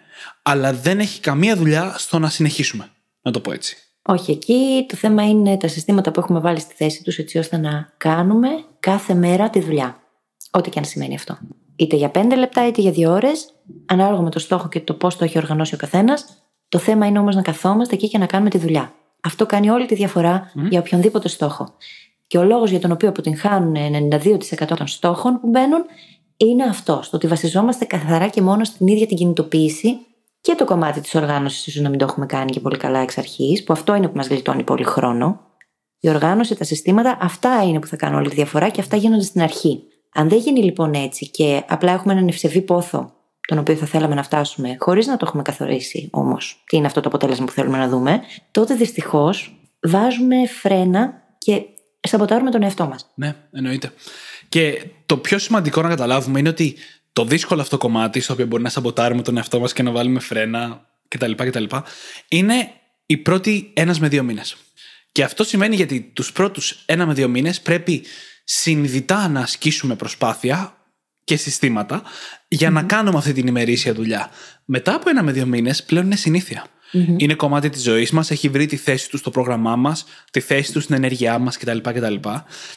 αλλά 0.47 0.73
δεν 0.73 0.99
έχει 0.99 1.19
καμία 1.19 1.55
δουλειά 1.55 1.95
στο 1.97 2.19
να 2.19 2.29
συνεχίσουμε. 2.29 2.89
Να 3.21 3.31
το 3.31 3.39
πω 3.39 3.51
έτσι. 3.51 3.77
Όχι, 4.01 4.31
εκεί 4.31 4.85
το 4.89 4.95
θέμα 4.95 5.23
είναι 5.27 5.57
τα 5.57 5.67
συστήματα 5.67 6.11
που 6.11 6.19
έχουμε 6.19 6.39
βάλει 6.39 6.59
στη 6.59 6.73
θέση 6.73 7.03
τους 7.03 7.17
έτσι 7.17 7.37
ώστε 7.37 7.57
να 7.57 7.93
κάνουμε 7.97 8.47
κάθε 8.79 9.13
μέρα 9.13 9.49
τη 9.49 9.59
δουλειά. 9.59 9.97
Ό,τι 10.51 10.69
και 10.69 10.79
αν 10.79 10.85
σημαίνει 10.85 11.15
αυτό. 11.15 11.37
Είτε 11.75 11.95
για 11.95 12.09
πέντε 12.09 12.35
λεπτά 12.35 12.67
είτε 12.67 12.81
για 12.81 12.91
δύο 12.91 13.11
ώρες, 13.11 13.53
ανάλογα 13.85 14.21
με 14.21 14.29
το 14.29 14.39
στόχο 14.39 14.67
και 14.69 14.79
το 14.79 14.93
πώς 14.93 15.17
το 15.17 15.23
έχει 15.23 15.37
οργανώσει 15.37 15.73
ο 15.73 15.77
καθένας. 15.77 16.25
Το 16.69 16.77
θέμα 16.77 17.05
είναι 17.05 17.19
όμως 17.19 17.35
να 17.35 17.41
καθόμαστε 17.41 17.95
εκεί 17.95 18.09
και 18.09 18.17
να 18.17 18.25
κάνουμε 18.25 18.49
τη 18.49 18.57
δουλειά. 18.57 18.93
Αυτό 19.21 19.45
κάνει 19.45 19.69
όλη 19.69 19.85
τη 19.85 19.95
διαφορά 19.95 20.51
για 20.69 20.79
οποιονδήποτε 20.79 21.27
στόχο. 21.27 21.73
Και 22.27 22.37
ο 22.37 22.43
λόγος 22.43 22.69
για 22.69 22.79
τον 22.79 22.91
οποίο 22.91 23.09
αποτυγχάνουν 23.09 23.75
92% 24.11 24.75
των 24.77 24.87
στόχων 24.87 25.39
που 25.39 25.47
μπαίνουν 25.47 25.85
είναι 26.37 26.63
αυτό. 26.63 26.99
Το 27.09 27.09
ότι 27.11 27.27
βασιζόμαστε 27.27 27.85
καθαρά 27.85 28.27
και 28.27 28.41
μόνο 28.41 28.63
στην 28.63 28.87
ίδια 28.87 29.07
την 29.07 29.17
κινητοποίηση 29.17 29.97
και 30.45 30.55
το 30.55 30.65
κομμάτι 30.65 31.01
της 31.01 31.15
οργάνωσης, 31.15 31.67
ίσως 31.67 31.81
να 31.81 31.89
μην 31.89 31.99
το 31.99 32.05
έχουμε 32.05 32.25
κάνει 32.25 32.51
και 32.51 32.59
πολύ 32.59 32.77
καλά 32.77 32.99
εξ 32.99 33.17
αρχής, 33.17 33.63
που 33.63 33.73
αυτό 33.73 33.95
είναι 33.95 34.07
που 34.07 34.17
μας 34.17 34.27
γλιτώνει 34.27 34.63
πολύ 34.63 34.83
χρόνο. 34.83 35.39
Η 35.99 36.09
οργάνωση, 36.09 36.55
τα 36.55 36.63
συστήματα, 36.63 37.17
αυτά 37.21 37.63
είναι 37.63 37.79
που 37.79 37.87
θα 37.87 37.95
κάνουν 37.95 38.19
όλη 38.19 38.29
τη 38.29 38.35
διαφορά 38.35 38.69
και 38.69 38.81
αυτά 38.81 38.97
γίνονται 38.97 39.23
στην 39.23 39.41
αρχή. 39.41 39.83
Αν 40.13 40.29
δεν 40.29 40.37
γίνει 40.37 40.63
λοιπόν 40.63 40.93
έτσι 40.93 41.29
και 41.29 41.63
απλά 41.67 41.91
έχουμε 41.91 42.13
έναν 42.13 42.27
ευσεβή 42.27 42.61
πόθο, 42.61 43.13
τον 43.47 43.57
οποίο 43.57 43.75
θα 43.75 43.85
θέλαμε 43.85 44.15
να 44.15 44.23
φτάσουμε, 44.23 44.75
χωρίς 44.79 45.07
να 45.07 45.17
το 45.17 45.25
έχουμε 45.27 45.41
καθορίσει 45.41 46.09
όμως 46.11 46.63
τι 46.65 46.77
είναι 46.77 46.85
αυτό 46.85 47.01
το 47.01 47.07
αποτέλεσμα 47.07 47.45
που 47.45 47.51
θέλουμε 47.51 47.77
να 47.77 47.87
δούμε, 47.87 48.21
τότε 48.51 48.75
δυστυχώς 48.75 49.59
βάζουμε 49.81 50.47
φρένα 50.47 51.13
και 51.37 51.61
σαμποτάρουμε 51.99 52.51
τον 52.51 52.63
εαυτό 52.63 52.85
μας. 52.85 53.11
Ναι, 53.15 53.35
εννοείται. 53.51 53.91
Και 54.49 54.85
το 55.05 55.17
πιο 55.17 55.39
σημαντικό 55.39 55.81
να 55.81 55.89
καταλάβουμε 55.89 56.39
είναι 56.39 56.49
ότι 56.49 56.75
το 57.15 57.25
δύσκολο 57.25 57.61
αυτό 57.61 57.77
κομμάτι, 57.77 58.19
στο 58.19 58.33
οποίο 58.33 58.45
μπορεί 58.45 58.63
να 58.63 58.69
σαμποτάρουμε 58.69 59.21
τον 59.21 59.37
εαυτό 59.37 59.59
μας 59.59 59.73
και 59.73 59.83
να 59.83 59.91
βάλουμε 59.91 60.19
φρένα, 60.19 60.89
κτλ. 61.07 61.31
κτλ 61.31 61.63
είναι 62.27 62.71
οι 63.05 63.17
πρώτοι 63.17 63.71
ένας 63.73 63.99
με 63.99 64.07
δύο 64.07 64.23
μήνες. 64.23 64.55
Και 65.11 65.23
αυτό 65.23 65.43
σημαίνει 65.43 65.75
γιατί 65.75 66.11
τους 66.13 66.31
πρώτους 66.31 66.83
ένα 66.85 67.05
με 67.05 67.13
δύο 67.13 67.27
μήνες 67.27 67.61
πρέπει 67.61 68.03
συνειδητά 68.43 69.27
να 69.27 69.39
ασκήσουμε 69.39 69.95
προσπάθεια 69.95 70.77
και 71.23 71.35
συστήματα 71.35 72.03
για 72.47 72.69
να 72.69 72.83
κάνουμε 72.83 73.17
αυτή 73.17 73.33
την 73.33 73.47
ημερήσια 73.47 73.93
δουλειά. 73.93 74.29
Μετά 74.65 74.93
από 74.95 75.09
ένα 75.09 75.23
με 75.23 75.31
δύο 75.31 75.45
μήνες 75.45 75.83
πλέον 75.83 76.05
είναι 76.05 76.15
συνήθεια. 76.15 76.65
Mm-hmm. 76.93 77.15
Είναι 77.17 77.33
κομμάτι 77.33 77.69
της 77.69 77.81
ζωής 77.81 78.11
μας, 78.11 78.31
έχει 78.31 78.49
βρει 78.49 78.65
τη 78.65 78.75
θέση 78.75 79.09
του 79.09 79.17
στο 79.17 79.29
πρόγραμμά 79.29 79.75
μας, 79.75 80.05
τη 80.31 80.39
θέση 80.39 80.71
του 80.71 80.81
στην 80.81 80.95
ενέργειά 80.95 81.39
μας 81.39 81.57
κτλ. 81.57 81.77
κτλ. 81.77 82.15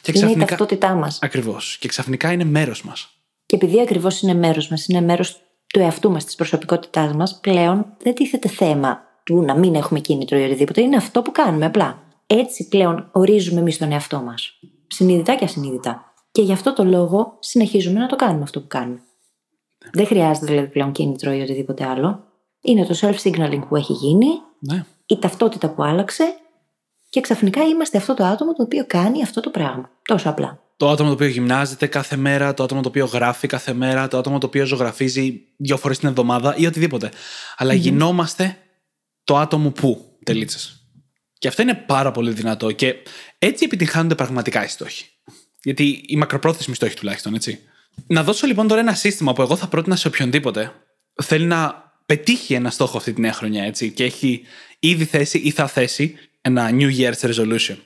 Και 0.01 0.11
ξαφνικά... 0.11 0.31
Είναι 0.31 0.43
η 0.43 0.45
ταυτότητά 0.45 0.93
μας. 0.93 1.19
Ακριβώς. 1.21 1.77
Και 1.79 1.87
ξαφνικά 1.87 2.31
είναι 2.31 2.43
μέρος 2.43 2.83
μας. 2.83 3.13
Και 3.49 3.55
επειδή 3.55 3.81
ακριβώς 3.81 4.21
είναι 4.21 4.33
μέρος 4.33 4.69
μας, 4.69 4.87
είναι 4.87 5.01
μέρος 5.01 5.41
του 5.67 5.79
εαυτού 5.79 6.11
μας, 6.11 6.25
της 6.25 6.35
προσωπικότητάς 6.35 7.13
μας, 7.13 7.39
πλέον 7.39 7.85
δεν 8.03 8.13
τίθεται 8.13 8.47
θέμα 8.47 9.01
του 9.23 9.41
να 9.41 9.57
μην 9.57 9.75
έχουμε 9.75 9.99
κίνητρο 9.99 10.37
ή 10.37 10.43
οτιδήποτε. 10.43 10.81
Είναι 10.81 10.95
αυτό 10.95 11.21
που 11.21 11.31
κάνουμε 11.31 11.65
απλά. 11.65 12.03
Έτσι 12.27 12.67
πλέον 12.67 13.09
ορίζουμε 13.11 13.59
εμείς 13.59 13.77
τον 13.77 13.91
εαυτό 13.91 14.21
μας. 14.21 14.59
Συνειδητά 14.87 15.35
και 15.35 15.45
ασυνείδητα. 15.45 16.13
Και 16.31 16.41
γι' 16.41 16.51
αυτό 16.51 16.73
το 16.73 16.83
λόγο 16.83 17.37
συνεχίζουμε 17.39 17.99
να 17.99 18.07
το 18.07 18.15
κάνουμε 18.15 18.43
αυτό 18.43 18.61
που 18.61 18.67
κάνουμε. 18.67 19.01
Δεν 19.91 20.05
χρειάζεται 20.05 20.45
δηλαδή 20.45 20.67
πλέον 20.67 20.91
κίνητρο 20.91 21.31
ή 21.31 21.41
οτιδήποτε 21.41 21.85
άλλο. 21.85 22.23
Είναι 22.61 22.85
το 22.85 22.95
self-signaling 23.01 23.61
που 23.67 23.75
έχει 23.75 23.93
γίνει, 23.93 24.27
ναι. 24.59 24.85
η 25.05 25.19
ταυτότητα 25.19 25.69
που 25.69 25.83
άλλαξε 25.83 26.35
και 27.09 27.21
ξαφνικά 27.21 27.63
είμαστε 27.63 27.97
αυτό 27.97 28.13
το 28.13 28.23
άτομο 28.23 28.53
το 28.53 28.63
οποίο 28.63 28.83
κάνει 28.87 29.23
αυτό 29.23 29.41
το 29.41 29.49
πράγμα. 29.49 29.89
Τόσο 30.01 30.29
απλά. 30.29 30.59
Το 30.79 30.89
άτομο 30.89 31.09
το 31.09 31.15
οποίο 31.15 31.27
γυμνάζεται 31.27 31.87
κάθε 31.87 32.15
μέρα, 32.15 32.53
το 32.53 32.63
άτομο 32.63 32.81
το 32.81 32.87
οποίο 32.87 33.05
γράφει 33.05 33.47
κάθε 33.47 33.73
μέρα, 33.73 34.07
το 34.07 34.17
άτομο 34.17 34.37
το 34.37 34.45
οποίο 34.45 34.65
ζωγραφίζει 34.65 35.41
δύο 35.57 35.77
φορές 35.77 35.99
την 35.99 36.07
εβδομάδα 36.07 36.55
ή 36.57 36.65
οτιδήποτε. 36.65 37.11
Αλλά 37.57 37.73
γινόμαστε 37.73 38.57
το 39.23 39.37
άτομο 39.37 39.71
που. 39.71 40.17
Τελίτσες. 40.23 40.89
Και 41.37 41.47
αυτό 41.47 41.61
είναι 41.61 41.73
πάρα 41.73 42.11
πολύ 42.11 42.31
δυνατό 42.31 42.71
και 42.71 42.95
έτσι 43.37 43.65
επιτυγχάνονται 43.65 44.15
πραγματικά 44.15 44.63
οι 44.63 44.67
στόχοι. 44.67 45.05
Γιατί 45.63 46.03
οι 46.07 46.15
μακροπρόθεσμοι 46.15 46.75
στόχοι 46.75 46.95
τουλάχιστον, 46.95 47.33
έτσι. 47.33 47.59
Να 48.07 48.23
δώσω 48.23 48.47
λοιπόν 48.47 48.67
τώρα 48.67 48.81
ένα 48.81 48.93
σύστημα 48.93 49.33
που 49.33 49.41
εγώ 49.41 49.55
θα 49.55 49.67
πρότεινα 49.67 49.95
σε 49.95 50.07
οποιονδήποτε 50.07 50.71
θέλει 51.23 51.45
να 51.45 51.91
πετύχει 52.05 52.53
ένα 52.53 52.69
στόχο 52.69 52.97
αυτή 52.97 53.13
τη 53.13 53.21
νέα 53.21 53.33
χρονιά, 53.33 53.63
έτσι, 53.63 53.91
και 53.91 54.03
έχει 54.03 54.41
ήδη 54.79 55.05
θέσει 55.05 55.37
ή 55.37 55.51
θα 55.51 55.67
θέσει 55.67 56.15
ένα 56.41 56.69
New 56.71 56.97
Year's 56.97 57.29
Resolution. 57.29 57.77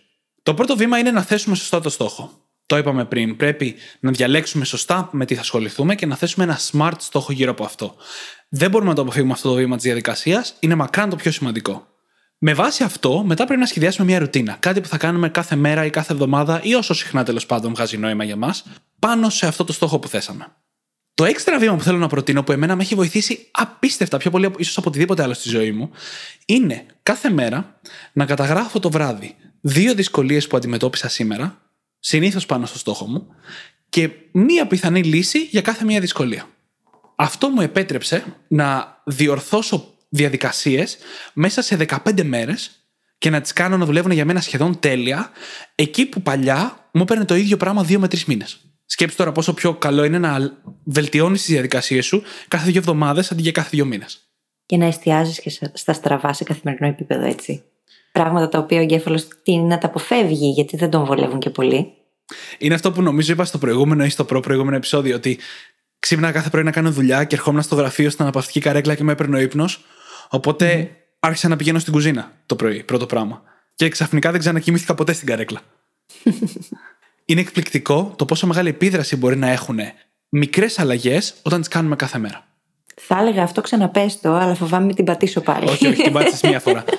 Το 0.43 0.53
πρώτο 0.53 0.75
βήμα 0.75 0.97
είναι 0.97 1.12
να 1.12 1.21
θέσουμε 1.23 1.56
σωστά 1.56 1.82
το 1.82 1.89
στόχο. 1.89 2.42
Το 2.65 2.78
είπαμε 2.78 3.06
πριν. 3.06 3.36
Πρέπει 3.38 3.76
να 3.99 4.12
διαλέξουμε 4.12 4.65
σωστά 4.65 5.10
με 5.12 5.26
τι 5.26 5.36
θα 5.36 5.41
ασχοληθούμε 5.41 5.95
και 5.95 6.06
να 6.06 6.15
θέσουμε 6.15 6.45
ένα 6.45 6.60
smart 6.71 6.95
στόχο 6.97 7.32
γύρω 7.32 7.52
από 7.52 7.63
αυτό. 7.63 7.95
Δεν 8.49 8.69
μπορούμε 8.69 8.89
να 8.89 8.95
το 8.95 9.02
αποφύγουμε 9.02 9.34
αυτό 9.34 9.49
το 9.49 9.56
βήμα 9.56 9.76
της 9.76 9.86
διαδικασίας. 9.86 10.56
Είναι 10.60 10.76
μακράν 10.76 11.10
το 11.10 11.15
πιο 11.15 11.32
σημαντικό. 11.32 11.88
Με 12.38 12.54
βάση 12.54 12.84
αυτό, 12.84 13.23
μετά 13.23 13.45
πρέπει 13.45 13.60
να 13.60 13.65
σχεδιάσουμε 13.65 14.08
μια 14.08 14.19
ρουτίνα. 14.19 14.58
Κάτι 14.60 14.82
που 14.82 14.88
θα 14.88 14.97
κάνουμε 14.97 15.30
κάθε 15.30 15.56
μέρα 15.56 15.86
ή 15.86 15.89
κάθε 15.89 16.13
εβδομάδα 16.13 16.60
ή 16.63 16.73
όσο 16.73 16.93
συχνά 16.93 17.23
τέλος 17.23 17.45
πάντων 17.45 17.73
βγάζει 17.73 17.97
νόημα 17.97 18.23
για 18.23 18.36
μας, 18.36 18.65
πάνω 18.99 19.30
σε 19.30 19.47
αυτό 19.47 19.63
το 19.63 19.73
στόχο 19.73 19.99
που 19.99 20.08
θέσαμε. 20.08 20.47
Το 21.13 21.26
έξτρα 21.26 21.60
βήμα 21.60 21.76
που 21.76 21.84
θέλω 21.84 21.97
να 21.97 22.08
προτείνω, 22.08 22.43
που 22.43 22.52
εμένα 22.52 22.76
με 22.76 22.84
έχει 22.84 22.95
βοηθήσει 22.95 23.47
απίστευτα, 23.52 24.17
πιο 24.17 24.32
πολύ 24.32 24.52
ίσως 24.58 24.78
από 24.78 24.89
οτιδήποτε 24.89 25.23
άλλο 25.23 25.34
στη 25.34 25.49
ζωή 25.49 25.71
μου, 25.71 25.89
είναι 26.45 26.86
κάθε 27.04 27.30
μέρα 27.30 27.80
να 28.13 28.26
καταγράφω 28.26 28.80
το 28.80 28.89
βράδυ 28.89 29.36
δύο 29.62 29.93
δυσκολίες 29.93 30.47
που 30.47 30.58
αντιμετώπισα 30.58 31.10
σήμερα, 31.10 31.62
συνήθως 32.06 32.46
πάνω 32.46 32.66
στο 32.66 32.78
στόχο 32.78 33.08
μου, 33.08 33.28
και 33.89 34.10
μία 34.32 34.68
πιθανή 34.68 35.04
λύση 35.04 35.44
για 35.44 35.62
κάθε 35.62 35.86
μία 35.86 36.00
δυσκολία. 36.00 36.48
Αυτό 37.16 37.50
μου 37.50 37.62
επέτρεψε 37.62 38.24
να 38.48 38.98
διορθώσω 39.06 39.94
διαδικασίες 40.10 40.98
μέσα 41.34 41.62
σε 41.62 41.76
15 41.76 42.24
μέρες 42.24 42.88
και 43.18 43.30
να 43.30 43.42
τις 43.42 43.54
κάνω 43.54 43.78
να 43.78 43.86
δουλεύουν 43.86 44.12
για 44.12 44.26
μένα 44.26 44.42
σχεδόν 44.42 44.80
τέλεια, 44.80 45.32
εκεί 45.76 46.06
που 46.06 46.22
παλιά 46.22 46.89
μου 46.92 47.02
έπαιρνε 47.02 47.26
το 47.26 47.36
ίδιο 47.36 47.58
πράγμα 47.58 47.84
δύο 47.84 48.00
με 48.00 48.08
τρεις 48.08 48.26
μήνες. 48.26 48.60
Σκέψτε 48.86 49.18
τώρα 49.18 49.32
πόσο 49.32 49.54
πιο 49.54 49.74
καλό 49.74 50.04
είναι 50.04 50.20
να 50.20 50.62
βελτιώνεις 50.84 51.42
τις 51.42 51.50
διαδικασίες 51.50 52.06
σου 52.06 52.24
κάθε 52.48 52.72
δύο 52.72 52.80
εβδομάδες 52.80 53.32
αντί 53.32 53.42
για 53.42 53.52
κάθε 53.52 53.70
δύο 53.72 53.86
μήνες. 53.86 54.28
Και 54.66 54.78
να 54.78 54.86
εστιάζεις 54.86 55.39
και 55.39 55.70
στα 55.74 55.94
στραβά 55.94 56.34
σε 56.34 56.44
καθημερινό 56.44 56.88
επίπεδο, 56.88 57.26
έτσι. 57.26 57.63
Πράγματα 58.13 58.49
τα 58.49 58.60
οποία 58.60 58.80
ο 58.80 58.82
εγκέφαλος 58.82 59.28
τίνει 59.43 59.63
να 59.63 59.78
τα 59.78 59.88
αποφεύγει, 59.88 60.49
γιατί 60.49 60.78
δεν 60.78 60.89
τον 60.89 61.06
βολεύουν 61.06 61.39
και 61.39 61.49
πολύ. 61.49 61.93
Είναι 62.58 62.73
αυτό 62.73 62.91
που 62.91 63.02
νομίζω 63.02 63.34
είπα 63.34 63.45
στο 63.45 63.58
προηγούμενο 63.58 64.06
ή 64.06 64.10
στο 64.10 64.23
προ-προηγούμενο 64.23 64.76
επεισόδιο, 64.76 65.15
ότι 65.15 65.39
ξύπνα 65.99 66.32
κάθε 66.32 66.49
πρωί 66.49 66.63
να 66.63 66.71
κάνω 66.71 66.91
δουλειά 66.91 67.23
και 67.23 67.36
ερχόμουν 67.36 67.62
στο 67.62 67.76
γραφείο 67.76 68.10
στην 68.10 68.23
αναπαυτική 68.23 68.60
καρέκλα 68.60 68.95
και 68.95 69.04
με 69.04 69.12
έπαιρνε 69.12 69.38
ο 69.38 69.39
ύπνος. 69.39 69.86
Οπότε 70.30 70.89
mm. 70.89 70.95
άρχισα 71.19 71.47
να 71.47 71.56
πηγαίνω 71.56 71.80
στην 71.80 71.93
κουζίνα 71.93 72.32
το 72.45 72.56
πρωί, 72.56 72.84
πρώτο 72.84 73.06
πράγμα. 73.06 73.41
Και 73.76 73.89
ξαφνικά 73.89 74.32
δεν 74.32 74.39
ξανακοιμήθηκα 74.39 74.95
ποτέ 74.95 75.13
στην 75.13 75.28
καρέκλα. 75.28 75.62
είναι 77.26 77.41
εκπληκτικό 77.41 78.13
το 78.15 78.26
πόσο 78.26 78.47
μεγάλη 78.47 78.69
επίδραση 78.69 79.15
μπορεί 79.15 79.38
να 79.38 79.49
έχουν 79.49 79.80
μικρές 80.30 80.80
αλλαγές 80.80 81.34
όταν 81.41 81.60
τις 81.60 81.69
κάνουμε 81.69 81.95
κάθε 81.95 82.17
μέρα. 82.17 82.47
Θα 82.95 83.19
έλεγα 83.19 83.43
αυτό 83.43 83.62
ξαναπέστο, 83.62 84.30
αλλά 84.30 84.56
φοβάμαι 84.56 84.86
μην 84.86 84.95
την 84.95 85.06
πατήσω 85.06 85.41
πάλι. 85.41 85.69
όχι, 85.69 85.88
όχι, 85.88 86.04
την 86.04 86.13
πάτησες 86.13 86.41
μία 86.41 86.60
φορά. 86.60 86.84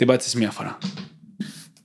την 0.00 0.08
πάτησες 0.08 0.34
μία 0.34 0.50
φορά. 0.50 0.78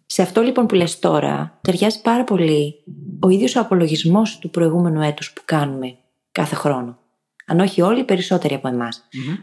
Σε 0.05 0.21
αυτό 0.21 0.41
λοιπόν 0.41 0.65
που 0.65 0.75
λες 0.75 0.99
τώρα, 0.99 1.59
ταιριάζει 1.61 2.01
πάρα 2.01 2.23
πολύ 2.23 2.73
ο 3.19 3.29
ίδιος 3.29 3.55
ο 3.55 3.59
απολογισμός 3.59 4.39
του 4.39 4.49
προηγούμενου 4.49 5.01
έτους 5.01 5.33
που 5.33 5.41
κάνουμε 5.45 5.95
κάθε 6.31 6.55
χρόνο. 6.55 6.97
Αν 7.45 7.59
όχι 7.59 7.81
όλοι, 7.81 8.03
περισσότεροι 8.03 8.53
από 8.53 8.69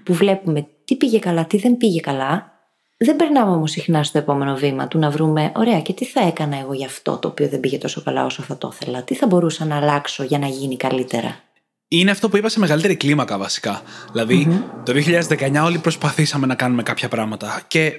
Που 0.02 0.14
βλέπουμε 0.14 0.66
τι 0.84 0.96
πήγε 0.96 1.18
καλά, 1.18 1.44
τι 1.44 1.58
δεν 1.58 1.76
πήγε 1.76 2.00
καλά 2.00 2.52
δεν 2.96 3.16
περνάμε 3.16 3.50
όμως 3.50 3.70
συχνά 3.70 4.02
στο 4.02 4.18
επόμενο 4.18 4.54
βήμα 4.54 4.88
του 4.88 4.98
να 4.98 5.10
βρούμε, 5.10 5.52
ωραία, 5.54 5.80
και 5.80 5.92
τι 5.92 6.04
θα 6.04 6.26
έκανα 6.26 6.58
εγώ 6.58 6.72
για 6.72 6.86
αυτό 6.86 7.16
το 7.16 7.28
οποίο 7.28 7.48
δεν 7.48 7.60
πήγε 7.60 7.78
τόσο 7.78 8.02
καλά 8.02 8.24
όσο 8.24 8.42
θα 8.42 8.58
το 8.58 8.72
ήθελα. 8.72 9.02
Τι 9.02 9.14
θα 9.14 9.26
μπορούσα 9.26 9.64
να 9.64 9.76
αλλάξω 9.76 10.22
για 10.24 10.38
να 10.38 10.46
γίνει 10.46 10.76
καλύτερα. 10.76 11.40
Είναι 11.88 12.10
αυτό 12.10 12.28
που 12.28 12.36
είπα 12.36 12.48
σε 12.48 12.58
μεγαλύτερη 12.58 12.96
κλίμακα 12.96 13.38
βασικά. 13.38 13.82
Δηλαδή, 14.12 14.64
το 14.84 14.92
2019 14.92 15.62
όλοι 15.64 15.78
προσπαθήσαμε 15.78 16.46
να 16.46 16.54
κάνουμε 16.54 16.82
κάποια 16.82 17.08
πράγματα 17.08 17.62
και 17.68 17.92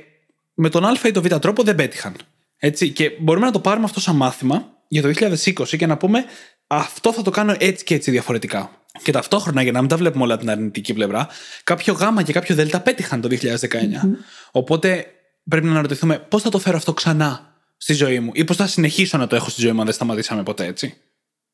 με 0.53 0.69
τον 0.69 0.85
Α 0.85 0.99
ή 1.03 1.11
τον 1.11 1.23
Β 1.23 1.35
τρόπο 1.35 1.63
δεν 1.63 1.75
πέτυχαν. 1.75 2.15
Έτσι, 2.57 2.89
και 2.89 3.11
μπορούμε 3.19 3.45
να 3.45 3.51
το 3.51 3.59
πάρουμε 3.59 3.85
αυτό 3.85 3.99
σαν 3.99 4.15
μάθημα 4.15 4.67
για 4.87 5.01
το 5.01 5.07
2020 5.07 5.77
και 5.77 5.85
να 5.85 5.97
πούμε 5.97 6.25
αυτό 6.67 7.13
θα 7.13 7.21
το 7.21 7.29
κάνω 7.29 7.55
έτσι 7.57 7.83
και 7.83 7.95
έτσι 7.95 8.11
διαφορετικά. 8.11 8.85
Και 9.03 9.11
ταυτόχρονα, 9.11 9.61
για 9.61 9.71
να 9.71 9.79
μην 9.79 9.89
τα 9.89 9.97
βλέπουμε 9.97 10.23
όλα 10.23 10.37
την 10.37 10.49
αρνητική 10.49 10.93
πλευρά, 10.93 11.27
κάποιο 11.63 11.93
γάμα 11.93 12.23
και 12.23 12.33
κάποιο 12.33 12.55
δέλτα 12.55 12.79
πέτυχαν 12.79 13.21
το 13.21 13.27
2019. 13.27 13.37
Οπότε 14.51 15.05
πρέπει 15.49 15.65
να 15.65 15.71
αναρωτηθούμε 15.71 16.19
πώς 16.19 16.41
θα 16.41 16.49
το 16.49 16.59
φέρω 16.59 16.77
αυτό 16.77 16.93
ξανά 16.93 17.53
στη 17.77 17.93
ζωή 17.93 18.19
μου 18.19 18.31
ή 18.33 18.43
πώς 18.43 18.55
θα 18.55 18.67
συνεχίσω 18.67 19.17
να 19.17 19.27
το 19.27 19.35
έχω 19.35 19.49
στη 19.49 19.61
ζωή 19.61 19.71
μου 19.71 19.79
αν 19.79 19.85
δεν 19.85 19.93
σταματήσαμε 19.93 20.43
ποτέ 20.43 20.65
έτσι. 20.65 20.97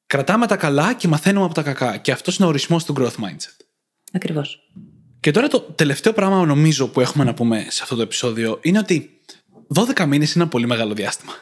Κρατάμε 0.07 0.47
τα 0.47 0.55
καλά 0.55 0.93
και 0.93 1.07
μαθαίνουμε 1.07 1.45
από 1.45 1.53
τα 1.53 1.61
κακά. 1.61 1.97
Και 1.97 2.11
αυτός 2.11 2.37
είναι 2.37 2.45
ο 2.45 2.49
ορισμός 2.49 2.83
του 2.83 2.93
growth 2.97 3.23
mindset. 3.23 3.65
Ακριβώς. 4.13 4.59
Και 5.19 5.31
τώρα 5.31 5.47
το 5.47 5.59
τελευταίο 5.59 6.13
πράγμα 6.13 6.45
νομίζω 6.45 6.87
που 6.87 7.01
έχουμε 7.01 7.23
να 7.23 7.33
πούμε 7.33 7.65
σε 7.69 7.79
αυτό 7.83 7.95
το 7.95 8.01
επεισόδιο 8.01 8.59
είναι 8.61 8.79
ότι 8.79 9.19
12 9.75 10.05
μήνες 10.05 10.33
είναι 10.33 10.43
ένα 10.43 10.51
πολύ 10.51 10.67
μεγάλο 10.67 10.93
διάστημα. 10.93 11.33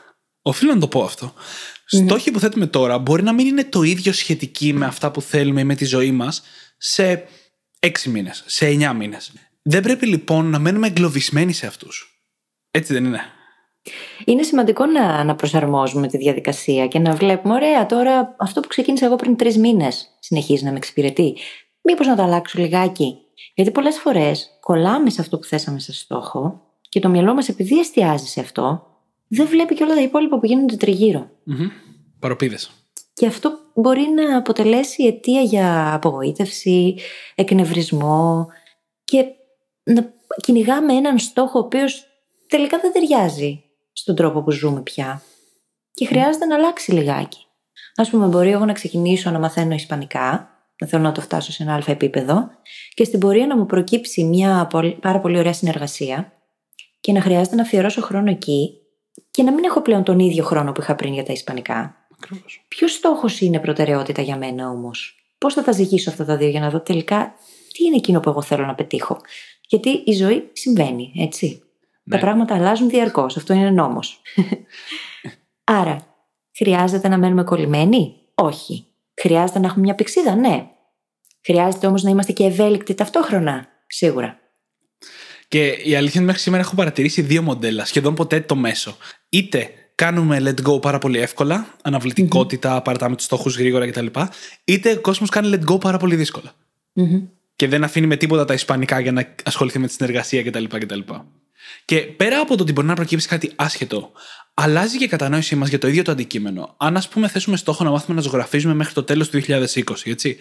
Οφείλω 0.41 0.73
να 0.73 0.79
το 0.79 0.87
πω 0.87 1.03
αυτό. 1.03 1.33
Mm. 1.35 2.03
Στόχοι 2.05 2.31
που 2.31 2.39
θέτουμε 2.39 2.67
τώρα 2.67 2.97
μπορεί 2.97 3.23
να 3.23 3.33
μην 3.33 3.47
είναι 3.47 3.63
το 3.63 3.81
ίδιο 3.81 4.13
σχετικοί 4.13 4.73
με 4.73 4.85
αυτά 4.85 5.11
που 5.11 5.21
θέλουμε 5.21 5.61
ή 5.61 5.63
με 5.63 5.75
τη 5.75 5.85
ζωή 5.85 6.11
μας 6.11 6.43
σε 6.77 7.27
6 7.79 7.89
μήνες, 8.05 8.43
σε 8.45 8.65
9 8.65 8.93
μήνες. 8.95 9.31
Δεν 9.61 9.81
πρέπει 9.81 10.05
λοιπόν 10.05 10.49
να 10.49 10.59
μένουμε 10.59 10.87
εγκλωβισμένοι 10.87 11.53
σε 11.53 11.67
αυτούς. 11.67 12.21
Έτσι 12.71 12.93
δεν 12.93 13.05
είναι. 13.05 13.21
Είναι 14.25 14.43
σημαντικό 14.43 14.85
να, 14.85 15.23
να 15.23 15.35
προσαρμόζουμε 15.35 16.07
τη 16.07 16.17
διαδικασία 16.17 16.87
και 16.87 16.99
να 16.99 17.15
βλέπουμε, 17.15 17.53
ωραία, 17.53 17.85
τώρα 17.85 18.35
αυτό 18.39 18.61
που 18.61 18.67
ξεκίνησα 18.67 19.05
εγώ 19.05 19.15
πριν 19.15 19.35
τρεις 19.35 19.57
μήνες 19.57 20.07
συνεχίζει 20.19 20.63
να 20.63 20.71
με 20.71 20.77
εξυπηρετεί. 20.77 21.37
Μήπως 21.89 22.07
να 22.07 22.15
το 22.15 22.23
αλλάξω 22.23 22.59
λιγάκι; 22.59 23.17
Γιατί 23.53 23.71
πολλές 23.71 23.97
φορές 23.97 24.57
κολλάμε 24.59 25.09
σε 25.09 25.21
αυτό 25.21 25.37
που 25.37 25.45
θέσαμε 25.45 25.79
σε 25.79 25.93
στόχο 25.93 26.61
και 26.89 26.99
το 26.99 27.09
μυαλό 27.09 27.33
μας, 27.33 27.49
επειδή 27.49 27.79
εστιάζει 27.79 28.25
σε 28.25 28.39
αυτό, 28.39 28.85
δεν 29.27 29.47
βλέπει 29.47 29.75
και 29.75 29.83
όλα 29.83 29.95
τα 29.95 30.01
υπόλοιπα 30.01 30.39
που 30.39 30.45
γίνονται 30.45 30.75
τριγύρω. 30.75 31.19
Mm-hmm. 31.19 31.69
Παροπίδες. 32.19 32.71
Και 33.13 33.25
αυτό 33.25 33.51
μπορεί 33.73 34.07
να 34.15 34.37
αποτελέσει 34.37 35.03
αιτία 35.03 35.41
για 35.41 35.93
απογοήτευση, 35.93 36.95
εκνευρισμό 37.35 38.47
και 39.03 39.25
να 39.83 40.13
κυνηγάμε 40.41 40.93
έναν 40.93 41.19
στόχο 41.19 41.59
ο 41.59 41.61
οποίος 41.61 42.05
τελικά 42.47 42.79
δεν 42.79 42.91
ταιριάζει 42.91 43.63
στον 43.91 44.15
τρόπο 44.15 44.41
που 44.41 44.51
ζούμε 44.51 44.81
πια. 44.81 45.21
Και 45.91 46.05
χρειάζεται 46.05 46.45
να 46.45 46.55
αλλάξει 46.55 46.91
λιγάκι. 46.91 47.45
Α 47.95 48.09
πούμε, 48.09 48.27
μπορεί 48.27 48.51
εγώ 48.51 48.65
να 48.65 48.73
ξεκινήσω 48.73 49.29
να 49.29 49.39
μαθαίνω 49.39 49.73
Ισπανικά, 49.73 50.56
να 50.79 50.87
θέλω 50.87 51.03
να 51.03 51.11
το 51.11 51.21
φτάσω 51.21 51.51
σε 51.51 51.63
ένα 51.63 51.73
αλφα 51.73 51.91
επίπεδο, 51.91 52.49
και 52.93 53.03
στην 53.03 53.19
πορεία 53.19 53.47
να 53.47 53.57
μου 53.57 53.65
προκύψει 53.65 54.23
μια 54.23 54.67
πάρα 55.01 55.19
πολύ 55.19 55.37
ωραία 55.37 55.53
συνεργασία 55.53 56.31
και 56.99 57.11
να 57.11 57.21
χρειάζεται 57.21 57.55
να 57.55 57.61
αφιερώσω 57.61 58.01
χρόνο 58.01 58.29
εκεί 58.29 58.69
και 59.31 59.43
να 59.43 59.53
μην 59.53 59.63
έχω 59.63 59.81
πλέον 59.81 60.03
τον 60.03 60.19
ίδιο 60.19 60.43
χρόνο 60.43 60.71
που 60.71 60.81
είχα 60.81 60.95
πριν 60.95 61.13
για 61.13 61.23
τα 61.23 61.33
Ισπανικά. 61.33 61.95
Ποιος 62.67 62.91
στόχος 62.91 63.41
είναι 63.41 63.59
προτεραιότητα 63.59 64.21
για 64.21 64.37
μένα 64.37 64.69
όμως, 64.69 65.17
Πώς 65.37 65.53
θα 65.53 65.63
τα 65.63 65.71
ζυγίσω 65.71 66.09
αυτά 66.09 66.25
τα 66.25 66.37
δύο 66.37 66.47
για 66.47 66.59
να 66.59 66.69
δω 66.69 66.79
τελικά 66.79 67.33
τι 67.73 67.83
είναι 67.85 67.95
εκείνο 67.95 68.19
που 68.19 68.29
εγώ 68.29 68.41
θέλω 68.41 68.65
να 68.65 68.75
πετύχω; 68.75 69.21
Γιατί 69.67 69.89
η 69.89 70.11
ζωή 70.11 70.49
συμβαίνει, 70.53 71.11
έτσι. 71.17 71.61
Ναι. 72.03 72.15
Τα 72.15 72.21
πράγματα 72.21 72.55
αλλάζουν 72.55 72.89
διαρκώς. 72.89 73.37
Αυτό 73.37 73.53
είναι 73.53 73.69
νόμος. 73.69 74.21
Άρα, 75.63 75.97
χρειάζεται 76.55 77.07
να 77.07 77.17
μένουμε 77.17 77.43
κολλημένοι, 77.43 78.15
Όχι. 78.35 78.85
Χρειάζεται 79.21 79.59
να 79.59 79.67
έχουμε 79.67 79.81
μια 79.81 79.95
πηξίδα, 79.95 80.35
Ναι. 80.35 80.67
Χρειάζεται 81.45 81.87
όμως 81.87 82.03
να 82.03 82.09
είμαστε 82.09 82.31
και 82.31 82.43
ευέλικτοι 82.43 82.93
ταυτόχρονα, 82.93 83.67
Σίγουρα. 83.87 84.39
Και 85.47 85.67
η 85.67 85.95
αλήθεια 85.95 86.15
είναι 86.15 86.25
μέχρι 86.25 86.41
σήμερα 86.41 86.63
έχω 86.63 86.75
παρατηρήσει 86.75 87.21
δύο 87.21 87.41
μοντέλα, 87.41 87.85
σχεδόν 87.85 88.15
ποτέ 88.15 88.39
το 88.39 88.55
μέσο. 88.55 88.97
Είτε 89.29 89.69
κάνουμε 89.95 90.37
let 90.41 90.69
go 90.69 90.81
πάρα 90.81 90.97
πολύ 90.97 91.19
εύκολα, 91.19 91.75
αναβλητικότητα, 91.81 92.77
mm-hmm. 92.77 92.83
παρατάμε 92.83 93.15
τους 93.15 93.25
στόχους 93.25 93.57
γρήγορα 93.57 93.89
κτλ. 93.89 94.05
Είτε 94.63 94.91
ο 94.91 95.01
κόσμος 95.01 95.29
κάνει 95.29 95.49
let 95.53 95.71
go 95.71 95.79
πάρα 95.79 95.97
πολύ 95.97 96.15
δύσκολα. 96.15 96.53
Mm-hmm. 96.95 97.27
Και 97.55 97.67
δεν 97.67 97.83
αφήνει 97.83 98.07
με 98.07 98.15
τίποτα 98.15 98.45
τα 98.45 98.53
ισπανικά 98.53 98.99
για 98.99 99.11
να 99.11 99.35
ασχοληθεί 99.43 99.79
με 99.79 99.87
τη 99.87 99.93
συνεργασία 99.93 100.43
κτλ. 100.43 100.63
κτλ. 100.63 100.99
Και 101.85 101.97
πέρα 101.97 102.39
από 102.39 102.55
το 102.55 102.63
ότι 102.63 102.71
μπορεί 102.71 102.87
να 102.87 102.93
προκύψει 102.95 103.27
κάτι 103.27 103.51
άσχετο, 103.55 104.11
αλλάζει 104.53 104.97
και 104.97 105.03
η 105.03 105.07
κατανόησή 105.07 105.55
μας 105.55 105.69
για 105.69 105.79
το 105.79 105.87
ίδιο 105.87 106.03
το 106.03 106.11
αντικείμενο. 106.11 106.75
Αν, 106.77 106.97
ας 106.97 107.07
πούμε, 107.07 107.27
θέσουμε 107.27 107.57
στόχο 107.57 107.83
να 107.83 107.89
μάθουμε 107.89 108.15
να 108.15 108.21
ζωγραφίζουμε 108.21 108.73
μέχρι 108.73 108.93
το 108.93 109.03
τέλος 109.03 109.29
του 109.29 109.37
2020, 109.37 110.11
έτσι. 110.11 110.37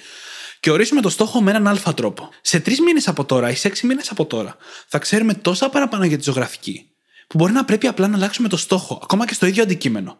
Και 0.60 0.70
ορίσουμε 0.70 1.00
το 1.00 1.08
στόχο 1.08 1.42
με 1.42 1.50
έναν 1.50 1.66
αλφα 1.66 1.94
τρόπο. 1.94 2.28
Σε 2.40 2.60
τρεις 2.60 2.80
μήνες 2.80 3.08
από 3.08 3.24
τώρα 3.24 3.50
ή 3.50 3.54
σε 3.54 3.68
έξι 3.68 3.86
μήνες 3.86 4.10
από 4.10 4.26
τώρα, 4.26 4.56
θα 4.88 4.98
ξέρουμε 4.98 5.34
τόσα 5.34 5.68
παραπάνω 5.68 6.04
για 6.04 6.16
τη 6.16 6.22
ζωγραφική, 6.22 6.90
που 7.26 7.38
μπορεί 7.38 7.52
να 7.52 7.64
πρέπει 7.64 7.86
απλά 7.86 8.08
να 8.08 8.16
αλλάξουμε 8.16 8.48
το 8.48 8.56
στόχο, 8.56 9.00
ακόμα 9.02 9.26
και 9.26 9.34
στο 9.34 9.46
ίδιο 9.46 9.62
αντικείμενο. 9.62 10.18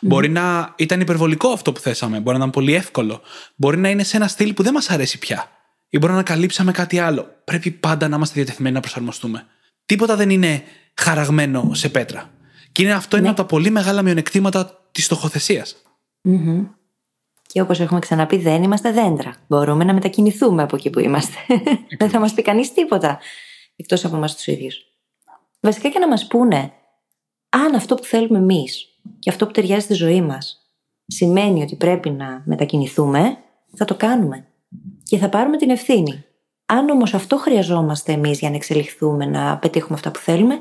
Μπορεί 0.00 0.28
να 0.28 0.74
ήταν 0.76 1.00
υπερβολικό 1.00 1.48
αυτό 1.48 1.72
που 1.72 1.80
θέσαμε, 1.80 2.16
μπορεί 2.16 2.36
να 2.36 2.36
ήταν 2.36 2.50
πολύ 2.50 2.74
εύκολο, 2.74 3.22
μπορεί 3.56 3.78
να 3.78 3.88
είναι 3.88 4.02
σε 4.02 4.16
ένα 4.16 4.28
στυλ 4.28 4.52
που 4.52 4.62
δεν 4.62 4.72
μας 4.72 4.90
αρέσει 4.90 5.18
πια, 5.18 5.50
ή 5.88 5.98
μπορεί 5.98 6.12
να 6.12 6.18
ανακαλύψαμε 6.18 6.72
κάτι 6.72 6.98
άλλο. 6.98 7.26
Πρέπει 7.44 7.70
πάντα 7.70 8.08
να 8.08 8.16
είμαστε 8.16 8.34
διατεθειμένοι 8.34 8.74
να 8.74 8.80
προσαρμοστούμε. 8.80 9.46
Τίποτα 9.88 10.16
δεν 10.16 10.30
είναι 10.30 10.62
χαραγμένο 10.94 11.70
σε 11.74 11.88
πέτρα. 11.88 12.30
Και 12.72 12.82
είναι 12.82 12.92
αυτό 12.92 13.16
ναι. 13.16 13.22
ένα 13.22 13.30
από 13.30 13.40
τα 13.42 13.46
πολύ 13.46 13.70
μεγάλα 13.70 14.02
μειονεκτήματα 14.02 14.88
της 14.92 15.04
στοχοθεσίας. 15.04 15.82
Mm-hmm. 16.28 16.68
Και 17.46 17.60
όπως 17.60 17.80
έχουμε 17.80 18.00
ξαναπεί, 18.00 18.36
δεν 18.36 18.62
είμαστε 18.62 18.92
δέντρα. 18.92 19.34
Μπορούμε 19.46 19.84
να 19.84 19.94
μετακινηθούμε 19.94 20.62
από 20.62 20.76
εκεί 20.76 20.90
που 20.90 20.98
είμαστε. 20.98 21.36
δεν 21.98 22.10
θα 22.10 22.18
μας 22.18 22.34
πει 22.34 22.42
κανείς 22.42 22.72
τίποτα. 22.72 23.18
Εκτός 23.76 24.04
από 24.04 24.16
εμάς 24.16 24.34
τους 24.34 24.46
ίδιους. 24.46 24.76
Βασικά 25.60 25.88
και 25.88 25.98
να 25.98 26.08
μας 26.08 26.26
πούνε 26.26 26.72
αν 27.48 27.74
αυτό 27.74 27.94
που 27.94 28.04
θέλουμε 28.04 28.38
εμείς 28.38 28.86
και 29.18 29.30
αυτό 29.30 29.46
που 29.46 29.52
ταιριάζει 29.52 29.84
στη 29.84 29.94
ζωή 29.94 30.20
μας 30.20 30.70
σημαίνει 31.06 31.62
ότι 31.62 31.76
πρέπει 31.76 32.10
να 32.10 32.42
μετακινηθούμε, 32.44 33.38
θα 33.76 33.84
το 33.84 33.94
κάνουμε. 33.94 34.46
Και 35.02 35.18
θα 35.18 35.28
πάρουμε 35.28 35.56
την 35.56 35.70
ευθύνη. 35.70 36.24
Αν 36.70 36.88
όμως 36.88 37.14
αυτό 37.14 37.36
χρειαζόμαστε 37.36 38.12
εμείς 38.12 38.38
για 38.38 38.50
να 38.50 38.56
εξελιχθούμε, 38.56 39.26
να 39.26 39.58
πετύχουμε 39.58 39.94
αυτά 39.94 40.10
που 40.10 40.18
θέλουμε, 40.18 40.54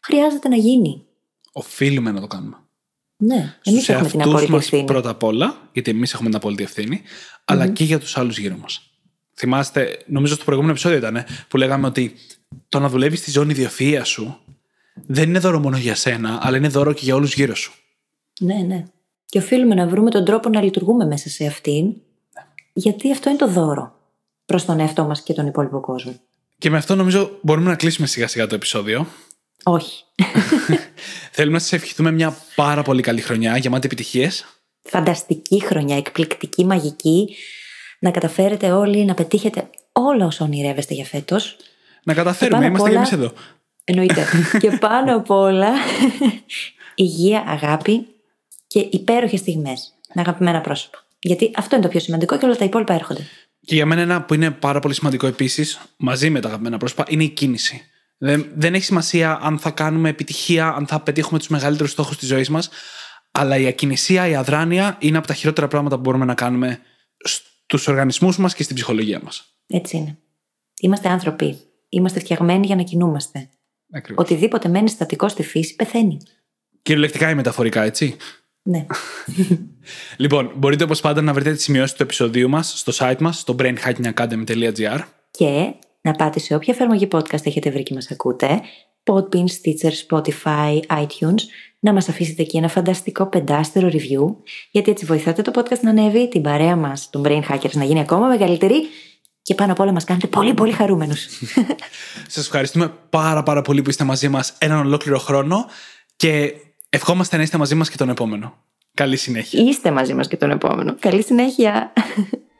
χρειάζεται 0.00 0.48
να 0.48 0.56
γίνει. 0.56 1.04
Οφείλουμε 1.52 2.10
να 2.10 2.20
το 2.20 2.26
κάνουμε. 2.26 2.56
Ναι, 3.16 3.56
εμείς 3.64 3.88
έχουμε 3.88 4.08
την 4.08 4.22
απόλυτη 4.22 4.54
ευθύνη. 4.54 4.84
Πρώτα 4.84 5.10
απ' 5.10 5.22
όλα, 5.22 5.56
γιατί 5.72 5.90
εμείς 5.90 6.12
έχουμε 6.12 6.28
την 6.28 6.36
απόλυτη 6.36 6.62
ευθύνη, 6.62 7.02
αλλά 7.44 7.68
και 7.68 7.84
για 7.84 7.98
τους 7.98 8.16
άλλους 8.16 8.38
γύρω 8.38 8.56
μας. 8.56 8.90
Θυμάστε, 9.34 10.02
νομίζω 10.06 10.34
στο 10.34 10.44
προηγούμενο 10.44 10.72
επεισόδιο 10.72 10.98
ήταν, 10.98 11.24
που 11.48 11.56
λέγαμε 11.56 11.86
ότι 11.86 12.14
το 12.68 12.78
να 12.78 12.88
δουλεύεις 12.88 13.18
στη 13.18 13.30
ζώνη 13.30 13.50
ιδιοφυα 13.50 14.04
σου 14.04 14.38
δεν 15.06 15.28
είναι 15.28 15.38
δώρο 15.38 15.60
μόνο 15.60 15.76
για 15.76 15.94
σένα, 15.94 16.38
αλλά 16.42 16.56
είναι 16.56 16.68
δώρο 16.68 16.92
και 16.92 17.04
για 17.04 17.14
όλους 17.14 17.34
γύρω 17.34 17.54
σου. 17.54 17.72
Ναι, 18.40 18.54
ναι. 18.54 18.84
Και 19.26 19.38
οφείλουμε 19.38 19.74
να 19.74 19.86
βρούμε 19.86 20.10
τον 20.10 20.24
τρόπο 20.24 20.48
να 20.48 20.62
λειτουργούμε 20.62 21.04
μέσα 21.04 21.28
σε 21.28 21.46
αυτήν, 21.46 21.84
ναι. 21.84 21.94
γιατί 22.72 23.12
αυτό 23.12 23.28
είναι 23.28 23.38
το 23.38 23.48
δώρο 23.48 24.00
προς 24.46 24.64
τον 24.64 24.80
εαυτό 24.80 25.04
μας 25.04 25.22
και 25.22 25.32
τον 25.32 25.46
υπόλοιπο 25.46 25.80
κόσμο. 25.80 26.20
Και 26.58 26.70
με 26.70 26.76
αυτό 26.76 26.94
νομίζω 26.94 27.38
μπορούμε 27.42 27.70
να 27.70 27.76
κλείσουμε 27.76 28.06
σιγά 28.06 28.28
σιγά 28.28 28.46
το 28.46 28.54
επεισόδιο. 28.54 29.06
Όχι. 29.62 30.04
Θέλουμε 31.32 31.54
να 31.54 31.62
σας 31.62 31.72
ευχηθούμε 31.72 32.10
μια 32.10 32.36
πάρα 32.54 32.82
πολύ 32.82 33.02
καλή 33.02 33.20
χρονιά, 33.20 33.56
γεμάτη 33.56 33.86
επιτυχίες. 33.86 34.46
Φανταστική 34.82 35.64
χρονιά, 35.64 35.96
εκπληκτική, 35.96 36.64
μαγική. 36.64 37.36
Να 37.98 38.10
καταφέρετε 38.10 38.70
όλοι 38.70 39.04
να 39.04 39.14
πετύχετε 39.14 39.70
όλα 39.92 40.26
όσα 40.26 40.44
ονειρεύεστε 40.44 40.94
για 40.94 41.04
φέτος. 41.04 41.56
Να 42.04 42.14
καταφέρουμε, 42.14 42.66
είμαστε 42.66 42.90
και 42.90 42.96
εμείς 42.96 43.12
εδώ. 43.12 43.32
Εννοείται. 43.84 44.26
και 44.60 44.70
πάνω 44.70 45.16
απ' 45.16 45.30
όλα, 45.30 45.70
υγεία, 46.94 47.44
αγάπη 47.46 48.06
και 48.66 48.86
υπέροχες 48.90 49.40
στιγμές 49.40 49.94
με 50.14 50.20
αγαπημένα 50.20 50.60
πρόσωπα. 50.60 51.04
Γιατί 51.18 51.50
αυτό 51.56 51.74
είναι 51.74 51.84
το 51.84 51.90
πιο 51.90 52.00
σημαντικό 52.00 52.38
και 52.38 52.44
όλα 52.44 52.56
τα 52.56 52.64
υπόλοιπα 52.64 52.94
έρχονται. 52.94 53.26
Και 53.64 53.74
για 53.74 53.86
μένα 53.86 54.00
ένα 54.00 54.22
που 54.22 54.34
είναι 54.34 54.50
πάρα 54.50 54.80
πολύ 54.80 54.94
σημαντικό 54.94 55.26
επίσης, 55.26 55.80
μαζί 55.96 56.30
με 56.30 56.40
τα 56.40 56.48
αγαπημένα 56.48 56.76
πρόσωπα, 56.76 57.04
είναι 57.08 57.24
η 57.24 57.28
κίνηση. 57.28 57.82
Δεν, 58.18 58.50
δεν 58.54 58.74
έχει 58.74 58.84
σημασία 58.84 59.38
αν 59.42 59.58
θα 59.58 59.70
κάνουμε 59.70 60.08
επιτυχία, 60.08 60.68
αν 60.68 60.86
θα 60.86 61.00
πετύχουμε 61.00 61.38
τους 61.38 61.48
μεγαλύτερους 61.48 61.90
στόχους 61.90 62.16
της 62.16 62.28
ζωής 62.28 62.48
μας, 62.48 62.70
αλλά 63.30 63.56
η 63.56 63.66
ακινησία, 63.66 64.28
η 64.28 64.34
αδράνεια 64.34 64.96
είναι 65.00 65.18
από 65.18 65.26
τα 65.26 65.34
χειρότερα 65.34 65.68
πράγματα 65.68 65.94
που 65.94 66.00
μπορούμε 66.00 66.24
να 66.24 66.34
κάνουμε 66.34 66.80
στους 67.66 67.88
οργανισμούς 67.88 68.38
μας 68.38 68.54
και 68.54 68.62
στην 68.62 68.74
ψυχολογία 68.74 69.20
μας. 69.24 69.44
Έτσι 69.66 69.96
είναι. 69.96 70.18
Είμαστε 70.80 71.08
άνθρωποι. 71.08 71.58
Είμαστε 71.88 72.20
φτιαγμένοι 72.20 72.66
για 72.66 72.76
να 72.76 72.82
κινούμαστε. 72.82 73.48
Ακριβώς. 73.92 74.24
Οτιδήποτε 74.24 74.68
μένει 74.68 74.88
στατικό 74.88 75.28
στη 75.28 75.42
φύση 75.42 75.76
πεθαίνει. 75.76 76.18
Κυριολεκτικά 76.82 77.30
ή 77.30 77.34
μεταφορικά, 77.34 77.82
έτσι. 77.82 78.16
Ναι. 78.62 78.86
λοιπόν, 80.16 80.52
μπορείτε 80.56 80.84
όπως 80.84 81.00
πάντα 81.00 81.22
να 81.22 81.32
βρείτε 81.32 81.52
τις 81.52 81.62
σημειώσεις 81.62 81.96
του 81.96 82.02
επεισοδίου 82.02 82.48
μας 82.48 82.78
στο 82.78 82.92
site 82.96 83.20
μας, 83.20 83.38
στο 83.38 83.54
brainhackingacademy.gr. 83.58 85.00
Και 85.30 85.74
να 86.00 86.12
πάτε 86.12 86.38
σε 86.38 86.54
όποια 86.54 86.74
εφαρμογή 86.74 87.08
podcast 87.12 87.46
έχετε 87.46 87.70
βρει 87.70 87.82
και 87.82 87.94
μας 87.94 88.10
ακούτε, 88.10 88.60
Podbean, 89.04 89.44
Stitcher, 89.44 89.92
Spotify, 90.08 90.80
iTunes, 91.02 91.40
να 91.78 91.92
μας 91.92 92.08
αφήσετε 92.08 92.42
εκεί 92.42 92.56
ένα 92.56 92.68
φανταστικό 92.68 93.26
πεντάστερο 93.26 93.88
review, 93.88 94.36
γιατί 94.70 94.90
έτσι 94.90 95.04
βοηθάτε 95.04 95.42
το 95.42 95.52
podcast 95.54 95.80
να 95.80 95.90
ανέβει, 95.90 96.28
την 96.28 96.42
παρέα 96.42 96.76
μας, 96.76 97.10
των 97.10 97.22
Brain 97.24 97.42
Hackers, 97.50 97.72
να 97.72 97.84
γίνει 97.84 98.00
ακόμα 98.00 98.26
μεγαλύτερη 98.26 98.82
και 99.42 99.54
πάνω 99.54 99.72
απ' 99.72 99.80
όλα 99.80 99.92
μας 99.92 100.04
κάνετε 100.04 100.26
πολύ 100.26 100.54
πολύ 100.54 100.72
χαρούμενους. 100.72 101.28
Σας 102.28 102.44
ευχαριστούμε 102.44 102.92
πάρα 103.10 103.42
πάρα 103.42 103.62
πολύ 103.62 103.82
που 103.82 103.90
είστε 103.90 104.04
μαζί 104.04 104.28
μας 104.28 104.54
έναν 104.58 104.78
ολόκληρο 104.86 105.18
χρόνο 105.18 105.66
και 106.16 106.54
ευχόμαστε 106.92 107.36
να 107.36 107.42
είστε 107.42 107.58
μαζί 107.58 107.74
μας 107.74 107.90
και 107.90 107.96
τον 107.96 108.08
επόμενο. 108.08 108.54
Καλή 108.94 109.16
συνέχεια. 109.16 109.62
Είστε 109.62 109.90
μαζί 109.90 110.14
μας 110.14 110.28
και 110.28 110.36
τον 110.36 110.50
επόμενο. 110.50 110.96
Καλή 111.00 111.22
συνέχεια. 111.22 111.92